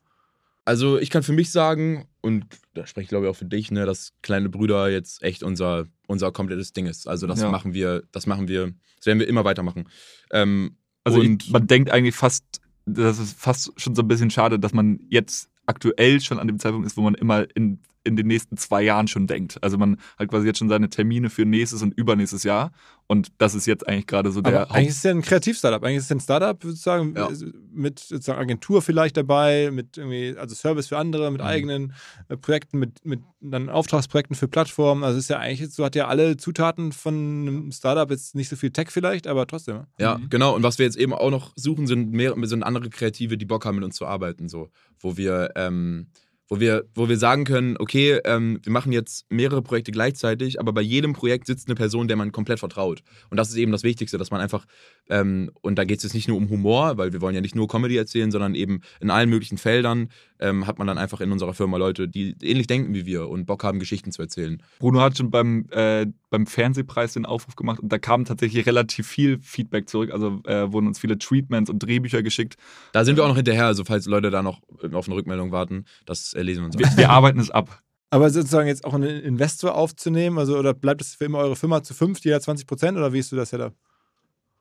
[0.66, 3.72] Also ich kann für mich sagen, und da spreche ich glaube ich auch für dich,
[3.72, 7.08] ne, dass kleine Brüder jetzt echt unser, unser komplettes Ding ist.
[7.08, 7.50] Also das Ja.
[7.50, 9.88] machen wir, das machen wir, das werden wir immer weitermachen.
[10.32, 10.76] Ähm,
[11.16, 12.43] Also ich, man denkt eigentlich fast,
[12.86, 16.60] das ist fast schon so ein bisschen schade, dass man jetzt aktuell schon an dem
[16.60, 19.62] Zeitpunkt ist, wo man immer in, in den nächsten zwei Jahren schon denkt.
[19.62, 22.72] Also man hat quasi jetzt schon seine Termine für nächstes und übernächstes Jahr
[23.08, 25.84] und das ist jetzt eigentlich gerade so der Aber eigentlich ist es ja ein Kreativ-Startup.
[25.84, 27.30] Eigentlich ist es ein Startup, sozusagen, Ja.
[27.74, 31.47] mit sozusagen Agentur vielleicht dabei, mit irgendwie, also Service für andere, mit Mhm.
[31.47, 31.93] eigenen
[32.30, 35.04] äh, Projekten, mit, mit dann Auftragsprojekten für Plattformen.
[35.04, 38.34] Also es ist ja eigentlich, jetzt- so hat ja alle Zutaten von einem Startup jetzt
[38.36, 39.82] nicht so viel Tech vielleicht, aber trotzdem.
[40.00, 40.30] Ja, Mhm.
[40.30, 40.56] genau.
[40.56, 43.66] Und was wir jetzt eben auch noch suchen, sind mehr sind andere Kreative, die Bock
[43.66, 44.70] haben, mit uns zu arbeiten, so,
[45.00, 46.08] wo wir, ähm,
[46.50, 50.74] wo wir, wo wir sagen können, okay, ähm, wir machen jetzt mehrere Projekte gleichzeitig, aber
[50.74, 53.04] bei jedem Projekt sitzt eine Person, der man komplett vertraut.
[53.30, 54.66] Und das ist eben das Wichtigste, dass man einfach,
[55.10, 57.56] ähm, und da geht es jetzt nicht nur um Humor, weil wir wollen ja nicht
[57.56, 61.32] nur Comedy erzählen, sondern eben in allen möglichen Feldern ähm, hat man dann einfach in
[61.32, 64.62] unserer Firma Leute, die ähnlich denken wie wir und Bock haben, Geschichten zu erzählen.
[64.80, 69.08] Bruno hat schon beim, äh, beim Fernsehpreis den Aufruf gemacht und da kam tatsächlich relativ
[69.08, 70.12] viel Feedback zurück.
[70.12, 72.56] Also äh, wurden uns viele Treatments und Drehbücher geschickt.
[72.93, 74.62] Da sind wir auch noch hinterher, also falls Leute da noch
[74.93, 77.82] auf eine Rückmeldung warten, das äh, lesen wir uns Wir, wir arbeiten es ab.
[78.12, 81.84] Aber sozusagen jetzt auch einen Investor aufzunehmen, also oder bleibt es für immer eure Firma
[81.84, 83.74] zu fünf, jeder 20 Prozent oder wie ist du das Setup?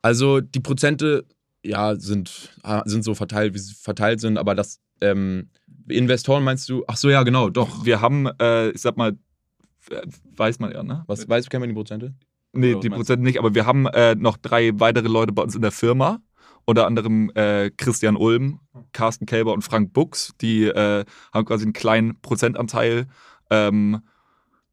[0.03, 1.25] Also die Prozente,
[1.65, 5.49] ja, sind, sind so verteilt, wie sie verteilt sind, aber das ähm,
[5.89, 6.85] Investoren meinst du?
[6.87, 7.85] Ach so, ja, genau, doch.
[7.85, 9.17] Wir haben, äh, ich sag mal,
[9.91, 10.03] äh,
[10.37, 11.05] weiß man ja, ne?
[11.07, 12.15] Was weißt du, kennen wir die Prozente?
[12.53, 15.55] Nee, Oder die Prozent nicht, aber wir haben äh, noch drei weitere Leute bei uns
[15.55, 16.21] in der Firma.
[16.69, 18.61] Unter anderem äh, Christian Ulm,
[18.93, 20.35] Carsten Kelber und Frank Buchs.
[20.43, 23.07] Die äh, haben quasi einen kleinen Prozentanteil.
[23.49, 24.03] Ähm,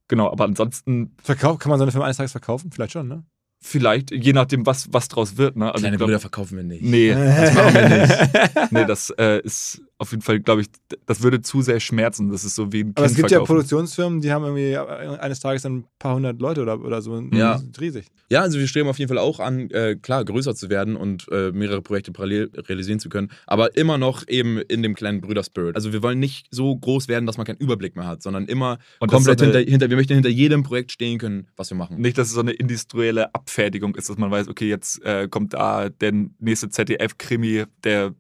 [0.09, 2.69] genau, aber ansonsten Verkauf, kann man so eine Firma eines Tages verkaufen?
[2.69, 3.23] Vielleicht schon, ne?
[3.66, 5.55] Vielleicht, je nachdem, was, was draus wird.
[5.55, 5.66] Ne?
[5.72, 6.84] Also Kleine glaub- Brüder verkaufen wir nicht.
[6.84, 8.72] Nee, das machen wir nicht.
[8.72, 10.68] nee, das äh, ist auf jeden Fall, glaube ich,
[11.05, 12.30] das würde zu sehr schmerzen.
[12.30, 13.47] Das ist so wie ein Kind Aber es gibt ja verkaufen.
[13.55, 17.20] Produktionsfirmen, die haben irgendwie eines Tages dann ein paar hundert Leute oder, oder so.
[17.32, 17.61] Ja.
[17.80, 18.05] Riesig.
[18.30, 21.28] Ja, also wir streben auf jeden Fall auch an, äh, klar, größer zu werden und
[21.32, 25.76] äh, mehrere Projekte parallel realisieren zu können, aber immer noch eben in dem kleinen Brüder-Spirit.
[25.76, 28.80] Also wir wollen nicht so groß werden, dass man keinen Überblick mehr hat, sondern immer
[28.99, 32.01] Und komplett eine- hinter, hinter, wir möchten hinter jedem Projekt stehen können, was wir machen.
[32.01, 35.53] Nicht, dass es so eine industrielle Abfertigung ist, dass man weiß, okay, jetzt äh, kommt
[35.53, 38.14] da der nächste ZDF-Krimi, der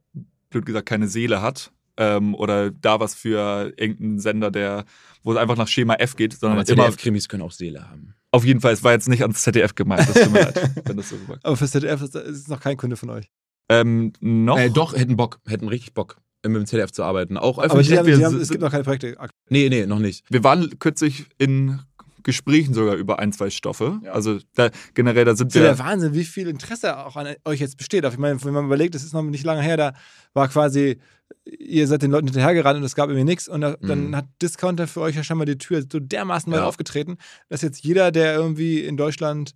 [0.49, 1.71] blöd gesagt keine Seele hat.
[1.97, 4.85] Ähm, oder da was für irgendeinen Sender, der,
[5.23, 8.15] wo es einfach nach Schema F geht, sondern Aber immer ZDF-Krimis können auch Seele haben.
[8.31, 10.97] auf jeden Fall, es war jetzt nicht ans ZDF gemeint, das tut mir leid, wenn
[10.97, 11.39] das so rüber.
[11.43, 13.29] Aber für ZDF ist es noch kein Kunde von euch.
[13.69, 14.57] Ähm, noch?
[14.57, 17.37] Äh, doch, hätten Bock, hätten richtig Bock, mit dem ZDF zu arbeiten.
[17.37, 17.87] Auch Aber öffentlich.
[17.87, 19.15] die haben, die haben, es gibt noch keine Projekte.
[19.49, 20.25] nee, nee, noch nicht.
[20.29, 21.79] Wir waren kürzlich in
[22.25, 23.99] Gesprächen sogar über ein, zwei Stoffe.
[24.03, 24.11] Ja.
[24.11, 25.85] Also da, generell, da sind Das ist ja der wir.
[25.85, 28.03] Wahnsinn, wie viel Interesse auch an euch jetzt besteht.
[28.03, 29.93] Ich meine, wenn man überlegt, das ist noch nicht lange her, da
[30.33, 30.99] war quasi,
[31.45, 34.15] ihr seid den Leuten hinterhergerannt und es gab irgendwie nichts und da, dann Mhm.
[34.17, 36.65] hat Discounter für euch ja schon mal die Tür so dermaßen weit Ja.
[36.65, 37.17] aufgetreten,
[37.47, 39.53] dass jetzt jeder, der irgendwie in Deutschland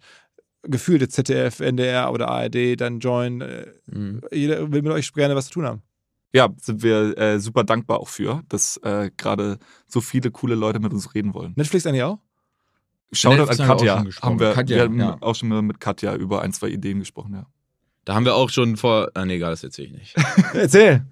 [0.63, 4.21] gefühlt jetzt ZDF, NDR oder ARD dann join, äh, Mhm.
[4.31, 5.81] jeder will mit euch gerne was zu tun haben.
[6.31, 9.57] Ja, sind wir äh, super dankbar auch für, dass äh, gerade
[9.87, 11.53] so viele coole Leute mit uns reden wollen.
[11.55, 12.19] Netflix eigentlich auch?
[13.11, 14.21] Shoutout an Netflix haben wir Katja.
[14.21, 15.17] Haben wir, Katja, wir haben ja.
[15.21, 17.45] auch schon mal mit Katja über ein, zwei Ideen gesprochen, ja.
[18.05, 19.11] Da haben wir auch schon vor.
[19.13, 20.15] Ah, nee, egal, das erzähle ich nicht.
[20.53, 21.05] Erzähl.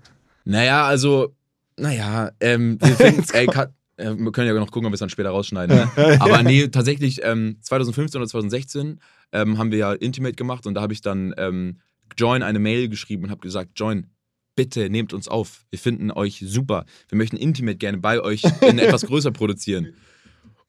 [0.45, 1.35] Naja, also,
[1.77, 4.99] naja, ähm, wir finden, ey, Kat, äh, wir können ja noch gucken, ob wir es
[4.99, 5.75] dann später rausschneiden.
[5.75, 5.91] Ne?
[6.19, 8.99] Aber nee, tatsächlich, ähm, 2015 oder 2016
[9.31, 11.79] ähm, haben wir ja Intimate gemacht und da habe ich dann ähm,
[12.17, 14.07] Join eine Mail geschrieben und habe gesagt, Join,
[14.55, 15.65] bitte nehmt uns auf.
[15.69, 16.85] Wir finden euch super.
[17.09, 19.93] Wir möchten Intimate gerne bei euch in etwas größer produzieren.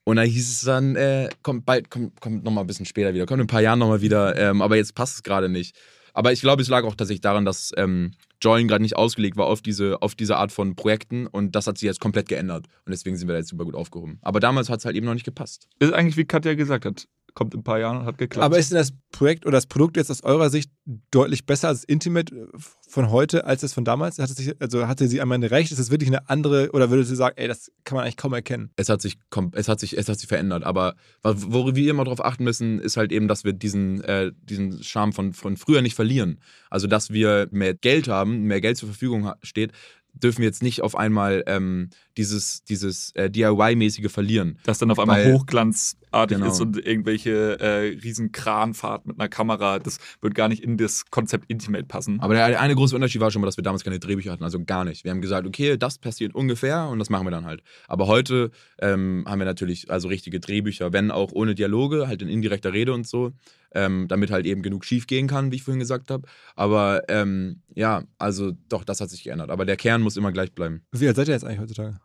[0.09, 3.27] Und dann hieß es dann, äh, kommt bald, kommt, kommt nochmal ein bisschen später wieder,
[3.27, 5.77] kommt in ein paar Jahren nochmal wieder, ähm, aber jetzt passt es gerade nicht.
[6.15, 9.45] Aber ich glaube, es lag auch tatsächlich daran, dass ähm, Join gerade nicht ausgelegt war
[9.45, 12.69] auf diese, auf diese Art von Projekten und das hat sich jetzt komplett geändert.
[12.87, 14.19] Und deswegen sind wir da jetzt super gut aufgehoben.
[14.23, 15.69] Aber damals hat es halt eben noch nicht gepasst.
[15.79, 17.07] Ist eigentlich, wie Katja gesagt hat,
[17.39, 18.45] kommt in ein paar Jahren und hat geklappt.
[18.45, 20.71] Aber ist denn das Projekt oder das Produkt jetzt aus eurer Sicht
[21.11, 22.49] deutlich besser als Intimate
[22.89, 24.19] von heute als das von damals?
[24.19, 25.71] Hat es sich, also hatte sie einmal recht?
[25.71, 28.33] Ist es wirklich eine andere oder würdest du sagen, ey, das kann man eigentlich kaum
[28.33, 28.71] erkennen?
[28.77, 29.19] es hat sich
[29.53, 32.97] es hat sich es hat sich verändert aber worüber wir immer darauf achten müssen ist
[32.97, 37.11] halt eben dass wir diesen äh, diesen Charme von von früher nicht verlieren also dass
[37.11, 39.73] wir mehr Geld haben mehr Geld zur Verfügung steht
[40.15, 44.99] dürfen wir jetzt nicht auf einmal ähm, dieses dieses äh, DIY-mäßige verlieren dass dann auf
[44.99, 46.51] einmal Weil- hochglanzartig Genau.
[46.51, 51.11] ist und irgendwelche äh, riesen Kranfahrt mit einer Kamera, das wird gar nicht in das
[51.11, 52.19] Konzept Intimate passen.
[52.21, 54.59] aber der eine große Unterschied war schon mal dass wir damals keine Drehbücher hatten also
[54.65, 57.63] gar nicht wir haben gesagt okay das passiert ungefähr und das machen wir dann halt
[57.89, 58.51] aber heute
[58.81, 62.93] ähm, haben wir natürlich also richtige Drehbücher wenn auch ohne Dialoge halt in indirekter Rede
[62.95, 63.33] und so
[63.75, 66.27] ähm, damit halt eben genug schief gehen kann, wie ich vorhin gesagt habe.
[66.57, 69.51] Aber ähm, ja, also doch, das hat sich geändert.
[69.51, 70.83] Aber der Kern muss immer gleich bleiben.
[70.93, 71.99] Wie alt seid ihr jetzt eigentlich heutzutage?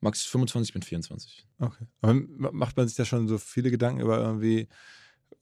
[0.00, 1.46] Max ist 25, ich bin 24.
[1.58, 1.86] Okay.
[2.00, 4.68] Aber ma- macht man sich da schon so viele Gedanken über irgendwie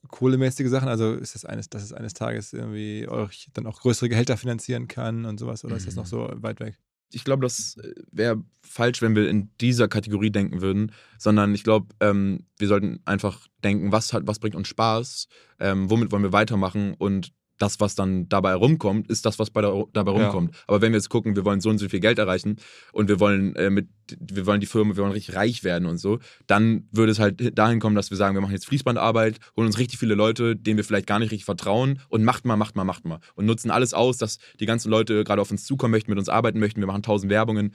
[0.07, 0.87] kohlemäßige Sachen?
[0.87, 4.87] Also ist das eines, dass es eines Tages irgendwie euch dann auch größere Gehälter finanzieren
[4.87, 5.63] kann und sowas?
[5.65, 6.79] Oder ist das noch so weit weg?
[7.15, 7.77] Ich glaube, das
[8.11, 12.99] wäre falsch, wenn wir in dieser Kategorie denken würden, sondern ich glaube, ähm, wir sollten
[13.05, 17.79] einfach denken, was, hat, was bringt uns Spaß, ähm, womit wollen wir weitermachen und das,
[17.79, 20.25] was dann dabei rumkommt, ist das, was bei der, dabei Ja.
[20.29, 20.55] rumkommt.
[20.67, 22.57] Aber wenn wir jetzt gucken, wir wollen so und so viel Geld erreichen
[22.91, 23.87] und wir wollen äh, mit,
[24.19, 27.57] wir wollen die Firma, wir wollen richtig reich werden und so, dann würde es halt
[27.57, 30.77] dahin kommen, dass wir sagen, wir machen jetzt Fließbandarbeit, holen uns richtig viele Leute, denen
[30.77, 33.19] wir vielleicht gar nicht richtig vertrauen und macht mal, macht mal, macht mal.
[33.35, 36.29] Und nutzen alles aus, dass die ganzen Leute gerade auf uns zukommen möchten, mit uns
[36.29, 37.73] arbeiten möchten, wir machen tausend Werbungen.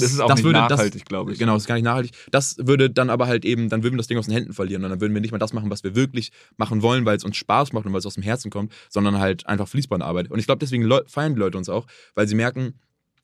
[0.00, 1.38] Das ist auch nicht nachhaltig, glaube ich.
[1.38, 2.12] Genau, das ist gar nicht nachhaltig.
[2.30, 4.84] Das würde dann aber halt eben, dann würden wir das Ding aus den Händen verlieren
[4.84, 7.24] und dann würden wir nicht mal das machen, was wir wirklich machen wollen, weil es
[7.24, 10.30] uns Spaß macht und weil es aus dem Herzen kommt, sondern halt einfach Fließbandarbeit.
[10.30, 12.74] Und ich glaube, deswegen feiern die Leute uns auch, weil sie merken,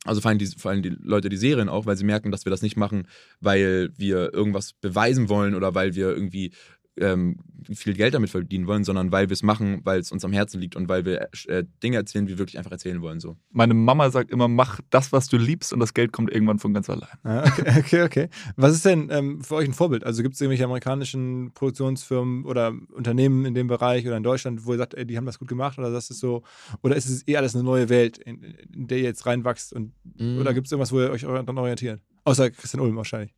[0.04, 2.50] also feiern die, vor allem die Leute die Serien auch, weil sie merken, dass wir
[2.50, 3.08] das nicht machen,
[3.40, 6.52] weil wir irgendwas beweisen wollen oder weil wir irgendwie
[7.00, 7.38] ähm,
[7.74, 10.60] viel Geld damit verdienen wollen, sondern weil wir es machen, weil es uns am Herzen
[10.60, 13.20] liegt und weil wir äh, Dinge erzählen, die wir wirklich einfach erzählen wollen.
[13.20, 13.36] So.
[13.50, 16.72] Meine Mama sagt immer, mach das, was du liebst und das Geld kommt irgendwann von
[16.72, 17.08] ganz allein.
[17.24, 18.28] Ja, okay, okay, okay.
[18.56, 20.04] Was ist denn ähm, für euch ein Vorbild?
[20.04, 24.72] Also gibt es irgendwelche amerikanischen Produktionsfirmen oder Unternehmen in dem Bereich oder in Deutschland, wo
[24.72, 26.42] ihr sagt, ey, die haben das gut gemacht oder das ist so,
[26.82, 28.42] oder ist es eh alles eine neue Welt, in,
[28.72, 30.38] in der ihr jetzt reinwachst und Mhm.
[30.38, 32.00] oder gibt es irgendwas, wo ihr euch dran orientiert?
[32.24, 33.34] Außer Christian Ulm wahrscheinlich.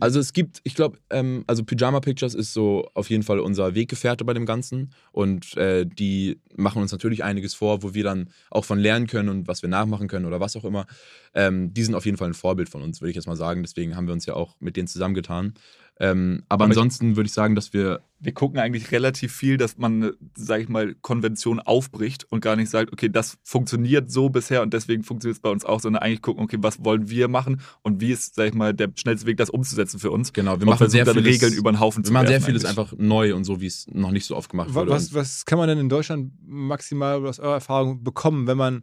[0.00, 3.74] Also es gibt, ich glaube, ähm, also Pyjama Pictures ist so auf jeden Fall unser
[3.74, 8.30] Weggefährte bei dem Ganzen und äh, die machen uns natürlich einiges vor, wo wir dann
[8.50, 10.86] auch von lernen können und was wir nachmachen können oder was auch immer.
[11.34, 13.62] Ähm, die sind auf jeden Fall ein Vorbild von uns, würde ich jetzt mal sagen.
[13.62, 15.54] Deswegen haben wir uns ja auch mit denen zusammengetan.
[15.98, 19.56] Ähm, aber Aber ich- ansonsten würde ich sagen, dass wir Wir gucken eigentlich relativ viel,
[19.56, 24.28] dass man, sage ich mal, Konvention aufbricht und gar nicht sagt, okay, das funktioniert so
[24.28, 27.28] bisher und deswegen funktioniert es bei uns auch, sondern eigentlich gucken, okay, was wollen wir
[27.28, 30.32] machen und wie ist, sag ich mal, der schnellste Weg, das umzusetzen für uns.
[30.34, 32.40] genau, wir Und machen sehr dann vieles, Regeln über den Haufen wir zu machen sehr
[32.42, 32.78] vieles eigentlich.
[32.78, 34.90] einfach neu und so, wie es noch nicht so oft gemacht Wa- wurde.
[34.92, 38.82] Was, was kann man denn in Deutschland maximal aus eurer Erfahrung bekommen, wenn man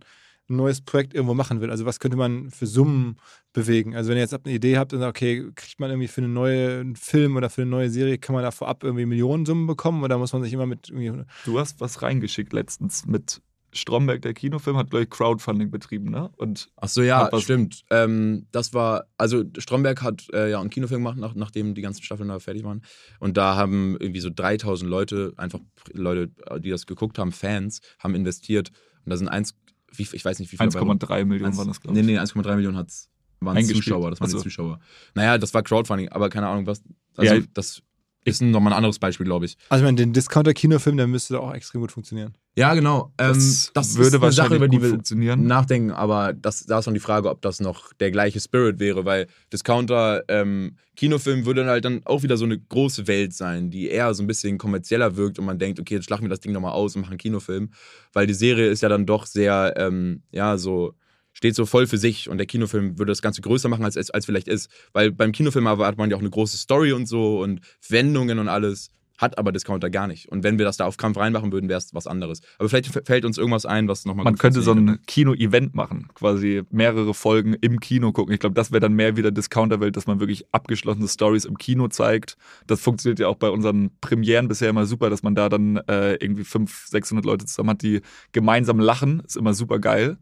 [0.49, 1.71] ein neues Projekt irgendwo machen will?
[1.71, 3.17] Also was könnte man für Summen
[3.53, 3.95] bewegen?
[3.95, 6.33] Also wenn ihr jetzt eine Idee habt und sagt, okay, kriegt man irgendwie für einen
[6.33, 10.17] neuen Film oder für eine neue Serie, kann man da vorab irgendwie Millionensummen bekommen oder
[10.17, 13.41] muss man sich immer mit irgendwie Du hast was reingeschickt letztens mit
[13.73, 16.29] Stromberg, der Kinofilm, hat, glaube ich, Crowdfunding betrieben, ne?
[16.37, 17.83] Und Ach so, ja, stimmt.
[17.89, 22.03] Ähm, das war, also Stromberg hat äh, ja einen Kinofilm gemacht, nach, nachdem die ganzen
[22.03, 22.81] Staffeln da fertig waren.
[23.19, 25.59] Und da haben irgendwie so 3000 Leute, einfach
[25.91, 28.71] Leute, die das geguckt haben, Fans, haben investiert.
[29.05, 29.53] Und da sind eins,
[29.93, 30.67] wie, ich weiß nicht, wie viel.
[30.69, 32.05] dabei 1,3 Millionen Eins- waren das, glaube Nee, ich.
[32.07, 33.09] nee, 1,3 Millionen hat's,
[33.39, 33.63] waren.
[33.65, 34.37] Zuschauer, das waren Ach so.
[34.37, 34.79] die Zuschauer.
[35.15, 36.81] Naja, das war Crowdfunding, aber keine Ahnung, was.
[37.15, 37.81] Also, Ja, das
[38.27, 39.57] ist nochmal ein anderes Beispiel, glaube ich.
[39.69, 42.33] Also ich meine, den Discounter-Kinofilm, der müsste auch extrem gut funktionieren.
[42.55, 43.13] Ja, genau.
[43.19, 45.45] Ähm, Das, das würde wahrscheinlich Sache, über die funktionieren.
[45.45, 49.05] nachdenken, aber das, da ist noch die Frage, ob das noch der gleiche Spirit wäre,
[49.05, 53.69] weil Discounter ähm, Kinofilm würde dann halt dann auch wieder so eine große Welt sein,
[53.69, 56.39] die eher so ein bisschen kommerzieller wirkt und man denkt, okay, jetzt schlagen wir das
[56.39, 57.69] Ding nochmal aus und machen einen Kinofilm,
[58.13, 60.93] weil die Serie ist ja dann doch sehr, ähm, ja, so
[61.37, 64.09] steht so voll für sich und der Kinofilm würde das Ganze größer machen, als es
[64.09, 67.41] als vielleicht ist, weil beim Kinofilm erwartet man ja auch eine große Story und so
[67.41, 68.89] und Wendungen und alles.
[69.19, 70.29] Hat aber Discounter gar nicht.
[70.29, 72.41] Und wenn wir das da auf Kampf reinmachen würden, wäre es was anderes.
[72.59, 76.61] Aber vielleicht fällt uns irgendwas ein, was nochmal Man könnte so ein Kino-Event machen, quasi
[76.69, 78.35] mehrere Folgen im Kino gucken.
[78.35, 81.87] Ich glaube, das wäre dann mehr wieder Discounter-Welt, dass man wirklich abgeschlossene Stories im Kino
[81.87, 82.37] zeigt.
[82.67, 86.13] Das funktioniert ja auch bei unseren Premieren bisher immer super, dass man da dann äh,
[86.15, 88.01] irgendwie 500, 600 Leute zusammen hat, die
[88.33, 89.21] gemeinsam lachen.
[89.21, 90.17] Ist immer super geil.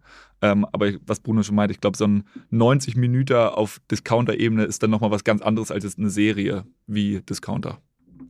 [0.51, 4.63] Ähm, aber ich- was Bruno schon meint, ich glaube, so ein 90 Minuten auf Discounter-Ebene
[4.65, 7.79] ist dann nochmal was ganz anderes als jetzt eine Serie wie Discounter.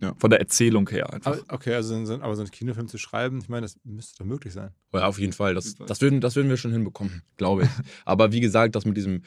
[0.02, 0.14] Ja.
[0.18, 1.32] Von der Erzählung her einfach.
[1.40, 4.26] Aber, okay, also so, aber so einen Kinofilm zu schreiben, ich meine, das müsste doch
[4.26, 4.72] möglich sein.
[4.94, 5.56] Ja, auf jeden Fall.
[5.56, 7.70] Das, das, würden, das würden wir schon hinbekommen, glaube ich.
[8.04, 9.22] Aber wie gesagt, das mit diesem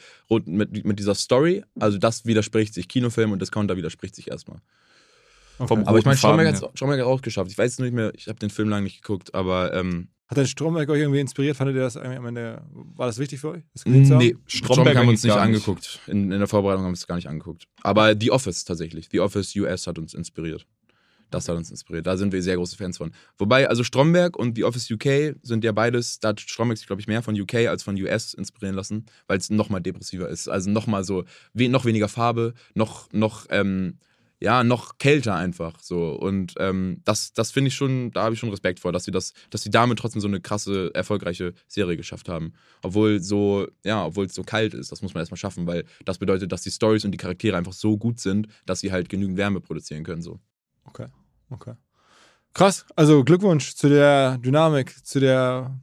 [0.45, 2.87] mit, mit dieser Story, also das widerspricht sich.
[2.87, 4.59] Kinofilm und Discounter widerspricht sich erstmal.
[5.57, 7.51] Vom Aber ich meine, Stromberg hat hat auch geschafft.
[7.51, 10.37] Ich weiß es nicht mehr, ich habe den Film lange nicht geguckt, aber ähm, Hat
[10.37, 11.57] der Stromberg euch irgendwie inspiriert?
[11.57, 13.63] Fandet ihr das am Ende, war das wichtig für euch?
[13.73, 15.55] Das nee, Stromberg haben wir uns nicht gar nicht.
[15.55, 15.99] angeguckt.
[16.05, 17.67] In, in der Vorbereitung haben wir es gar nicht angeguckt.
[17.81, 19.09] Aber The Office tatsächlich.
[19.11, 20.67] The Office US hat uns inspiriert.
[21.31, 22.05] Das hat uns inspiriert.
[22.05, 23.11] Da sind wir sehr große Fans von.
[23.39, 27.01] Wobei, also Stromberg und The Office UK sind ja beides, da hat Stromberg sich, glaube
[27.01, 30.47] ich, mehr von UK als von US inspirieren lassen, weil es nochmal depressiver ist.
[30.47, 31.23] Also nochmal so,
[31.53, 33.97] we noch weniger Farbe, noch, noch, ähm,
[34.41, 36.11] ja, noch kälter einfach so.
[36.11, 39.11] Und ähm, das, das finde ich schon, da habe ich schon Respekt vor, dass sie
[39.11, 42.53] das, dass sie damit trotzdem so eine krasse, erfolgreiche Serie geschafft haben.
[42.81, 46.19] Obwohl so, ja, obwohl es so kalt ist, das muss man erstmal schaffen, weil das
[46.19, 49.37] bedeutet, dass die Stories und die Charaktere einfach so gut sind, dass sie halt genügend
[49.37, 50.21] Wärme produzieren können.
[50.21, 50.39] So.
[50.85, 51.07] Okay,
[51.49, 51.73] okay.
[52.53, 55.77] Krass, also Glückwunsch zu der Dynamik, zu der,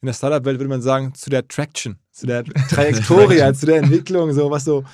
[0.00, 4.32] in der Startup-Welt würde man sagen, zu der Traction, zu der Trajektorie, zu der Entwicklung,
[4.32, 4.84] so was so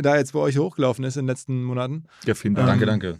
[0.00, 2.04] da jetzt bei euch hochgelaufen ist in den letzten Monaten.
[2.24, 2.68] Ja, vielen Ähm, Dank.
[2.80, 3.18] Danke, danke.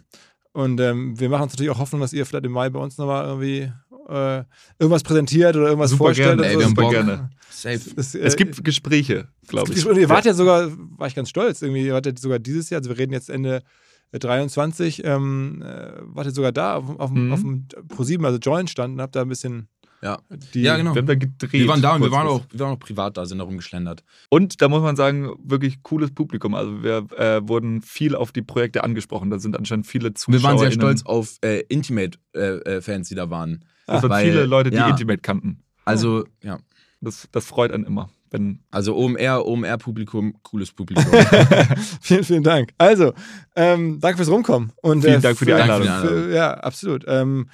[0.53, 2.97] Und ähm, wir machen uns natürlich auch Hoffnung, dass ihr vielleicht im Mai bei uns
[2.97, 3.71] nochmal irgendwie
[4.09, 4.43] äh,
[4.79, 6.39] irgendwas präsentiert oder irgendwas Super vorstellt.
[6.39, 6.67] gerne, ey, so.
[6.69, 7.29] super gerne.
[7.49, 7.79] Safe.
[7.95, 9.85] Das, äh, Es gibt Gespräche, glaube ich.
[9.87, 12.69] Und ihr wart ja sogar, war ich ganz stolz, irgendwie, ihr wart ja sogar dieses
[12.69, 13.63] Jahr, also wir reden jetzt Ende
[14.11, 17.33] äh, 23, ähm, äh, wart ihr sogar da auf, auf, Mhm.
[17.33, 19.69] auf dem Pro7, also Join stand und habt da ein bisschen
[20.03, 20.19] Ja.
[20.53, 20.61] die.
[20.61, 20.93] Ja, genau.
[20.93, 21.53] Wir haben da gedreht.
[21.53, 24.03] Wir waren da und wir waren, auch, wir waren auch privat da, sind da rumgeschlendert.
[24.29, 26.55] Und da muss man sagen, wirklich cooles Publikum.
[26.55, 29.29] Also wir äh, wurden viel auf die Projekte angesprochen.
[29.29, 30.41] Da sind anscheinend viele Zuschauer.
[30.41, 33.63] Wir waren sehr stolz auf äh, Intimate-Fans, die da waren.
[33.87, 34.89] Das waren weil- viele Leute, die ja.
[34.89, 35.63] Intimate kannten.
[35.85, 36.59] Also, ja.
[36.99, 38.09] Das, das freut einen immer.
[38.31, 41.05] Wenn, Also OMR, OMR-Publikum, cooles Publikum.
[42.01, 42.73] vielen, vielen Dank.
[42.77, 43.13] Also,
[43.55, 44.71] ähm, danke fürs Rumkommen.
[44.81, 45.87] Und, Vielen äh, Dank für die Einladung.
[45.87, 47.05] Für, ja, absolut.
[47.07, 47.47] Ähm,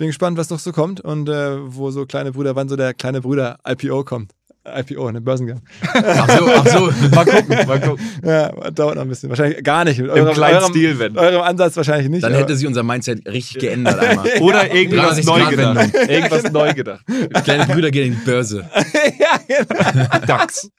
[0.00, 2.94] bin gespannt, was noch so kommt und äh, wo so kleine Brüder, wann so der
[2.94, 4.32] kleine Bruder IPO kommt.
[4.62, 5.62] IPO, eine Börsengang.
[5.82, 6.80] ach so, ach so.
[7.14, 8.04] mal gucken, mal gucken.
[8.22, 9.30] Ja, dauert noch ein bisschen.
[9.30, 9.98] Wahrscheinlich gar nicht.
[9.98, 11.16] Mit Im kleinen eurem, Stil, wenn.
[11.16, 12.22] Eurem Ansatz wahrscheinlich nicht.
[12.22, 14.26] Dann hätte sich unser Mindset richtig geändert einmal.
[14.40, 16.10] Oder irgendwas 360 neu gedacht.
[16.10, 17.04] Irgendwas neu gedacht.
[17.44, 18.68] Kleine Brüder gehen in die Börse.
[19.18, 20.26] ja, genau.
[20.26, 20.70] DAX.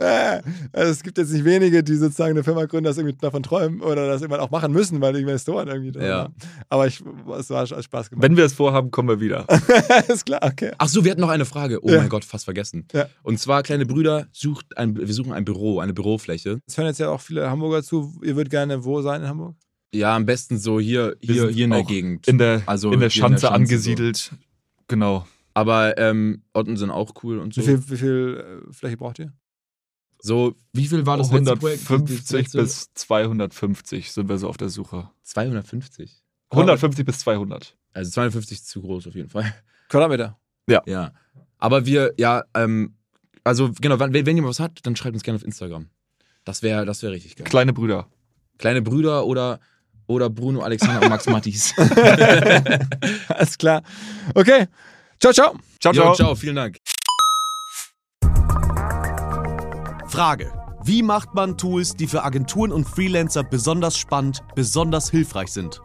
[0.00, 0.40] Ja,
[0.72, 3.82] Also es gibt jetzt nicht wenige, die sozusagen eine Firma gründen, das irgendwie davon träumen
[3.82, 6.28] oder das irgendwann auch machen müssen, weil die Investoren irgendwie da Ja.
[6.68, 7.00] Aber ich,
[7.38, 8.22] es war hat Spaß gemacht.
[8.24, 9.46] Wenn wir es vorhaben, kommen wir wieder.
[10.08, 10.72] ist klar, okay.
[10.78, 11.78] Ach so, wir hatten noch eine Frage.
[11.84, 11.98] Oh Ja.
[11.98, 12.86] mein Gott, fast vergessen.
[12.92, 13.06] Ja.
[13.22, 16.60] Und zwar, kleine Brüder, sucht ein, wir suchen ein Büro, eine Bürofläche.
[16.66, 18.20] Es hören jetzt ja auch viele Hamburger zu.
[18.22, 19.56] Ihr würdet gerne wo sein in Hamburg?
[19.94, 22.26] Ja, am besten so hier, hier, hier in der Gegend.
[22.28, 24.32] In der, Also in der hier in der Schanze Schanze angesiedelt.
[24.88, 25.26] Genau.
[25.54, 27.60] Aber ähm, Otten sind auch cool und so.
[27.60, 29.32] Wie viel, wie viel äh, Fläche braucht ihr?
[30.24, 31.82] So, wie viel war das letzte Projekt?
[31.90, 35.10] 150 Das letzte- bis 250 sind wir so auf der Suche.
[35.24, 36.22] 250.
[36.50, 37.76] 150 bis 200.
[37.92, 39.52] Also 250 ist zu groß auf jeden Fall.
[39.88, 40.38] Quadratmeter.
[40.86, 41.12] Ja.
[41.58, 42.94] Aber wir, ja, ähm,
[43.44, 45.88] also genau, wenn, wenn jemand was hat, dann schreibt uns gerne auf Instagram.
[46.44, 47.46] Das wäre das wär richtig geil.
[47.48, 48.06] Kleine Brüder.
[48.58, 49.60] Kleine Brüder oder,
[50.06, 51.74] oder Bruno, Alexander und Max Mattis.
[53.28, 53.82] Alles klar.
[54.34, 54.66] Okay.
[55.20, 55.56] Ciao, ciao.
[55.80, 56.14] Ciao, Jo, ciao.
[56.14, 56.78] ciao, vielen Dank.
[60.08, 60.52] Frage.
[60.84, 65.80] Wie macht man Tools, die für Agenturen und Freelancer besonders spannend, besonders hilfreich sind?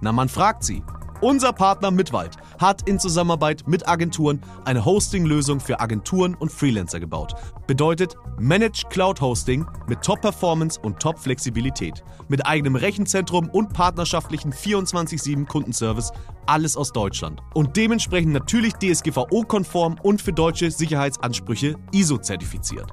[0.00, 0.82] Na, man fragt sie.
[1.20, 7.34] Unser Partner Mitwald hat in Zusammenarbeit mit Agenturen eine Hosting-Lösung für Agenturen und Freelancer gebaut.
[7.66, 12.04] Bedeutet Managed Cloud Hosting mit Top-Performance und Top-Flexibilität.
[12.28, 16.12] Mit eigenem Rechenzentrum und partnerschaftlichen 24-7 Kundenservice.
[16.46, 17.40] Alles aus Deutschland.
[17.52, 22.92] Und dementsprechend natürlich DSGVO-konform und für deutsche Sicherheitsansprüche ISO-zertifiziert.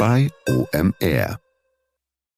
[0.00, 1.49] bei OMR.